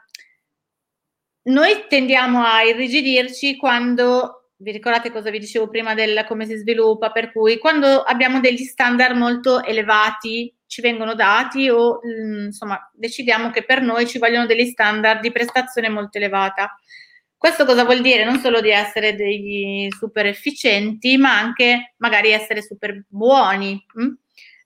noi 1.43 1.85
tendiamo 1.87 2.43
a 2.43 2.63
irrigidirci 2.63 3.57
quando, 3.57 4.51
vi 4.57 4.71
ricordate 4.71 5.11
cosa 5.11 5.29
vi 5.29 5.39
dicevo 5.39 5.67
prima 5.69 5.93
del 5.93 6.25
come 6.27 6.45
si 6.45 6.55
sviluppa, 6.55 7.11
per 7.11 7.31
cui 7.31 7.57
quando 7.57 8.01
abbiamo 8.01 8.39
degli 8.39 8.63
standard 8.63 9.15
molto 9.15 9.63
elevati 9.63 10.53
ci 10.67 10.81
vengono 10.81 11.15
dati 11.15 11.67
o 11.69 11.99
mm, 12.05 12.45
insomma 12.45 12.79
decidiamo 12.93 13.49
che 13.49 13.63
per 13.63 13.81
noi 13.81 14.05
ci 14.07 14.19
vogliono 14.19 14.45
degli 14.45 14.67
standard 14.67 15.21
di 15.21 15.31
prestazione 15.31 15.89
molto 15.89 16.17
elevata. 16.17 16.75
Questo 17.39 17.63
cosa 17.63 17.85
vuol 17.85 18.01
dire? 18.01 18.25
Non 18.25 18.39
solo 18.39 18.59
di 18.59 18.69
essere 18.69 19.15
degli 19.15 19.87
super 19.97 20.25
efficienti, 20.25 21.15
ma 21.15 21.39
anche 21.39 21.93
magari 21.99 22.31
essere 22.31 22.61
super 22.61 23.05
buoni. 23.07 23.81
Mm? 23.97 24.11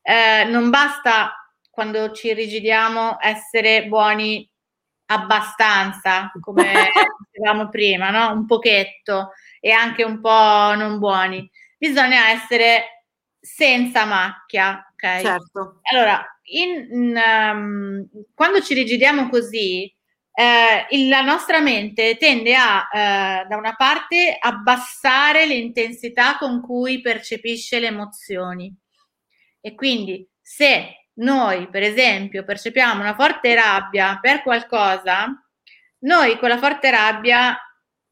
Eh, 0.01 0.43
non 0.45 0.71
basta 0.71 1.34
quando 1.69 2.11
ci 2.13 2.34
rigidiamo 2.34 3.17
essere 3.21 3.86
buoni 3.86 4.49
abbastanza, 5.05 6.32
come 6.41 6.63
dicevamo 7.32 7.69
prima, 7.69 8.09
no? 8.09 8.32
Un 8.32 8.47
pochetto 8.47 9.34
e 9.59 9.69
anche 9.69 10.03
un 10.03 10.19
po' 10.19 10.74
non 10.76 10.97
buoni. 10.97 11.47
Bisogna 11.78 12.30
essere 12.30 13.05
senza 13.39 14.05
macchia, 14.05 14.84
ok? 14.93 15.21
Certo. 15.21 15.80
Allora, 15.91 16.26
in, 16.45 16.88
in, 16.89 17.21
um, 17.24 18.09
quando 18.34 18.61
ci 18.61 18.74
rigidiamo 18.74 19.30
così, 19.30 19.92
eh, 20.36 21.07
la 21.07 21.21
nostra 21.21 21.59
mente 21.59 22.17
tende 22.17 22.55
a, 22.55 22.89
eh, 22.91 23.45
da 23.47 23.55
una 23.55 23.75
parte, 23.75 24.36
abbassare 24.39 25.45
l'intensità 25.45 26.38
con 26.38 26.61
cui 26.61 27.01
percepisce 27.01 27.79
le 27.79 27.88
emozioni. 27.88 28.75
E 29.61 29.75
quindi 29.75 30.27
se 30.41 31.07
noi, 31.15 31.69
per 31.69 31.84
esempio, 31.84 32.43
percepiamo 32.43 33.01
una 33.01 33.13
forte 33.13 33.53
rabbia 33.53 34.17
per 34.19 34.41
qualcosa, 34.41 35.27
noi 35.99 36.38
quella 36.38 36.57
forte 36.57 36.89
rabbia 36.89 37.55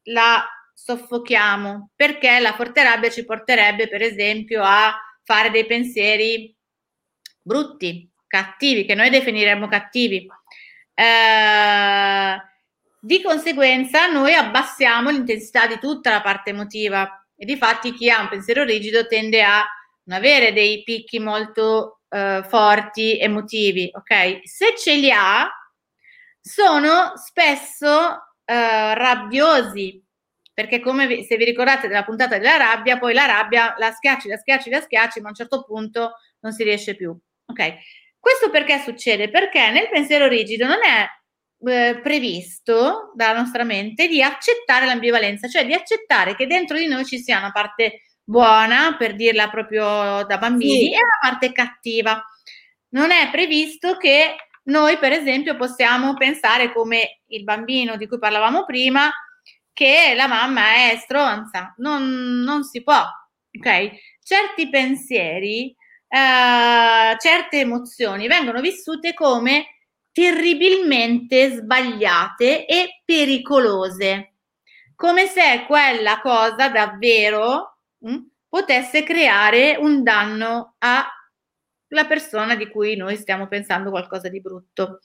la 0.04 0.46
soffochiamo 0.74 1.90
perché 1.94 2.38
la 2.38 2.52
forte 2.52 2.82
rabbia 2.82 3.10
ci 3.10 3.24
porterebbe, 3.24 3.88
per 3.88 4.02
esempio, 4.02 4.62
a 4.62 4.94
fare 5.24 5.50
dei 5.50 5.66
pensieri 5.66 6.56
brutti, 7.40 8.08
cattivi, 8.26 8.84
che 8.84 8.94
noi 8.94 9.10
definiremmo 9.10 9.66
cattivi 9.68 10.26
eh, 10.94 12.36
di 13.00 13.22
conseguenza 13.22 14.06
noi 14.06 14.34
abbassiamo 14.34 15.10
l'intensità 15.10 15.66
di 15.66 15.78
tutta 15.78 16.10
la 16.10 16.20
parte 16.20 16.50
emotiva 16.50 17.26
e 17.36 17.44
di 17.44 17.56
fatti 17.56 17.92
chi 17.92 18.08
ha 18.10 18.20
un 18.20 18.28
pensiero 18.28 18.62
rigido 18.62 19.06
tende 19.06 19.42
a 19.42 19.64
non 20.04 20.18
avere 20.18 20.52
dei 20.52 20.82
picchi 20.82 21.18
molto 21.18 22.00
eh, 22.08 22.44
forti 22.48 23.18
emotivi, 23.18 23.90
ok? 23.92 24.40
Se 24.44 24.74
ce 24.76 24.94
li 24.94 25.10
ha, 25.10 25.48
sono 26.40 27.12
spesso 27.16 28.36
eh, 28.44 28.94
rabbiosi, 28.94 30.00
perché 30.52 30.80
come 30.80 31.06
vi, 31.06 31.24
se 31.24 31.36
vi 31.36 31.44
ricordate 31.44 31.88
della 31.88 32.04
puntata 32.04 32.38
della 32.38 32.56
rabbia, 32.56 32.98
poi 32.98 33.14
la 33.14 33.26
rabbia 33.26 33.74
la 33.78 33.90
schiacci, 33.90 34.28
la 34.28 34.36
schiacci, 34.36 34.70
la 34.70 34.80
schiacci, 34.80 35.20
ma 35.20 35.26
a 35.26 35.30
un 35.30 35.36
certo 35.36 35.64
punto 35.64 36.12
non 36.40 36.52
si 36.52 36.62
riesce 36.62 36.94
più, 36.94 37.16
ok? 37.46 37.74
Questo 38.22 38.50
perché 38.50 38.78
succede? 38.78 39.30
Perché 39.30 39.72
nel 39.72 39.88
pensiero 39.88 40.28
rigido 40.28 40.64
non 40.64 40.78
è 40.80 41.08
eh, 41.68 41.98
previsto 42.00 43.10
dalla 43.16 43.40
nostra 43.40 43.64
mente 43.64 44.06
di 44.06 44.22
accettare 44.22 44.86
l'ambivalenza, 44.86 45.48
cioè 45.48 45.66
di 45.66 45.72
accettare 45.74 46.36
che 46.36 46.46
dentro 46.46 46.78
di 46.78 46.86
noi 46.86 47.04
ci 47.04 47.18
sia 47.18 47.38
una 47.38 47.50
parte 47.50 48.02
buona, 48.22 48.94
per 48.96 49.16
dirla 49.16 49.50
proprio 49.50 50.22
da 50.24 50.38
bambini, 50.38 50.84
sì. 50.84 50.92
e 50.92 50.98
una 50.98 51.18
parte 51.20 51.50
cattiva. 51.50 52.24
Non 52.90 53.10
è 53.10 53.28
previsto 53.32 53.96
che 53.96 54.36
noi, 54.66 54.98
per 54.98 55.10
esempio, 55.10 55.56
possiamo 55.56 56.14
pensare 56.14 56.72
come 56.72 57.22
il 57.26 57.42
bambino 57.42 57.96
di 57.96 58.06
cui 58.06 58.20
parlavamo 58.20 58.64
prima, 58.64 59.10
che 59.72 60.12
la 60.14 60.28
mamma 60.28 60.74
è 60.74 60.96
stronza. 61.02 61.74
Non, 61.78 62.04
non 62.44 62.62
si 62.62 62.84
può, 62.84 63.02
ok? 63.58 63.90
Certi 64.22 64.68
pensieri 64.68 65.74
eh, 66.14 67.16
certe 67.18 67.60
emozioni 67.60 68.26
vengono 68.26 68.60
vissute 68.60 69.14
come 69.14 69.78
terribilmente 70.12 71.48
sbagliate 71.52 72.66
e 72.66 73.00
pericolose, 73.02 74.34
come 74.94 75.24
se 75.26 75.64
quella 75.66 76.20
cosa 76.20 76.68
davvero 76.68 77.78
mh, 77.96 78.12
mm, 78.12 78.18
potesse 78.46 79.04
creare 79.04 79.76
un 79.80 80.02
danno 80.02 80.74
alla 80.80 82.04
persona 82.06 82.56
di 82.56 82.68
cui 82.68 82.94
noi 82.94 83.16
stiamo 83.16 83.48
pensando 83.48 83.88
qualcosa 83.88 84.28
di 84.28 84.42
brutto. 84.42 85.00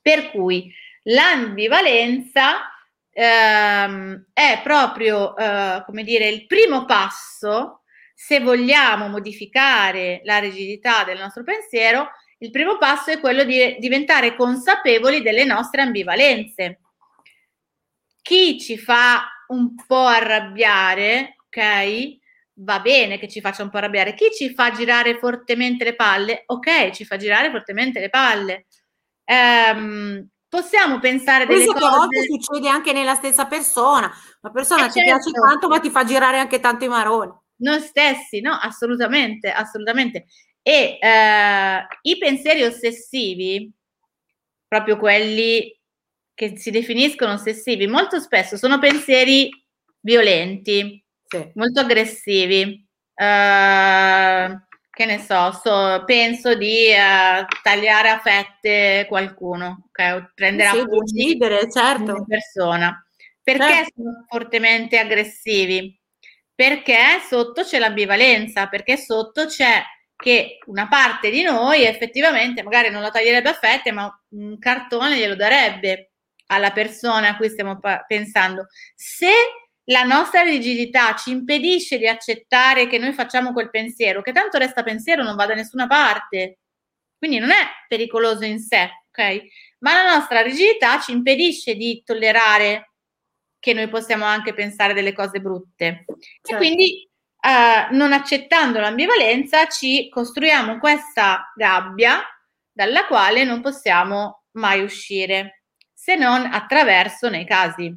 Per 0.00 0.30
cui 0.30 0.72
l'ambivalenza 1.02 2.70
ehm, 3.10 4.28
è 4.32 4.60
proprio, 4.62 5.36
eh, 5.36 5.82
come 5.84 6.04
dire, 6.04 6.28
il 6.28 6.46
primo 6.46 6.86
passo 6.86 7.82
se 8.18 8.40
vogliamo 8.40 9.08
modificare 9.08 10.22
la 10.24 10.38
rigidità 10.38 11.04
del 11.04 11.18
nostro 11.18 11.42
pensiero, 11.42 12.08
il 12.38 12.50
primo 12.50 12.78
passo 12.78 13.10
è 13.10 13.20
quello 13.20 13.44
di 13.44 13.76
diventare 13.78 14.34
consapevoli 14.34 15.20
delle 15.20 15.44
nostre 15.44 15.82
ambivalenze. 15.82 16.80
Chi 18.22 18.58
ci 18.58 18.78
fa 18.78 19.22
un 19.48 19.74
po' 19.86 20.06
arrabbiare, 20.06 21.36
ok? 21.46 22.16
Va 22.54 22.80
bene 22.80 23.18
che 23.18 23.28
ci 23.28 23.42
faccia 23.42 23.62
un 23.62 23.68
po' 23.68 23.76
arrabbiare. 23.76 24.14
Chi 24.14 24.30
ci 24.34 24.54
fa 24.54 24.70
girare 24.70 25.18
fortemente 25.18 25.84
le 25.84 25.94
palle, 25.94 26.44
ok, 26.46 26.92
ci 26.92 27.04
fa 27.04 27.18
girare 27.18 27.50
fortemente 27.50 28.00
le 28.00 28.08
palle. 28.08 28.64
Um, 29.26 30.26
possiamo 30.48 31.00
pensare 31.00 31.44
delle 31.44 31.66
Questo 31.66 31.74
cose... 31.74 31.86
che 31.86 31.94
a 31.94 31.98
volte 31.98 32.22
succede 32.22 32.68
anche 32.70 32.92
nella 32.94 33.14
stessa 33.14 33.44
persona. 33.44 34.10
Una 34.40 34.52
persona 34.52 34.86
eh 34.86 34.88
ti 34.88 35.00
certo. 35.00 35.12
piace 35.12 35.30
tanto, 35.32 35.68
ma 35.68 35.80
ti 35.80 35.90
fa 35.90 36.04
girare 36.04 36.38
anche 36.38 36.60
tanto 36.60 36.86
i 36.86 36.88
maroni 36.88 37.44
noi 37.58 37.80
stessi, 37.80 38.40
no? 38.40 38.52
Assolutamente, 38.52 39.50
assolutamente. 39.50 40.26
E 40.62 40.98
eh, 41.00 41.86
i 42.02 42.18
pensieri 42.18 42.62
ossessivi, 42.62 43.72
proprio 44.66 44.98
quelli 44.98 45.78
che 46.34 46.58
si 46.58 46.70
definiscono 46.70 47.32
ossessivi, 47.32 47.86
molto 47.86 48.20
spesso 48.20 48.56
sono 48.56 48.78
pensieri 48.78 49.48
violenti, 50.00 51.02
sì. 51.26 51.50
molto 51.54 51.80
aggressivi. 51.80 52.84
Uh, 53.14 54.64
che 54.96 55.04
ne 55.04 55.18
so, 55.18 55.52
so 55.52 56.04
penso 56.06 56.54
di 56.54 56.88
uh, 56.88 57.44
tagliare 57.62 58.08
a 58.08 58.18
fette 58.18 59.04
qualcuno, 59.08 59.84
okay? 59.88 60.30
prendere 60.34 60.70
sì, 60.70 60.78
a 60.78 60.82
uccidere, 60.82 61.70
certo. 61.70 62.02
una 62.12 62.24
persona. 62.26 63.06
Perché 63.42 63.66
certo. 63.66 63.92
sono 63.94 64.24
fortemente 64.26 64.98
aggressivi? 64.98 65.98
Perché 66.56 67.20
sotto 67.28 67.62
c'è 67.62 67.78
l'ambivalenza, 67.78 68.66
perché 68.66 68.96
sotto 68.96 69.44
c'è 69.46 69.82
che 70.16 70.58
una 70.66 70.88
parte 70.88 71.30
di 71.30 71.42
noi 71.42 71.84
effettivamente 71.84 72.62
magari 72.62 72.88
non 72.88 73.02
lo 73.02 73.10
taglierebbe 73.10 73.50
a 73.50 73.52
fette, 73.52 73.92
ma 73.92 74.10
un 74.30 74.58
cartone 74.58 75.18
glielo 75.18 75.36
darebbe 75.36 76.12
alla 76.46 76.72
persona 76.72 77.28
a 77.28 77.36
cui 77.36 77.50
stiamo 77.50 77.78
pensando. 78.06 78.68
Se 78.94 79.30
la 79.88 80.02
nostra 80.04 80.40
rigidità 80.40 81.14
ci 81.14 81.30
impedisce 81.30 81.98
di 81.98 82.08
accettare 82.08 82.86
che 82.86 82.98
noi 82.98 83.12
facciamo 83.12 83.52
quel 83.52 83.68
pensiero, 83.68 84.22
che 84.22 84.32
tanto 84.32 84.56
resta 84.56 84.82
pensiero, 84.82 85.22
non 85.22 85.36
va 85.36 85.44
da 85.44 85.54
nessuna 85.54 85.86
parte, 85.86 86.60
quindi 87.18 87.38
non 87.38 87.50
è 87.50 87.66
pericoloso 87.86 88.44
in 88.44 88.58
sé, 88.60 88.90
ok? 89.10 89.42
Ma 89.80 90.02
la 90.02 90.16
nostra 90.16 90.40
rigidità 90.40 90.98
ci 91.00 91.12
impedisce 91.12 91.74
di 91.74 92.02
tollerare 92.02 92.94
che 93.66 93.72
noi 93.72 93.88
possiamo 93.88 94.24
anche 94.24 94.54
pensare 94.54 94.94
delle 94.94 95.12
cose 95.12 95.40
brutte. 95.40 96.04
Certo. 96.06 96.52
E 96.52 96.56
quindi 96.56 97.10
uh, 97.42 97.96
non 97.96 98.12
accettando 98.12 98.78
l'ambivalenza 98.78 99.66
ci 99.66 100.08
costruiamo 100.08 100.78
questa 100.78 101.50
gabbia 101.52 102.22
dalla 102.70 103.06
quale 103.06 103.42
non 103.42 103.62
possiamo 103.62 104.44
mai 104.52 104.84
uscire, 104.84 105.64
se 105.92 106.14
non 106.14 106.44
attraverso, 106.44 107.28
nei 107.28 107.44
casi 107.44 107.92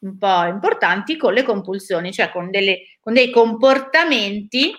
un 0.00 0.18
po' 0.18 0.44
importanti, 0.44 1.16
con 1.16 1.32
le 1.32 1.42
compulsioni, 1.42 2.12
cioè 2.12 2.30
con, 2.30 2.50
delle, 2.50 2.98
con 3.00 3.14
dei 3.14 3.30
comportamenti 3.30 4.74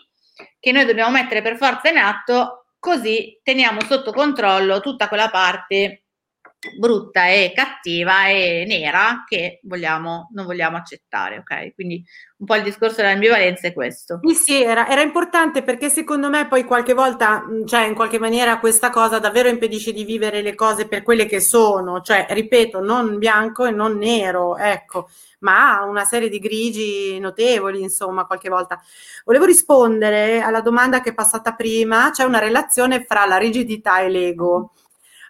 che 0.59 0.71
noi 0.71 0.85
dobbiamo 0.85 1.09
mettere 1.09 1.41
per 1.41 1.57
forza 1.57 1.89
in 1.89 1.97
atto, 1.97 2.67
così 2.77 3.39
teniamo 3.41 3.81
sotto 3.81 4.11
controllo 4.11 4.79
tutta 4.79 5.07
quella 5.07 5.31
parte 5.31 6.04
brutta 6.77 7.27
e 7.27 7.51
cattiva 7.53 8.27
e 8.27 8.65
nera 8.67 9.23
che 9.27 9.59
vogliamo, 9.63 10.29
non 10.33 10.45
vogliamo 10.45 10.77
accettare, 10.77 11.37
ok? 11.39 11.73
Quindi 11.73 12.03
un 12.37 12.45
po' 12.45 12.55
il 12.55 12.63
discorso 12.63 12.97
dell'ambivalenza 12.97 13.67
è 13.67 13.73
questo. 13.73 14.19
Sì, 14.23 14.35
sì, 14.35 14.61
era, 14.61 14.89
era, 14.89 15.01
importante 15.01 15.63
perché 15.63 15.89
secondo 15.89 16.29
me 16.29 16.47
poi 16.47 16.65
qualche 16.65 16.93
volta, 16.93 17.45
cioè 17.65 17.85
in 17.85 17.95
qualche 17.95 18.19
maniera 18.19 18.59
questa 18.59 18.89
cosa 18.89 19.19
davvero 19.19 19.47
impedisce 19.47 19.93
di 19.93 20.03
vivere 20.03 20.41
le 20.41 20.53
cose 20.53 20.87
per 20.87 21.01
quelle 21.03 21.25
che 21.25 21.39
sono, 21.39 22.01
cioè 22.01 22.25
ripeto, 22.29 22.81
non 22.81 23.17
bianco 23.17 23.65
e 23.65 23.71
non 23.71 23.97
nero, 23.97 24.57
ecco, 24.57 25.07
ma 25.39 25.83
una 25.83 26.03
serie 26.03 26.27
di 26.27 26.39
grigi 26.39 27.19
notevoli, 27.19 27.81
insomma, 27.81 28.25
qualche 28.25 28.49
volta. 28.49 28.81
Volevo 29.23 29.45
rispondere 29.45 30.41
alla 30.41 30.61
domanda 30.61 31.01
che 31.01 31.11
è 31.11 31.13
passata 31.13 31.53
prima, 31.53 32.09
c'è 32.11 32.23
una 32.23 32.39
relazione 32.39 33.05
fra 33.07 33.25
la 33.25 33.37
rigidità 33.37 33.99
e 34.01 34.09
l'ego. 34.09 34.73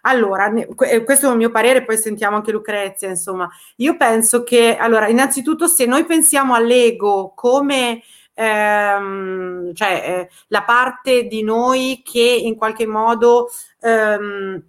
Allora, 0.08 0.52
eh, 0.52 1.02
questo 1.02 1.28
è 1.28 1.30
il 1.32 1.36
mio 1.36 1.50
parere, 1.50 1.84
poi 1.84 1.98
sentiamo 1.98 2.36
anche 2.36 2.52
Lucrezia, 2.52 3.08
insomma. 3.08 3.48
Io 3.76 3.96
penso 3.96 4.44
che, 4.44 4.76
allora, 4.76 5.08
innanzitutto 5.08 5.66
se 5.66 5.84
noi 5.84 6.04
pensiamo 6.04 6.54
all'ego 6.54 7.32
come 7.34 8.02
ehm, 8.34 9.74
cioè, 9.74 10.28
eh, 10.28 10.34
la 10.48 10.62
parte 10.62 11.24
di 11.24 11.42
noi 11.42 12.02
che 12.04 12.20
in 12.20 12.54
qualche 12.54 12.86
modo, 12.86 13.48
ehm, 13.80 14.62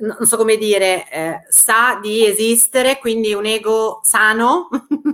non 0.00 0.26
so 0.26 0.36
come 0.36 0.56
dire, 0.56 1.06
eh, 1.10 1.40
sa 1.48 1.98
di 2.00 2.24
esistere, 2.26 2.98
quindi 2.98 3.34
un 3.34 3.44
ego 3.44 4.00
sano, 4.02 4.68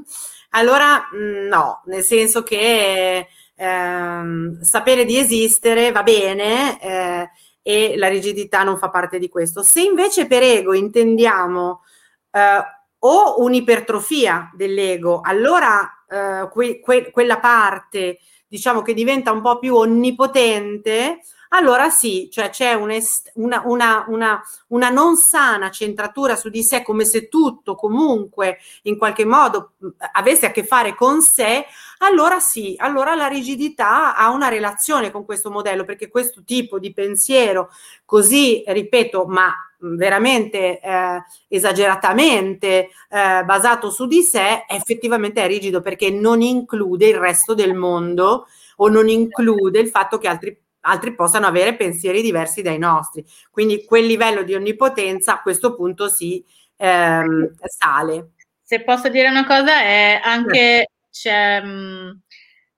allora 0.50 1.08
mm, 1.14 1.46
no, 1.48 1.82
nel 1.86 2.02
senso 2.02 2.42
che 2.42 3.26
ehm, 3.56 4.60
sapere 4.62 5.04
di 5.04 5.18
esistere 5.18 5.90
va 5.92 6.02
bene 6.02 6.80
eh, 6.80 7.30
e 7.68 7.96
la 7.96 8.06
rigidità 8.06 8.62
non 8.62 8.78
fa 8.78 8.90
parte 8.90 9.18
di 9.18 9.28
questo. 9.28 9.64
Se 9.64 9.80
invece 9.80 10.28
per 10.28 10.40
ego 10.44 10.72
intendiamo 10.72 11.82
eh, 12.30 12.64
o 13.00 13.42
un'ipertrofia 13.42 14.52
dell'ego, 14.54 15.20
allora 15.20 16.04
eh, 16.08 16.48
que- 16.52 16.78
que- 16.78 17.10
quella 17.10 17.40
parte 17.40 18.20
diciamo 18.46 18.82
che 18.82 18.94
diventa 18.94 19.32
un 19.32 19.42
po' 19.42 19.58
più 19.58 19.74
onnipotente, 19.74 21.22
allora 21.50 21.90
sì, 21.90 22.28
cioè 22.30 22.50
c'è 22.50 22.72
una, 22.74 22.94
una, 23.34 24.04
una, 24.08 24.42
una, 24.68 24.88
non 24.90 25.16
sana 25.16 25.70
centratura 25.70 26.36
su 26.36 26.48
di 26.48 26.62
sé, 26.62 26.82
come 26.82 27.04
se 27.04 27.28
tutto 27.28 27.74
comunque 27.74 28.58
in 28.82 28.98
qualche 28.98 29.24
modo 29.24 29.72
avesse 30.12 30.46
a 30.46 30.50
che 30.50 30.64
fare 30.64 30.94
con 30.94 31.20
sé, 31.22 31.64
allora 31.98 32.40
sì, 32.40 32.74
allora 32.78 33.14
la 33.14 33.26
rigidità 33.26 34.16
ha 34.16 34.30
una 34.30 34.48
relazione 34.48 35.10
con 35.10 35.24
questo 35.24 35.50
modello, 35.50 35.84
perché 35.84 36.08
questo 36.08 36.42
tipo 36.44 36.78
di 36.78 36.92
pensiero 36.92 37.70
così, 38.04 38.62
ripeto, 38.66 39.26
ma 39.26 39.54
veramente 39.78 40.80
eh, 40.80 41.22
esageratamente 41.48 42.88
eh, 43.08 43.44
basato 43.44 43.90
su 43.90 44.06
di 44.06 44.22
sé, 44.22 44.64
effettivamente 44.68 45.42
è 45.42 45.46
rigido 45.46 45.80
perché 45.80 46.10
non 46.10 46.40
include 46.40 47.08
il 47.08 47.18
resto 47.18 47.54
del 47.54 47.74
mondo 47.74 48.46
o 48.76 48.88
non 48.88 49.08
include 49.08 49.78
il 49.78 49.88
fatto 49.88 50.18
che 50.18 50.28
altri 50.28 50.58
altri 50.86 51.14
possano 51.14 51.46
avere 51.46 51.76
pensieri 51.76 52.22
diversi 52.22 52.62
dai 52.62 52.78
nostri. 52.78 53.24
Quindi 53.50 53.84
quel 53.84 54.06
livello 54.06 54.42
di 54.42 54.54
onnipotenza 54.54 55.34
a 55.34 55.42
questo 55.42 55.74
punto 55.74 56.08
si 56.08 56.44
ehm, 56.76 57.54
sale. 57.64 58.30
Se 58.62 58.82
posso 58.82 59.08
dire 59.08 59.28
una 59.28 59.46
cosa, 59.46 59.80
è 59.82 60.20
anche 60.22 60.90
c'è 61.10 61.60
mh, 61.60 61.68
mm, 61.68 62.10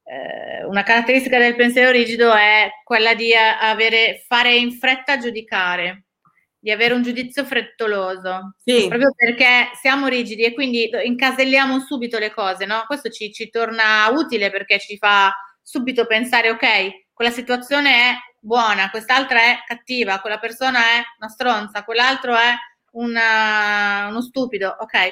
eh, 0.04 0.64
una 0.64 0.82
caratteristica 0.82 1.38
del 1.38 1.56
pensiero 1.56 1.90
rigido 1.90 2.32
è 2.32 2.70
quella 2.84 3.14
di 3.14 3.32
avere, 3.34 4.24
fare 4.26 4.54
in 4.54 4.72
fretta 4.72 5.14
a 5.14 5.18
giudicare 5.18 6.04
di 6.61 6.72
avere 6.72 6.92
un 6.92 7.02
giudizio 7.02 7.44
frettoloso, 7.44 8.56
sì. 8.64 8.88
proprio 8.88 9.12
perché 9.14 9.70
siamo 9.80 10.09
rigidi 10.09 10.42
e 10.42 10.54
quindi 10.54 10.90
incaselliamo 11.04 11.78
subito 11.80 12.18
le 12.18 12.32
cose, 12.32 12.66
no? 12.66 12.82
Questo 12.86 13.11
ci, 13.11 13.32
ci 13.32 13.48
torna 13.48 14.09
utile 14.11 14.50
perché 14.50 14.80
ci 14.80 14.96
fa 14.98 15.32
subito 15.62 16.04
pensare, 16.06 16.50
ok, 16.50 17.07
quella 17.18 17.32
situazione 17.32 17.90
è 17.90 18.16
buona, 18.38 18.90
quest'altra 18.90 19.40
è 19.40 19.64
cattiva, 19.66 20.20
quella 20.20 20.38
persona 20.38 20.78
è 20.78 21.02
una 21.18 21.28
stronza, 21.28 21.82
quell'altro 21.82 22.36
è 22.36 22.54
una, 22.92 24.06
uno 24.06 24.22
stupido, 24.22 24.68
ok? 24.78 25.10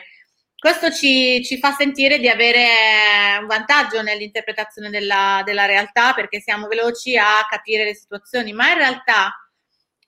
Questo 0.57 0.93
ci, 0.93 1.43
ci, 1.45 1.59
fa 1.59 1.73
sentire 1.73 2.21
di 2.21 2.29
avere 2.29 3.39
un 3.41 3.49
vantaggio 3.49 4.03
nell'interpretazione 4.03 4.89
della, 4.89 5.43
della, 5.45 5.67
realtà 5.67 6.13
perché 6.15 6.39
siamo 6.39 6.69
veloci 6.69 7.17
a 7.17 7.45
capire 7.51 7.83
le 7.83 7.97
situazioni, 7.97 8.53
ma 8.53 8.71
in 8.71 8.79
realtà 8.79 9.33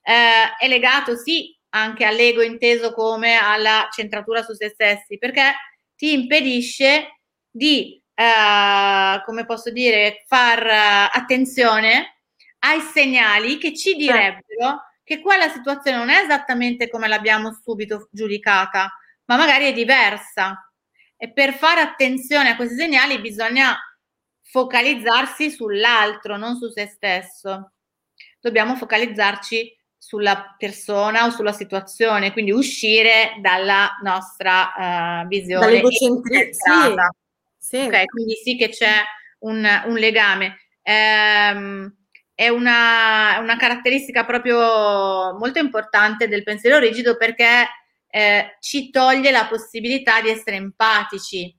eh, 0.01 0.55
è 0.57 0.69
legato 0.69 1.17
sì 1.17 1.53
anche 1.71 2.05
all'ego 2.05 2.41
inteso 2.41 2.93
come 2.93 3.35
alla 3.35 3.89
centratura 3.91 4.41
su 4.41 4.53
se 4.53 4.69
stessi, 4.69 5.17
perché 5.17 5.53
ti 5.97 6.13
impedisce 6.13 7.19
di 7.51 7.98
eh, 8.19 9.23
come 9.23 9.45
posso 9.45 9.71
dire, 9.71 10.25
far 10.27 10.61
uh, 10.61 11.17
attenzione 11.17 12.17
ai 12.59 12.81
segnali 12.81 13.57
che 13.57 13.73
ci 13.73 13.95
direbbero 13.95 14.81
che 15.05 15.21
quella 15.21 15.47
situazione 15.47 15.95
non 15.95 16.09
è 16.09 16.23
esattamente 16.23 16.89
come 16.89 17.07
l'abbiamo 17.07 17.57
subito 17.63 18.09
giudicata, 18.11 18.93
ma 19.23 19.37
magari 19.37 19.67
è 19.67 19.73
diversa. 19.73 20.69
E 21.15 21.31
per 21.31 21.53
fare 21.53 21.79
attenzione 21.79 22.49
a 22.49 22.55
questi 22.57 22.75
segnali 22.75 23.21
bisogna 23.21 23.73
focalizzarsi 24.41 25.49
sull'altro, 25.49 26.35
non 26.35 26.57
su 26.57 26.67
se 26.67 26.87
stesso. 26.87 27.71
Dobbiamo 28.41 28.75
focalizzarci 28.75 29.77
sulla 29.97 30.55
persona 30.57 31.25
o 31.25 31.29
sulla 31.29 31.53
situazione, 31.53 32.33
quindi 32.33 32.51
uscire 32.51 33.37
dalla 33.39 33.97
nostra 34.03 35.21
uh, 35.23 35.27
visione. 35.27 35.65
Dall'egocentrismo. 35.65 36.95
Sì. 37.59 37.77
Okay, 37.77 38.05
quindi 38.05 38.35
sì 38.35 38.55
che 38.55 38.69
c'è 38.69 39.03
un, 39.39 39.67
un 39.85 39.95
legame. 39.95 40.57
Ehm, 40.81 41.93
è 42.33 42.47
una, 42.47 43.37
una, 43.39 43.57
caratteristica 43.57 44.23
proprio 44.23 45.37
molto 45.37 45.59
importante 45.59 46.29
del 46.29 46.43
pensiero 46.43 46.79
rigido 46.79 47.17
perché 47.17 47.67
eh, 48.09 48.55
ci 48.61 48.89
toglie 48.91 49.29
la 49.29 49.45
possibilità 49.47 50.21
di 50.21 50.29
essere 50.29 50.55
empatici. 50.55 51.53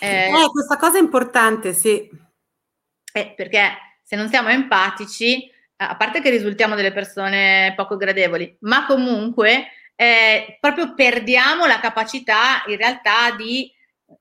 Eh, 0.00 0.26
eh, 0.26 0.48
questa 0.50 0.76
cosa 0.76 0.98
è 0.98 1.00
importante, 1.00 1.72
sì. 1.72 2.10
Eh, 3.12 3.32
perché 3.36 3.96
se 4.02 4.16
non 4.16 4.28
siamo 4.28 4.48
empatici, 4.48 5.50
a 5.76 5.96
parte 5.96 6.20
che 6.20 6.30
risultiamo 6.30 6.74
delle 6.74 6.92
persone 6.92 7.74
poco 7.76 7.96
gradevoli, 7.96 8.56
ma 8.60 8.86
comunque 8.86 9.68
eh, 9.94 10.58
proprio 10.60 10.94
perdiamo 10.94 11.66
la 11.66 11.78
capacità 11.78 12.64
in 12.66 12.76
realtà 12.76 13.30
di 13.36 13.72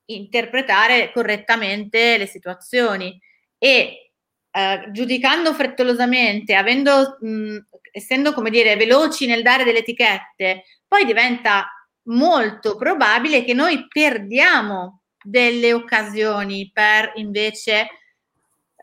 interpretare 0.06 1.12
correttamente 1.12 2.18
le 2.18 2.26
situazioni. 2.26 3.20
E 3.58 4.12
eh, 4.52 4.88
giudicando 4.92 5.54
frettolosamente, 5.54 6.56
avendo, 6.56 7.18
mh, 7.20 7.58
essendo 7.92 8.34
come 8.34 8.50
dire 8.50 8.76
veloci 8.76 9.26
nel 9.26 9.44
dare 9.44 9.64
delle 9.64 9.80
etichette, 9.80 10.64
poi 10.88 11.06
diventa 11.06 11.72
molto 12.04 12.76
probabile 12.76 13.44
che 13.44 13.54
noi 13.54 13.88
perdiamo 13.88 15.02
delle 15.22 15.74
occasioni 15.74 16.70
per 16.74 17.12
invece 17.16 17.88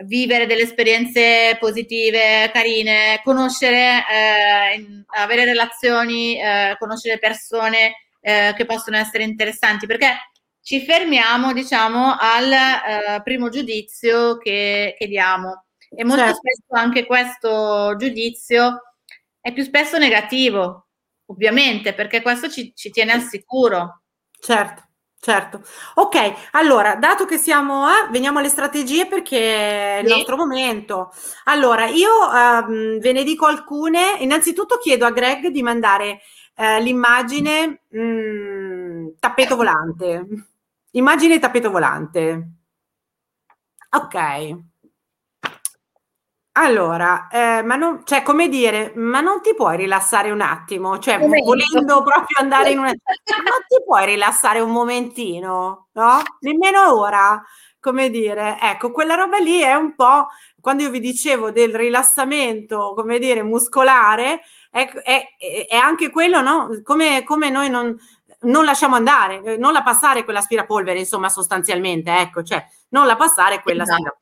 vivere 0.05 0.47
delle 0.47 0.63
esperienze 0.63 1.57
positive, 1.59 2.51
carine, 2.53 3.21
conoscere, 3.23 4.05
eh, 4.11 5.05
avere 5.17 5.45
relazioni, 5.45 6.39
eh, 6.39 6.77
conoscere 6.79 7.19
persone 7.19 7.95
eh, 8.21 8.53
che 8.57 8.65
possono 8.67 8.97
essere 8.97 9.23
interessanti, 9.23 9.87
perché 9.87 10.17
ci 10.65 10.81
fermiamo, 10.81 11.53
diciamo, 11.53 12.17
al 12.19 12.51
eh, 12.51 13.23
primo 13.23 13.51
giudizio 13.51 14.39
che, 14.39 14.97
che, 14.99 15.07
diamo. 15.07 15.67
E 15.91 16.05
molto 16.05 16.25
certo. 16.25 16.39
spesso 16.39 16.83
anche 16.83 17.05
questo 17.05 17.95
giudizio 17.99 18.81
è 19.43 19.53
più 19.53 19.63
spesso 19.63 19.99
negativo, 19.99 20.87
ovviamente, 21.27 21.93
perché 21.93 22.23
questo 22.23 22.49
ci, 22.49 22.73
ci 22.75 22.89
tiene 22.89 23.13
al 23.13 23.21
sicuro. 23.21 24.01
Certo. 24.41 24.83
Certo. 25.21 25.63
Ok, 25.95 26.51
allora, 26.53 26.97
dato 26.97 27.25
che 27.25 27.39
siamo 27.39 27.85
a, 27.87 28.09
veniamo 28.11 28.41
alle 28.41 28.51
strategie 28.51 29.07
perché 29.07 29.97
è 29.97 30.01
il 30.01 30.09
sì. 30.09 30.15
nostro 30.15 30.37
momento. 30.37 31.13
Allora, 31.45 31.87
io 31.87 32.11
um, 32.31 32.99
ve 32.99 33.13
ne 33.13 33.23
dico 33.23 33.47
alcune. 33.47 34.17
Innanzitutto 34.19 34.77
chiedo 34.77 35.07
a 35.07 35.13
Greg 35.13 35.47
di 35.49 35.63
mandare 35.63 36.21
uh, 36.57 36.83
l'immagine 36.83 37.85
mh, 37.89 37.99
mm, 37.99 39.07
tappeto 39.19 39.57
volante. 39.57 40.27
Immagine 40.97 41.39
tappeto 41.39 41.71
volante. 41.71 42.51
Ok. 43.91 44.57
Allora, 46.57 47.27
eh, 47.29 47.63
ma 47.65 47.75
non, 47.75 48.03
cioè, 48.05 48.23
come 48.23 48.49
dire, 48.49 48.93
ma 48.95 49.21
non 49.21 49.41
ti 49.43 49.55
puoi 49.57 49.77
rilassare 49.77 50.31
un 50.31 50.41
attimo? 50.41 51.01
Cioè, 51.01 51.19
Momento. 51.19 51.47
volendo 51.47 52.03
proprio 52.05 52.37
andare 52.39 52.71
in 52.71 52.79
una... 52.79 52.91
non 52.95 53.65
ti 53.67 53.83
puoi 53.85 54.07
rilassare 54.07 54.61
un 54.61 54.71
momentino, 54.71 55.89
no? 55.95 56.23
Nemmeno 56.41 56.97
ora, 56.97 57.43
come 57.81 58.09
dire. 58.09 58.57
Ecco, 58.61 58.93
quella 58.93 59.17
roba 59.17 59.39
lì 59.39 59.63
è 59.63 59.75
un 59.75 59.97
po', 59.97 60.29
quando 60.61 60.85
io 60.85 60.91
vi 60.91 61.01
dicevo 61.01 61.51
del 61.51 61.75
rilassamento, 61.75 62.95
come 62.95 63.19
dire, 63.19 63.43
muscolare, 63.43 64.43
è, 64.71 64.89
è, 64.93 65.27
è 65.69 65.77
anche 65.77 66.11
quello, 66.11 66.41
no? 66.41 66.69
Come, 66.85 67.25
come 67.25 67.51
noi 67.51 67.69
non, 67.69 67.97
non 68.45 68.65
lasciamo 68.65 68.95
andare, 68.95 69.43
eh, 69.43 69.57
non 69.57 69.73
la 69.73 69.83
passare 69.83 70.25
quella 70.25 70.39
aspirapolvere, 70.39 70.99
insomma, 70.99 71.29
sostanzialmente, 71.29 72.17
ecco, 72.17 72.43
cioè, 72.43 72.65
non 72.91 73.07
la 73.07 73.17
passare 73.17 73.63
quella 73.63 73.83
esatto. 73.83 74.19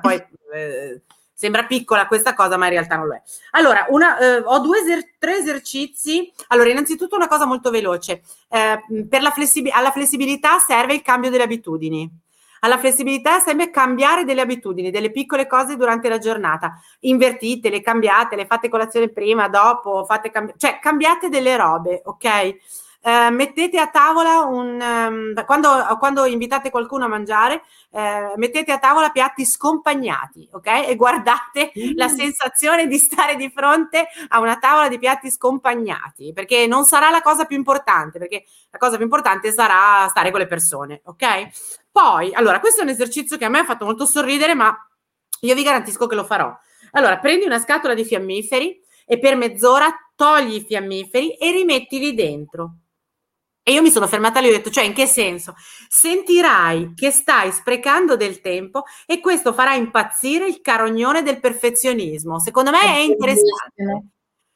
poi... 0.00 0.24
Eh, 0.54 1.02
Sembra 1.34 1.64
piccola 1.64 2.06
questa 2.06 2.34
cosa, 2.34 2.56
ma 2.56 2.66
in 2.66 2.70
realtà 2.70 2.94
non 2.94 3.08
lo 3.08 3.14
è. 3.14 3.22
Allora, 3.52 3.86
una, 3.88 4.16
eh, 4.16 4.42
ho 4.44 4.60
due 4.60 4.78
eser- 4.78 5.14
tre 5.18 5.38
esercizi. 5.38 6.32
Allora, 6.48 6.70
innanzitutto 6.70 7.16
una 7.16 7.26
cosa 7.26 7.46
molto 7.46 7.70
veloce. 7.70 8.22
Eh, 8.48 9.06
per 9.08 9.22
la 9.22 9.32
flessib- 9.32 9.72
alla 9.72 9.90
flessibilità 9.90 10.60
serve 10.60 10.94
il 10.94 11.02
cambio 11.02 11.30
delle 11.30 11.42
abitudini. 11.42 12.08
Alla 12.60 12.78
flessibilità 12.78 13.40
serve 13.40 13.70
cambiare 13.70 14.22
delle 14.22 14.40
abitudini, 14.40 14.92
delle 14.92 15.10
piccole 15.10 15.48
cose 15.48 15.74
durante 15.74 16.08
la 16.08 16.18
giornata. 16.18 16.80
Invertitele, 17.00 17.80
cambiatele, 17.80 18.46
fate 18.46 18.68
colazione 18.68 19.08
prima, 19.08 19.48
dopo, 19.48 20.04
fate 20.04 20.30
cambi- 20.30 20.54
cioè 20.56 20.78
cambiate 20.80 21.28
delle 21.28 21.56
robe, 21.56 22.02
ok? 22.04 22.56
Eh, 23.04 23.30
mettete 23.30 23.80
a 23.80 23.88
tavola 23.88 24.42
un 24.42 24.80
um, 24.80 25.44
quando, 25.44 25.68
quando, 25.98 26.24
invitate 26.24 26.70
qualcuno 26.70 27.04
a 27.04 27.08
mangiare, 27.08 27.62
eh, 27.90 28.32
mettete 28.36 28.70
a 28.70 28.78
tavola 28.78 29.10
piatti 29.10 29.44
scompagnati, 29.44 30.48
ok? 30.52 30.86
E 30.86 30.94
guardate 30.94 31.72
mm. 31.76 31.96
la 31.96 32.06
sensazione 32.06 32.86
di 32.86 32.98
stare 32.98 33.34
di 33.34 33.50
fronte 33.50 34.06
a 34.28 34.38
una 34.38 34.56
tavola 34.56 34.88
di 34.88 34.98
piatti 34.98 35.32
scompagnati, 35.32 36.32
perché 36.32 36.68
non 36.68 36.84
sarà 36.84 37.10
la 37.10 37.22
cosa 37.22 37.44
più 37.44 37.56
importante, 37.56 38.20
perché 38.20 38.44
la 38.70 38.78
cosa 38.78 38.94
più 38.94 39.04
importante 39.04 39.50
sarà 39.50 40.06
stare 40.08 40.30
con 40.30 40.38
le 40.38 40.46
persone, 40.46 41.00
ok? 41.04 41.48
Poi, 41.90 42.32
allora, 42.34 42.60
questo 42.60 42.80
è 42.80 42.84
un 42.84 42.90
esercizio 42.90 43.36
che 43.36 43.44
a 43.44 43.48
me 43.48 43.58
ha 43.58 43.64
fatto 43.64 43.84
molto 43.84 44.06
sorridere, 44.06 44.54
ma 44.54 44.74
io 45.40 45.54
vi 45.56 45.64
garantisco 45.64 46.06
che 46.06 46.14
lo 46.14 46.24
farò. 46.24 46.56
Allora, 46.92 47.18
prendi 47.18 47.46
una 47.46 47.58
scatola 47.58 47.94
di 47.94 48.04
fiammiferi 48.04 48.80
e 49.04 49.18
per 49.18 49.34
mezz'ora 49.34 49.92
togli 50.14 50.54
i 50.54 50.64
fiammiferi 50.64 51.32
e 51.34 51.50
rimettili 51.50 52.14
dentro. 52.14 52.76
E 53.64 53.72
io 53.72 53.82
mi 53.82 53.90
sono 53.90 54.08
fermata 54.08 54.40
lì 54.40 54.46
e 54.46 54.50
ho 54.50 54.56
detto, 54.56 54.70
cioè 54.70 54.84
in 54.84 54.92
che 54.92 55.06
senso? 55.06 55.54
Sentirai 55.88 56.94
che 56.96 57.10
stai 57.12 57.52
sprecando 57.52 58.16
del 58.16 58.40
tempo 58.40 58.82
e 59.06 59.20
questo 59.20 59.52
farà 59.52 59.74
impazzire 59.74 60.48
il 60.48 60.60
carognone 60.60 61.22
del 61.22 61.38
perfezionismo. 61.38 62.40
Secondo 62.40 62.70
me 62.70 62.80
è, 62.80 62.94
è 62.96 63.00
interessante. 63.00 64.06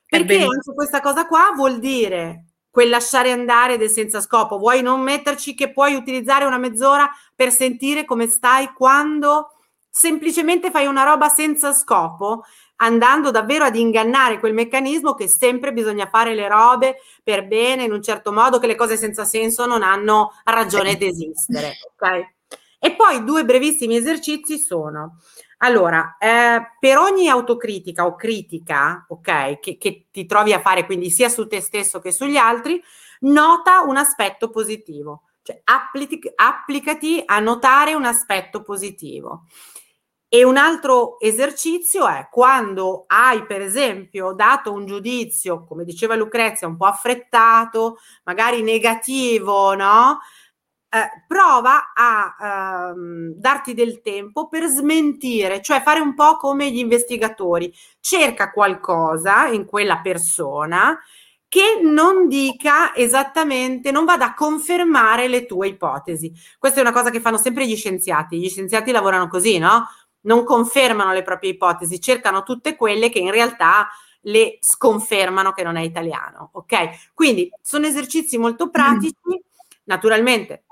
Perché 0.09 0.39
anche 0.39 0.73
questa 0.75 1.01
cosa 1.01 1.27
qua 1.27 1.53
vuol 1.55 1.79
dire 1.79 2.47
quel 2.69 2.89
lasciare 2.89 3.31
andare 3.31 3.79
del 3.79 3.91
senza 3.91 4.21
scopo. 4.21 4.59
Vuoi 4.59 4.83
non 4.83 5.01
metterci 5.01 5.55
che 5.55 5.73
puoi 5.73 5.95
utilizzare 5.95 6.45
una 6.45 6.59
mezz'ora 6.59 7.09
per 7.35 7.51
sentire 7.51 8.05
come 8.05 8.27
stai 8.27 8.73
quando 8.73 9.53
semplicemente 9.89 10.71
fai 10.71 10.87
una 10.87 11.05
roba 11.05 11.29
senza 11.29 11.73
scopo 11.73 12.43
andando 12.77 13.31
davvero 13.31 13.65
ad 13.65 13.77
ingannare 13.77 14.39
quel 14.39 14.55
meccanismo 14.55 15.15
che 15.15 15.29
sempre 15.29 15.73
bisogna 15.73 16.09
fare 16.09 16.35
le 16.35 16.49
robe 16.49 16.97
per 17.23 17.47
bene, 17.47 17.85
in 17.85 17.93
un 17.93 18.03
certo 18.03 18.33
modo, 18.33 18.59
che 18.59 18.67
le 18.67 18.75
cose 18.75 18.97
senza 18.97 19.25
senso 19.25 19.67
non 19.67 19.83
hanno 19.83 20.33
ragione 20.45 20.97
di 20.97 21.07
esistere. 21.07 21.75
Okay? 21.95 22.35
E 22.79 22.95
poi 22.95 23.25
due 23.25 23.45
brevissimi 23.45 23.97
esercizi 23.97 24.59
sono. 24.59 25.19
Allora, 25.59 26.17
eh, 26.19 26.75
per 26.79 26.99
ogni 26.99 27.29
autocritica 27.29 28.05
o 28.05 28.15
critica, 28.15 29.07
ok, 29.09 29.59
che, 29.59 29.79
che 29.79 30.07
ti 30.11 30.27
trovi 30.27 30.53
a 30.53 30.61
fare 30.61 30.85
quindi 30.85 31.11
sia 31.11 31.31
su 31.31 31.47
te 31.47 31.61
stesso 31.61 31.99
che 31.99 32.13
sugli 32.13 32.37
altri, 32.37 32.81
nota 33.21 33.81
un 33.81 33.97
aspetto 33.97 34.51
positivo, 34.51 35.23
cioè 35.43 35.59
applic- 35.65 36.33
applicati 36.35 37.23
a 37.25 37.39
notare 37.39 37.95
un 37.95 38.05
aspetto 38.05 38.61
positivo. 38.61 39.45
E 40.29 40.43
un 40.45 40.57
altro 40.57 41.21
esercizio 41.21 42.07
è 42.09 42.29
quando 42.31 43.05
hai, 43.07 43.47
per 43.47 43.61
esempio, 43.63 44.33
dato 44.33 44.73
un 44.73 44.85
giudizio, 44.85 45.65
come 45.65 45.85
diceva 45.85 46.17
Lucrezia, 46.17 46.67
un 46.67 46.77
po' 46.77 46.87
affrettato, 46.87 47.99
magari 48.25 48.63
negativo, 48.63 49.75
no? 49.75 50.19
Eh, 50.89 51.25
prova 51.29 51.93
a 51.95 52.93
ehm, 52.93 53.35
darti 53.37 53.75
del 53.75 54.01
tempo 54.01 54.49
per 54.49 54.65
smentire, 54.67 55.63
cioè 55.63 55.81
fare 55.83 56.01
un 56.01 56.15
po' 56.15 56.37
come 56.37 56.71
gli 56.73 56.79
investigatori. 56.79 57.73
Cerca 58.01 58.51
qualcosa 58.51 59.47
in 59.47 59.65
quella 59.65 59.99
persona 60.01 60.99
che 61.49 61.81
non 61.83 62.29
dica 62.29 62.95
esattamente, 62.95 63.91
non 63.93 64.05
vada 64.05 64.27
a 64.27 64.35
confermare 64.35 65.29
le 65.29 65.47
tue 65.47 65.69
ipotesi. 65.69 66.33
Questa 66.59 66.79
è 66.79 66.83
una 66.83 66.93
cosa 66.93 67.11
che 67.11 67.21
fanno 67.21 67.39
sempre 67.39 67.67
gli 67.67 67.77
scienziati. 67.77 68.39
Gli 68.39 68.49
scienziati 68.49 68.91
lavorano 68.91 69.29
così, 69.29 69.59
no? 69.59 69.87
Non 70.27 70.45
confermano 70.45 71.13
le 71.13 71.23
proprie 71.23 71.51
ipotesi, 71.51 72.01
cercano 72.01 72.45
tutte 72.45 72.77
quelle 72.77 73.11
che 73.11 73.19
in 73.19 73.33
realtà 73.33 73.89
le 74.23 74.59
sconfermano 74.61 75.53
che 75.53 75.63
non 75.63 75.77
è 75.77 75.83
italiano, 75.83 76.51
ok? 76.53 77.13
Quindi 77.15 77.51
sono 77.61 77.87
esercizi 77.87 78.39
molto 78.39 78.71
pratici, 78.71 79.15
naturalmente 79.85 80.67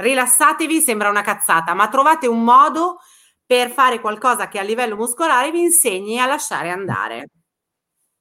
rilassatevi, 0.00 0.80
sembra 0.80 1.10
una 1.10 1.22
cazzata, 1.22 1.74
ma 1.74 1.88
trovate 1.88 2.26
un 2.26 2.42
modo 2.42 3.00
per 3.44 3.70
fare 3.70 4.00
qualcosa 4.00 4.48
che 4.48 4.58
a 4.58 4.62
livello 4.62 4.96
muscolare 4.96 5.50
vi 5.50 5.60
insegni 5.60 6.18
a 6.18 6.26
lasciare 6.26 6.70
andare. 6.70 7.28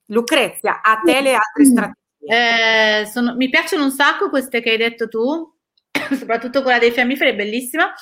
Lucrezia, 0.08 0.82
a 0.82 1.00
te 1.04 1.22
le 1.22 1.36
altre 1.36 1.66
strategie. 1.66 1.98
Eh, 2.20 3.06
sono, 3.06 3.36
mi 3.36 3.50
piacciono 3.50 3.84
un 3.84 3.92
sacco 3.92 4.30
queste 4.30 4.62
che 4.62 4.72
hai 4.72 4.78
detto 4.78 5.08
tu, 5.08 5.56
soprattutto 6.18 6.62
quella 6.62 6.80
dei 6.80 6.92
fiammiferi, 6.92 7.32
è 7.32 7.36
bellissima, 7.36 7.94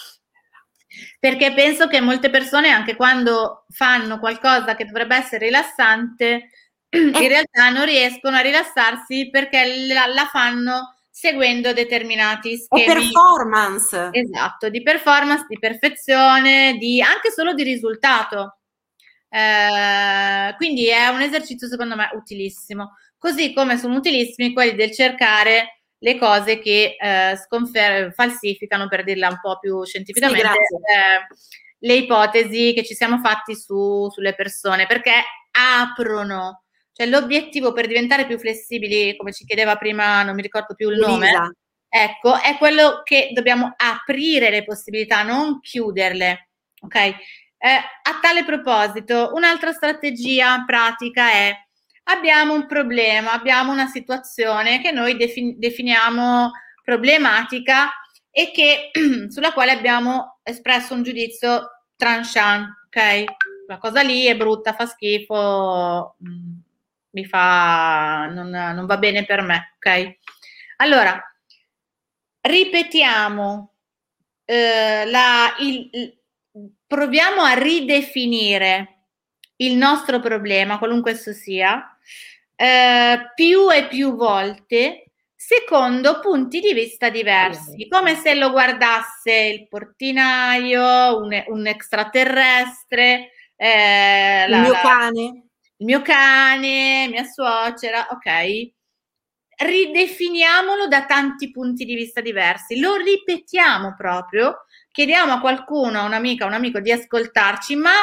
perché 1.19 1.53
penso 1.53 1.87
che 1.87 2.01
molte 2.01 2.29
persone, 2.29 2.69
anche 2.69 2.95
quando 2.95 3.65
fanno 3.69 4.19
qualcosa 4.19 4.75
che 4.75 4.85
dovrebbe 4.85 5.15
essere 5.15 5.45
rilassante, 5.45 6.49
in 6.89 7.27
realtà 7.27 7.69
non 7.69 7.85
riescono 7.85 8.37
a 8.37 8.41
rilassarsi 8.41 9.29
perché 9.29 9.87
la, 9.87 10.05
la 10.07 10.25
fanno 10.25 10.95
seguendo 11.09 11.73
determinati 11.73 12.57
schemi. 12.57 12.83
O 12.83 12.93
performance. 12.93 14.09
Esatto, 14.11 14.69
di 14.69 14.83
performance, 14.83 15.45
di 15.47 15.57
perfezione, 15.57 16.77
di, 16.77 17.01
anche 17.01 17.31
solo 17.31 17.53
di 17.53 17.63
risultato. 17.63 18.59
Eh, 19.29 20.53
quindi 20.57 20.87
è 20.87 21.07
un 21.07 21.21
esercizio 21.21 21.67
secondo 21.67 21.95
me 21.95 22.09
utilissimo, 22.13 22.97
così 23.17 23.51
come 23.51 23.77
sono 23.77 23.95
utilissimi 23.95 24.53
quelli 24.53 24.75
del 24.75 24.93
cercare 24.93 25.76
le 25.99 26.17
cose 26.17 26.59
che 26.59 26.95
eh, 26.99 27.35
sconfer- 27.37 28.13
falsificano, 28.13 28.87
per 28.87 29.03
dirla 29.03 29.29
un 29.29 29.39
po' 29.41 29.57
più 29.59 29.83
scientificamente, 29.83 30.47
sì, 30.47 30.75
eh, 30.75 31.27
le 31.79 31.93
ipotesi 31.93 32.73
che 32.73 32.83
ci 32.83 32.93
siamo 32.93 33.19
fatti 33.19 33.55
su, 33.55 34.09
sulle 34.09 34.35
persone, 34.35 34.85
perché 34.87 35.13
aprono 35.51 36.63
cioè 36.97 37.05
l'obiettivo 37.05 37.73
per 37.73 37.85
diventare 37.85 38.25
più 38.25 38.39
flessibili, 38.39 39.15
come 39.15 39.31
ci 39.31 39.45
chiedeva 39.45 39.75
prima, 39.75 40.23
non 40.23 40.33
mi 40.33 40.41
ricordo 40.41 40.73
più 40.73 40.89
il 40.89 40.97
nome, 40.97 41.31
ecco, 41.87 42.41
è 42.41 42.57
quello 42.57 43.01
che 43.03 43.29
dobbiamo 43.33 43.71
aprire 43.77 44.49
le 44.49 44.63
possibilità, 44.63 45.21
non 45.21 45.59
chiuderle. 45.59 46.49
Ok? 46.81 46.95
Eh, 46.95 47.13
a 47.59 48.19
tale 48.19 48.43
proposito, 48.43 49.31
un'altra 49.35 49.73
strategia 49.73 50.63
pratica 50.65 51.31
è 51.31 51.66
abbiamo 52.07 52.53
un 52.53 52.65
problema, 52.67 53.31
abbiamo 53.31 53.71
una 53.71 53.87
situazione 53.87 54.81
che 54.81 54.91
noi 54.91 55.15
defin- 55.17 55.57
definiamo 55.57 56.51
problematica 56.83 57.89
e 58.31 58.51
che, 58.51 58.91
sulla 59.29 59.51
quale 59.51 59.71
abbiamo 59.71 60.39
espresso 60.43 60.93
un 60.93 61.03
giudizio 61.03 61.83
tranchant, 61.95 62.67
ok? 62.87 63.23
La 63.67 63.77
cosa 63.77 64.01
lì 64.01 64.25
è 64.25 64.37
brutta, 64.37 64.73
fa 64.73 64.85
schifo, 64.85 66.15
mm, 66.23 66.57
mi 67.11 67.25
fa, 67.25 68.27
non, 68.27 68.49
non 68.49 68.85
va 68.85 68.97
bene 68.97 69.25
per 69.25 69.41
me, 69.41 69.73
ok? 69.75 70.17
Allora, 70.77 71.21
ripetiamo, 72.41 73.73
eh, 74.45 75.05
la, 75.09 75.55
il, 75.59 75.89
il, 75.91 76.17
proviamo 76.85 77.41
a 77.41 77.53
ridefinire 77.53 78.93
il 79.57 79.75
nostro 79.75 80.19
problema, 80.19 80.77
qualunque 80.77 81.11
esso 81.11 81.33
sia, 81.33 81.96
eh, 82.55 83.31
più 83.35 83.71
e 83.71 83.87
più 83.87 84.15
volte 84.15 85.07
secondo 85.47 86.19
punti 86.19 86.59
di 86.59 86.73
vista 86.73 87.09
diversi, 87.09 87.87
come 87.87 88.15
se 88.15 88.35
lo 88.35 88.51
guardasse 88.51 89.31
il 89.31 89.67
portinaio, 89.69 91.21
un, 91.21 91.41
un 91.47 91.67
extraterrestre, 91.67 93.31
eh, 93.55 94.43
il 94.43 94.49
la, 94.49 94.59
mio 94.59 94.73
cane. 94.73 95.21
il 95.77 95.85
mio 95.85 96.01
cane, 96.01 97.07
mia 97.07 97.23
suocera, 97.23 98.07
ok? 98.11 98.71
Ridefiniamolo 99.59 100.87
da 100.87 101.05
tanti 101.05 101.49
punti 101.49 101.85
di 101.85 101.95
vista 101.95 102.19
diversi, 102.19 102.79
lo 102.79 102.97
ripetiamo 102.97 103.95
proprio, 103.95 104.65
chiediamo 104.91 105.31
a 105.31 105.39
qualcuno, 105.39 105.99
a 105.99 106.03
un'amica, 106.03 106.43
a 106.43 106.47
un 106.47 106.55
amico 106.55 106.81
di 106.81 106.91
ascoltarci, 106.91 107.77
ma 107.77 107.93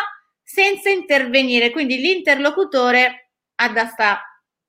senza 0.42 0.88
intervenire, 0.88 1.70
quindi 1.70 1.98
l'interlocutore 1.98 3.23
ha 3.56 3.68
da 3.68 3.86
sta 3.86 4.20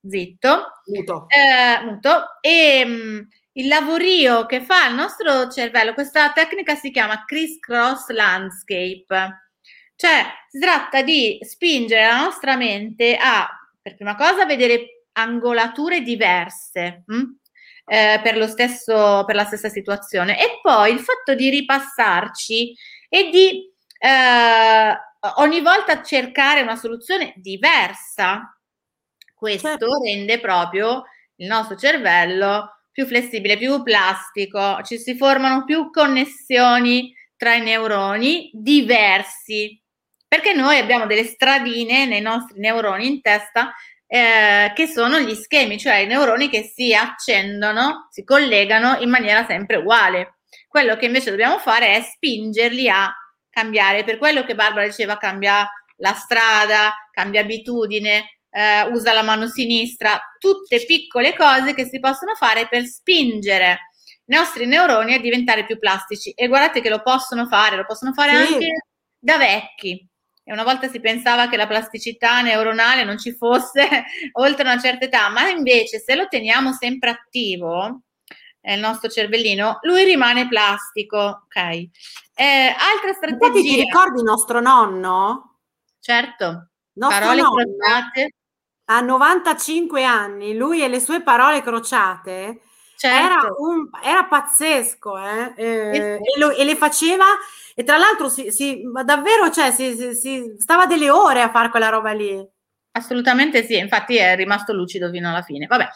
zitto, 0.07 0.65
muto, 0.86 1.25
eh, 1.29 1.83
muto 1.83 2.39
e 2.41 2.86
mh, 2.86 2.91
mm, 2.91 3.19
il 3.53 3.67
lavorio 3.67 4.45
che 4.45 4.61
fa 4.61 4.88
il 4.88 4.95
nostro 4.95 5.49
cervello, 5.49 5.93
questa 5.93 6.31
tecnica 6.31 6.75
si 6.75 6.91
chiama 6.91 7.23
criss 7.25 7.59
cross 7.59 8.09
landscape 8.09 9.45
cioè, 9.95 10.25
si 10.49 10.59
tratta 10.59 11.01
di 11.01 11.38
spingere 11.41 12.05
la 12.05 12.23
nostra 12.23 12.57
mente 12.57 13.15
a, 13.15 13.47
per 13.81 13.95
prima 13.95 14.15
cosa, 14.15 14.45
vedere 14.45 15.05
angolature 15.13 16.01
diverse 16.01 17.03
mh? 17.05 17.15
Hm? 17.15 17.23
Eh, 17.88 18.19
per, 18.21 18.36
lo 18.36 18.47
stesso, 18.47 19.23
per 19.25 19.36
la 19.36 19.45
stessa 19.45 19.69
situazione 19.69 20.39
e 20.39 20.59
poi 20.61 20.91
il 20.91 20.99
fatto 20.99 21.36
di 21.36 21.49
ripassarci 21.51 22.75
e 23.07 23.29
di 23.29 23.71
eh, 23.99 24.99
ogni 25.36 25.61
volta 25.61 26.01
cercare 26.01 26.61
una 26.61 26.75
soluzione 26.75 27.33
diversa. 27.38 28.55
Questo 29.36 29.67
certo. 29.67 30.01
rende 30.03 30.39
proprio 30.39 31.03
il 31.36 31.47
nostro 31.47 31.75
cervello 31.75 32.71
più 32.91 33.05
flessibile, 33.05 33.57
più 33.57 33.83
plastico, 33.83 34.81
ci 34.83 34.97
si 34.97 35.15
formano 35.15 35.65
più 35.65 35.91
connessioni 35.91 37.13
tra 37.36 37.53
i 37.53 37.61
neuroni 37.61 38.49
diversi 38.53 39.79
perché 40.27 40.53
noi 40.53 40.77
abbiamo 40.79 41.05
delle 41.05 41.23
stradine 41.23 42.05
nei 42.05 42.21
nostri 42.21 42.59
neuroni 42.59 43.07
in 43.07 43.21
testa 43.21 43.73
eh, 44.07 44.71
che 44.75 44.88
sono 44.88 45.19
gli 45.19 45.33
schemi, 45.33 45.77
cioè 45.77 45.95
i 45.97 46.07
neuroni 46.07 46.49
che 46.49 46.63
si 46.63 46.93
accendono, 46.93 48.07
si 48.11 48.23
collegano 48.23 48.97
in 48.99 49.09
maniera 49.09 49.45
sempre 49.45 49.77
uguale. 49.77 50.39
Quello 50.67 50.97
che 50.97 51.05
invece 51.05 51.29
dobbiamo 51.29 51.57
fare 51.57 51.95
è 51.95 52.01
spingerli 52.01 52.89
a 52.89 53.13
cambiare. 53.49 54.03
Per 54.03 54.17
quello 54.17 54.43
che 54.43 54.55
Barbara 54.55 54.86
diceva, 54.86 55.17
cambia 55.17 55.65
la 55.97 56.13
strada, 56.13 56.93
cambia 57.11 57.41
abitudine, 57.41 58.34
eh, 58.56 58.88
usa 58.91 59.12
la 59.12 59.24
mano 59.24 59.47
sinistra, 59.47 60.20
tutte 60.39 60.86
piccole 60.86 61.36
cose 61.36 61.74
che 61.74 61.86
si 61.86 61.99
possono 61.99 62.36
fare 62.36 62.68
per 62.70 62.86
spingere 62.86 63.80
i 64.28 64.36
nostri 64.36 64.66
neuroni 64.66 65.14
a 65.14 65.20
diventare 65.20 65.66
più 65.66 65.78
plastici. 65.78 66.32
E 66.32 66.47
guardate 66.47 66.82
che 66.82 66.89
lo 66.89 67.01
possono 67.01 67.47
fare, 67.47 67.76
lo 67.76 67.86
possono 67.86 68.14
fare 68.14 68.45
sì. 68.45 68.53
anche 68.53 68.86
da 69.20 69.38
vecchi 69.38 70.10
e 70.47 70.53
una 70.53 70.64
volta 70.64 70.88
si 70.88 70.99
pensava 70.99 71.49
che 71.49 71.58
la 71.58 71.66
plasticità 71.66 72.41
neuronale 72.41 73.03
non 73.03 73.18
ci 73.18 73.34
fosse 73.36 74.06
oltre 74.34 74.64
una 74.64 74.80
certa 74.80 75.06
età, 75.06 75.28
ma 75.30 75.49
invece 75.49 75.99
se 75.99 76.16
lo 76.16 76.28
teniamo 76.28 76.72
sempre 76.72 77.10
attivo, 77.10 78.01
il 78.62 78.80
nostro 78.80 79.10
cervellino, 79.10 79.80
lui 79.82 80.03
rimane 80.03 80.47
plastico, 80.47 81.18
ok? 81.18 81.56
Eh, 82.36 82.76
altra 82.78 83.14
strategia. 83.14 83.47
Infatti 83.47 83.62
ti 83.62 83.76
ricordi 83.76 84.22
nostro 84.22 84.62
nonno? 84.62 85.62
Certo, 85.99 86.70
nostro 86.93 87.20
parole 87.20 87.41
nonno 87.41 87.56
crociate. 87.56 88.34
A 88.86 89.01
95 89.01 90.03
anni, 90.03 90.55
lui 90.55 90.83
e 90.83 90.88
le 90.88 90.99
sue 90.99 91.21
parole 91.21 91.61
crociate 91.61 92.61
Certo. 92.97 93.17
Era, 93.17 93.53
un, 93.57 93.89
era, 94.03 94.23
pazzesco, 94.25 95.17
eh? 95.17 95.53
Eh, 95.57 96.15
e, 96.15 96.39
lo, 96.39 96.51
e, 96.51 96.63
le 96.63 96.75
faceva, 96.75 97.25
e 97.75 97.83
tra 97.83 97.97
l'altro 97.97 98.29
si, 98.29 98.51
si, 98.51 98.81
davvero 99.03 99.51
cioè, 99.51 99.71
si, 99.71 100.15
si, 100.15 100.55
stava 100.57 100.86
delle 100.86 101.09
ore 101.09 101.41
a 101.41 101.51
fare 101.51 101.69
quella 101.69 101.89
roba 101.89 102.13
lì. 102.13 102.41
Assolutamente 102.91 103.65
sì, 103.65 103.77
infatti 103.77 104.15
è 104.15 104.38
rimasto 104.38 104.71
lucido 104.71 105.09
fino 105.09 105.29
alla 105.29 105.41
fine. 105.41 105.65
Vabbè, 105.67 105.89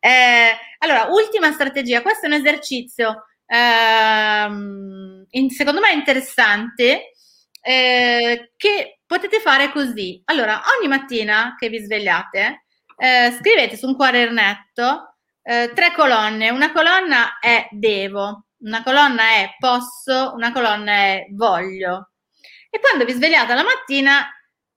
eh, 0.00 0.50
allora, 0.78 1.08
ultima 1.10 1.52
strategia, 1.52 2.00
questo 2.00 2.24
è 2.24 2.28
un 2.28 2.34
esercizio 2.34 3.26
ehm, 3.46 5.26
in, 5.28 5.50
secondo 5.50 5.80
me 5.80 5.92
interessante 5.92 7.12
eh, 7.60 8.52
che 8.56 8.95
potete 9.06 9.40
fare 9.40 9.70
così. 9.70 10.20
Allora, 10.26 10.60
ogni 10.78 10.88
mattina 10.88 11.54
che 11.58 11.68
vi 11.68 11.78
svegliate, 11.78 12.64
eh, 12.96 13.36
scrivete 13.38 13.76
su 13.76 13.86
un 13.86 13.96
quadernetto 13.96 15.16
eh, 15.42 15.72
tre 15.74 15.92
colonne. 15.92 16.50
Una 16.50 16.72
colonna 16.72 17.38
è 17.38 17.68
devo, 17.70 18.46
una 18.58 18.82
colonna 18.82 19.22
è 19.22 19.54
posso, 19.58 20.32
una 20.34 20.52
colonna 20.52 20.92
è 20.92 21.26
voglio. 21.32 22.10
E 22.68 22.80
quando 22.80 23.04
vi 23.04 23.12
svegliate 23.12 23.54
la 23.54 23.62
mattina, 23.62 24.28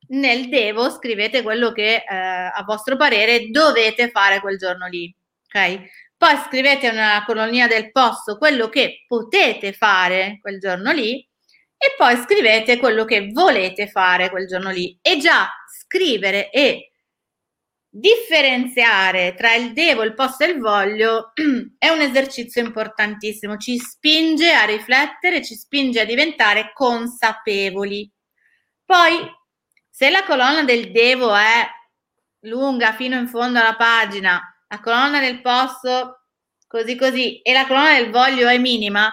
nel 0.09 0.49
devo 0.49 0.89
scrivete 0.89 1.41
quello 1.41 1.71
che 1.71 1.95
eh, 1.95 2.05
a 2.07 2.63
vostro 2.65 2.95
parere 2.95 3.49
dovete 3.49 4.09
fare 4.09 4.39
quel 4.39 4.57
giorno 4.57 4.87
lì. 4.87 5.13
Ok? 5.45 5.81
Poi 6.17 6.35
scrivete 6.47 6.89
una 6.89 7.23
colonia 7.25 7.67
del 7.67 7.91
posso, 7.91 8.37
quello 8.37 8.69
che 8.69 9.05
potete 9.07 9.73
fare 9.73 10.37
quel 10.41 10.59
giorno 10.59 10.91
lì, 10.91 11.25
e 11.81 11.95
poi 11.97 12.17
scrivete 12.17 12.77
quello 12.77 13.05
che 13.05 13.29
volete 13.31 13.87
fare 13.87 14.29
quel 14.29 14.45
giorno 14.45 14.69
lì. 14.69 14.99
E 15.01 15.17
già 15.17 15.49
scrivere 15.81 16.51
e 16.51 16.89
Differenziare 17.91 19.33
tra 19.33 19.55
il 19.55 19.73
devo, 19.73 20.03
il 20.03 20.13
posso 20.13 20.43
e 20.43 20.49
il 20.51 20.59
voglio 20.59 21.31
è 21.79 21.89
un 21.89 22.01
esercizio 22.01 22.63
importantissimo, 22.63 23.57
ci 23.57 23.79
spinge 23.79 24.51
a 24.53 24.65
riflettere, 24.65 25.43
ci 25.43 25.55
spinge 25.55 26.01
a 26.01 26.05
diventare 26.05 26.71
consapevoli. 26.71 28.07
Poi, 28.85 29.27
se 29.89 30.11
la 30.11 30.23
colonna 30.23 30.61
del 30.61 30.91
devo 30.91 31.33
è 31.35 31.67
lunga 32.41 32.93
fino 32.93 33.17
in 33.17 33.27
fondo 33.27 33.59
alla 33.59 33.75
pagina, 33.75 34.39
la 34.67 34.79
colonna 34.81 35.19
del 35.19 35.41
posso 35.41 36.25
così 36.67 36.95
così 36.95 37.41
e 37.41 37.53
la 37.53 37.65
colonna 37.65 37.93
del 37.93 38.11
voglio 38.11 38.47
è 38.47 38.59
minima, 38.59 39.11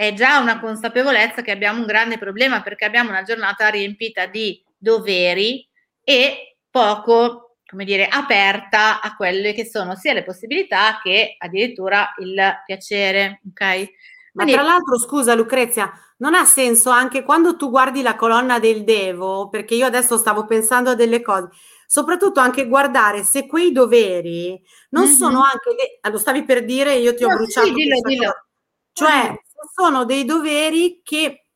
è 0.00 0.14
già 0.14 0.38
una 0.38 0.58
consapevolezza 0.60 1.42
che 1.42 1.50
abbiamo 1.50 1.80
un 1.80 1.84
grande 1.84 2.16
problema 2.16 2.62
perché 2.62 2.86
abbiamo 2.86 3.10
una 3.10 3.22
giornata 3.22 3.68
riempita 3.68 4.24
di 4.24 4.64
doveri 4.78 5.68
e 6.02 6.56
poco, 6.70 7.56
come 7.66 7.84
dire, 7.84 8.08
aperta 8.08 9.02
a 9.02 9.14
quelle 9.14 9.52
che 9.52 9.66
sono 9.66 9.96
sia 9.96 10.14
le 10.14 10.24
possibilità 10.24 11.00
che 11.02 11.34
addirittura 11.36 12.14
il 12.16 12.62
piacere, 12.64 13.42
ok? 13.50 13.60
Ma 13.60 14.44
Quindi, 14.44 14.52
tra 14.52 14.62
l'altro, 14.62 14.98
scusa 14.98 15.34
Lucrezia, 15.34 15.92
non 16.18 16.32
ha 16.32 16.46
senso 16.46 16.88
anche 16.88 17.22
quando 17.22 17.56
tu 17.56 17.68
guardi 17.68 18.00
la 18.00 18.16
colonna 18.16 18.58
del 18.58 18.84
Devo, 18.84 19.50
perché 19.50 19.74
io 19.74 19.84
adesso 19.84 20.16
stavo 20.16 20.46
pensando 20.46 20.88
a 20.88 20.94
delle 20.94 21.20
cose, 21.20 21.50
soprattutto 21.86 22.40
anche 22.40 22.66
guardare 22.66 23.22
se 23.22 23.46
quei 23.46 23.70
doveri 23.70 24.58
non 24.90 25.04
mm-hmm. 25.04 25.14
sono 25.14 25.42
anche, 25.42 25.74
de- 25.76 26.10
lo 26.10 26.16
stavi 26.16 26.42
per 26.44 26.64
dire, 26.64 26.94
io 26.94 27.14
ti 27.14 27.22
ho 27.22 27.28
no, 27.28 27.36
bruciato. 27.36 27.66
Sì, 27.66 27.74
dillo, 27.74 28.00
dillo. 28.02 28.44
Cioè, 28.92 29.34
sono 29.74 30.04
dei 30.04 30.24
doveri 30.24 31.00
che, 31.02 31.46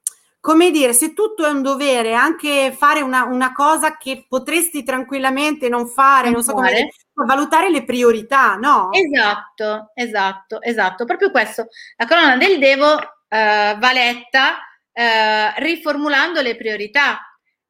come 0.40 0.70
dire, 0.70 0.92
se 0.92 1.12
tutto 1.12 1.46
è 1.46 1.50
un 1.50 1.62
dovere, 1.62 2.14
anche 2.14 2.74
fare 2.76 3.00
una, 3.00 3.24
una 3.24 3.52
cosa 3.52 3.96
che 3.96 4.26
potresti 4.28 4.82
tranquillamente 4.82 5.68
non 5.68 5.86
fare, 5.86 6.30
non, 6.30 6.42
so 6.42 6.52
come 6.52 6.68
dire, 6.68 6.88
valutare 7.26 7.70
le 7.70 7.84
priorità, 7.84 8.56
no? 8.56 8.90
Esatto, 8.92 9.90
esatto, 9.94 10.60
esatto. 10.60 11.04
Proprio 11.04 11.30
questo. 11.30 11.68
La 11.96 12.06
colonna 12.06 12.36
del 12.36 12.58
Devo 12.58 12.98
eh, 13.28 13.76
va 13.78 13.92
letta 13.92 14.58
eh, 14.92 15.60
riformulando 15.60 16.40
le 16.40 16.56
priorità 16.56 17.18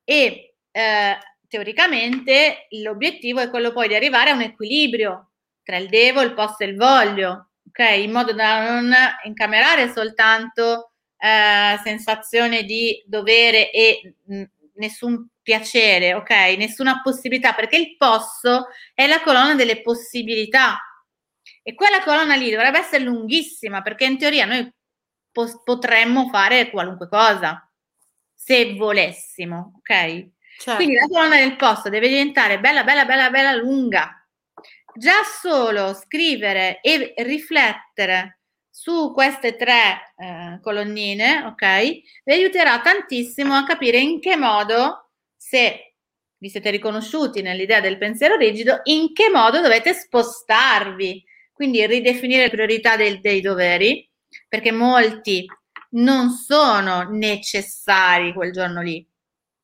e 0.04 0.56
eh, 0.70 1.18
teoricamente 1.48 2.66
l'obiettivo 2.82 3.40
è 3.40 3.48
quello 3.48 3.72
poi 3.72 3.88
di 3.88 3.94
arrivare 3.94 4.30
a 4.30 4.34
un 4.34 4.42
equilibrio 4.42 5.30
tra 5.62 5.76
il 5.78 5.88
devo, 5.88 6.20
il 6.20 6.34
posso 6.34 6.58
e 6.58 6.66
il 6.66 6.76
voglio, 6.76 7.48
ok? 7.74 7.98
In 7.98 8.12
modo 8.12 8.32
da 8.32 8.80
non 8.80 8.94
incamerare 9.24 9.92
soltanto 9.92 10.92
eh, 11.18 11.78
sensazione 11.82 12.62
di 12.62 13.02
dovere 13.04 13.70
e 13.72 14.14
mh, 14.24 14.42
nessun 14.74 15.28
piacere, 15.42 16.14
ok? 16.14 16.30
Nessuna 16.56 17.00
possibilità, 17.02 17.52
perché 17.52 17.76
il 17.76 17.96
posso 17.96 18.68
è 18.94 19.06
la 19.08 19.20
colonna 19.22 19.54
delle 19.54 19.82
possibilità. 19.82 20.78
E 21.62 21.74
quella 21.74 22.02
colonna 22.02 22.36
lì 22.36 22.50
dovrebbe 22.50 22.78
essere 22.78 23.02
lunghissima, 23.02 23.82
perché 23.82 24.04
in 24.04 24.18
teoria 24.18 24.44
noi 24.46 24.72
po- 25.32 25.62
potremmo 25.64 26.28
fare 26.28 26.70
qualunque 26.70 27.08
cosa, 27.08 27.68
se 28.32 28.74
volessimo, 28.74 29.74
ok? 29.78 30.28
Certo. 30.56 30.76
Quindi 30.76 30.94
la 30.94 31.06
colonna 31.08 31.36
del 31.36 31.56
posto 31.56 31.88
deve 31.88 32.08
diventare 32.08 32.60
bella, 32.60 32.84
bella, 32.84 33.04
bella, 33.04 33.30
bella 33.30 33.54
lunga, 33.54 34.23
già 34.94 35.22
solo 35.22 35.94
scrivere 35.94 36.80
e 36.80 37.14
riflettere 37.18 38.40
su 38.70 39.12
queste 39.12 39.56
tre 39.56 40.12
eh, 40.16 40.58
colonnine, 40.60 41.44
ok, 41.44 41.90
vi 42.24 42.32
aiuterà 42.32 42.80
tantissimo 42.80 43.54
a 43.54 43.64
capire 43.64 43.98
in 43.98 44.20
che 44.20 44.36
modo, 44.36 45.10
se 45.36 45.94
vi 46.38 46.48
siete 46.48 46.70
riconosciuti 46.70 47.40
nell'idea 47.40 47.80
del 47.80 47.98
pensiero 47.98 48.36
rigido, 48.36 48.80
in 48.84 49.12
che 49.12 49.30
modo 49.30 49.60
dovete 49.60 49.94
spostarvi, 49.94 51.24
quindi 51.52 51.86
ridefinire 51.86 52.42
le 52.42 52.50
priorità 52.50 52.96
del, 52.96 53.20
dei 53.20 53.40
doveri, 53.40 54.08
perché 54.48 54.72
molti 54.72 55.46
non 55.90 56.30
sono 56.30 57.08
necessari 57.10 58.32
quel 58.32 58.52
giorno 58.52 58.82
lì. 58.82 59.06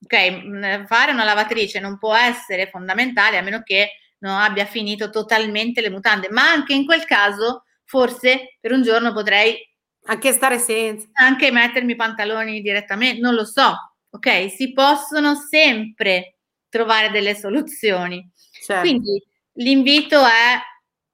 Ok, 0.03 0.87
fare 0.87 1.13
una 1.13 1.25
lavatrice 1.25 1.81
non 1.81 1.99
può 1.99 2.15
essere 2.15 2.69
fondamentale 2.71 3.37
a 3.37 3.43
meno 3.43 3.63
che 3.63 3.91
non 4.21 4.37
abbia 4.37 4.65
finito 4.65 5.11
totalmente 5.11 5.81
le 5.81 5.91
mutande, 5.91 6.29
ma 6.31 6.51
anche 6.51 6.73
in 6.75 6.85
quel 6.85 7.05
caso 7.05 7.65
forse 7.85 8.57
per 8.61 8.73
un 8.73 8.83
giorno 8.83 9.13
potrei 9.13 9.59
anche 10.05 10.33
stare 10.33 10.59
senza, 10.59 11.09
anche 11.13 11.51
mettermi 11.51 11.93
i 11.93 11.97
pantaloni 11.97 12.63
direttamente, 12.63 13.21
non 13.21 13.35
lo 13.35 13.45
so, 13.45 13.75
ok? 14.11 14.51
Si 14.51 14.73
possono 14.73 15.35
sempre 15.35 16.37
trovare 16.69 17.11
delle 17.11 17.35
soluzioni. 17.35 18.29
Certo. 18.65 18.81
Quindi 18.81 19.23
l'invito 19.55 20.25
è, 20.25 20.59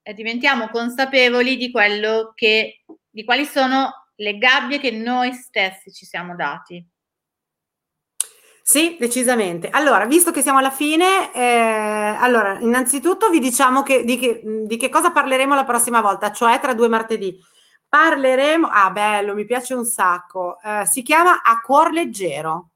è 0.01 0.13
diventiamo 0.13 0.69
consapevoli 0.69 1.57
di 1.57 1.69
quello 1.71 2.31
che, 2.33 2.83
di 3.09 3.23
quali 3.23 3.45
sono 3.45 3.91
le 4.15 4.37
gabbie 4.37 4.79
che 4.79 4.91
noi 4.91 5.33
stessi 5.33 5.91
ci 5.91 6.05
siamo 6.05 6.35
dati. 6.35 6.83
Sì, 8.69 8.97
decisamente. 8.99 9.69
Allora, 9.69 10.05
visto 10.05 10.31
che 10.31 10.41
siamo 10.41 10.57
alla 10.59 10.71
fine, 10.71 11.31
eh, 11.33 11.39
allora, 12.19 12.59
innanzitutto 12.59 13.29
vi 13.29 13.39
diciamo 13.39 13.81
che, 13.81 14.03
di, 14.03 14.17
che, 14.17 14.41
di 14.43 14.75
che 14.75 14.89
cosa 14.89 15.11
parleremo 15.11 15.55
la 15.55 15.63
prossima 15.63 16.01
volta, 16.01 16.33
cioè 16.33 16.59
tra 16.59 16.73
due 16.73 16.89
martedì. 16.89 17.39
Parleremo, 17.87 18.67
ah 18.67 18.89
bello, 18.91 19.33
mi 19.35 19.45
piace 19.45 19.73
un 19.73 19.85
sacco, 19.85 20.59
eh, 20.61 20.85
si 20.85 21.01
chiama 21.01 21.41
A 21.43 21.61
Cuor 21.61 21.91
Leggero 21.93 22.71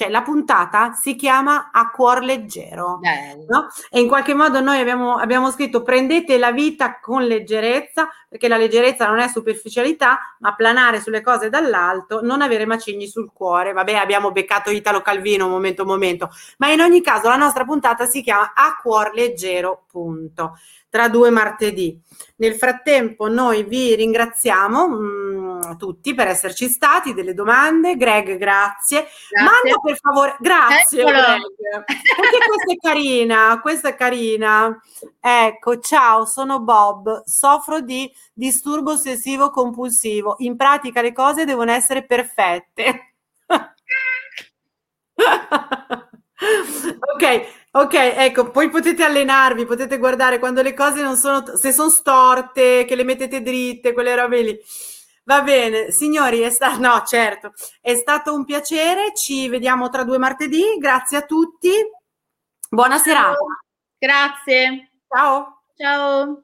cioè 0.00 0.08
la 0.08 0.22
puntata 0.22 0.94
si 0.94 1.14
chiama 1.14 1.68
A 1.70 1.90
cuor 1.90 2.22
leggero 2.22 3.00
no? 3.46 3.68
e 3.90 4.00
in 4.00 4.08
qualche 4.08 4.32
modo 4.32 4.62
noi 4.62 4.80
abbiamo, 4.80 5.16
abbiamo, 5.16 5.50
scritto 5.50 5.82
prendete 5.82 6.38
la 6.38 6.52
vita 6.52 6.98
con 7.00 7.24
leggerezza 7.24 8.08
perché 8.26 8.48
la 8.48 8.56
leggerezza 8.56 9.06
non 9.06 9.18
è 9.18 9.28
superficialità 9.28 10.36
ma 10.38 10.54
planare 10.54 11.02
sulle 11.02 11.20
cose 11.20 11.50
dall'alto 11.50 12.22
non 12.22 12.40
avere 12.40 12.64
macigni 12.64 13.08
sul 13.08 13.30
cuore. 13.30 13.74
Vabbè 13.74 13.92
abbiamo 13.92 14.32
beccato 14.32 14.70
Italo 14.70 15.02
Calvino 15.02 15.48
momento 15.48 15.84
momento. 15.84 16.30
Ma 16.56 16.68
in 16.72 16.80
ogni 16.80 17.02
caso 17.02 17.28
la 17.28 17.36
nostra 17.36 17.64
puntata 17.64 18.06
si 18.06 18.22
chiama 18.22 18.52
A 18.54 18.78
cuor 18.80 19.10
leggero 19.12 19.82
punto 19.86 20.56
tra 20.90 21.08
due 21.08 21.30
martedì. 21.30 21.98
Nel 22.36 22.54
frattempo 22.54 23.28
noi 23.28 23.62
vi 23.62 23.94
ringraziamo 23.94 24.88
mh, 24.88 24.96
mm, 24.96 25.76
tutti 25.78 26.12
per 26.14 26.26
esserci 26.26 26.68
stati, 26.68 27.14
delle 27.14 27.32
domande. 27.32 27.96
Greg, 27.96 28.36
grazie. 28.36 29.06
grazie. 29.30 29.42
Manda 29.42 29.78
per 29.80 29.96
favore, 29.98 30.36
grazie 30.40 31.00
Eccolo. 31.00 31.16
Greg. 31.16 31.84
Perché 31.84 32.38
questa 32.46 32.72
è 32.72 32.76
carina, 32.76 33.60
questa 33.60 33.88
è 33.90 33.94
carina. 33.94 34.80
Ecco, 35.20 35.78
ciao, 35.78 36.26
sono 36.26 36.60
Bob, 36.60 37.22
soffro 37.24 37.80
di 37.80 38.12
disturbo 38.32 38.90
ossessivo 38.92 39.50
compulsivo. 39.50 40.34
In 40.38 40.56
pratica 40.56 41.00
le 41.00 41.12
cose 41.12 41.44
devono 41.44 41.70
essere 41.70 42.04
perfette. 42.04 43.14
ok, 47.14 47.58
Ok, 47.72 47.94
ecco, 47.94 48.50
poi 48.50 48.68
potete 48.68 49.04
allenarvi, 49.04 49.64
potete 49.64 49.98
guardare 49.98 50.40
quando 50.40 50.60
le 50.60 50.74
cose 50.74 51.02
non 51.02 51.16
sono, 51.16 51.56
se 51.56 51.70
sono 51.70 51.88
storte, 51.88 52.84
che 52.84 52.96
le 52.96 53.04
mettete 53.04 53.42
dritte, 53.42 53.92
quelle 53.92 54.16
robe 54.16 54.42
lì. 54.42 54.60
Va 55.22 55.42
bene, 55.42 55.92
signori, 55.92 56.40
è 56.40 56.50
stato, 56.50 56.80
no, 56.80 57.00
certo, 57.06 57.52
è 57.80 57.94
stato 57.94 58.34
un 58.34 58.44
piacere, 58.44 59.14
ci 59.14 59.48
vediamo 59.48 59.88
tra 59.88 60.02
due 60.02 60.18
martedì, 60.18 60.78
grazie 60.78 61.18
a 61.18 61.22
tutti, 61.22 61.70
buona 62.68 62.98
serata. 62.98 63.38
Grazie. 63.96 64.90
Ciao. 65.08 65.62
Ciao. 65.76 66.42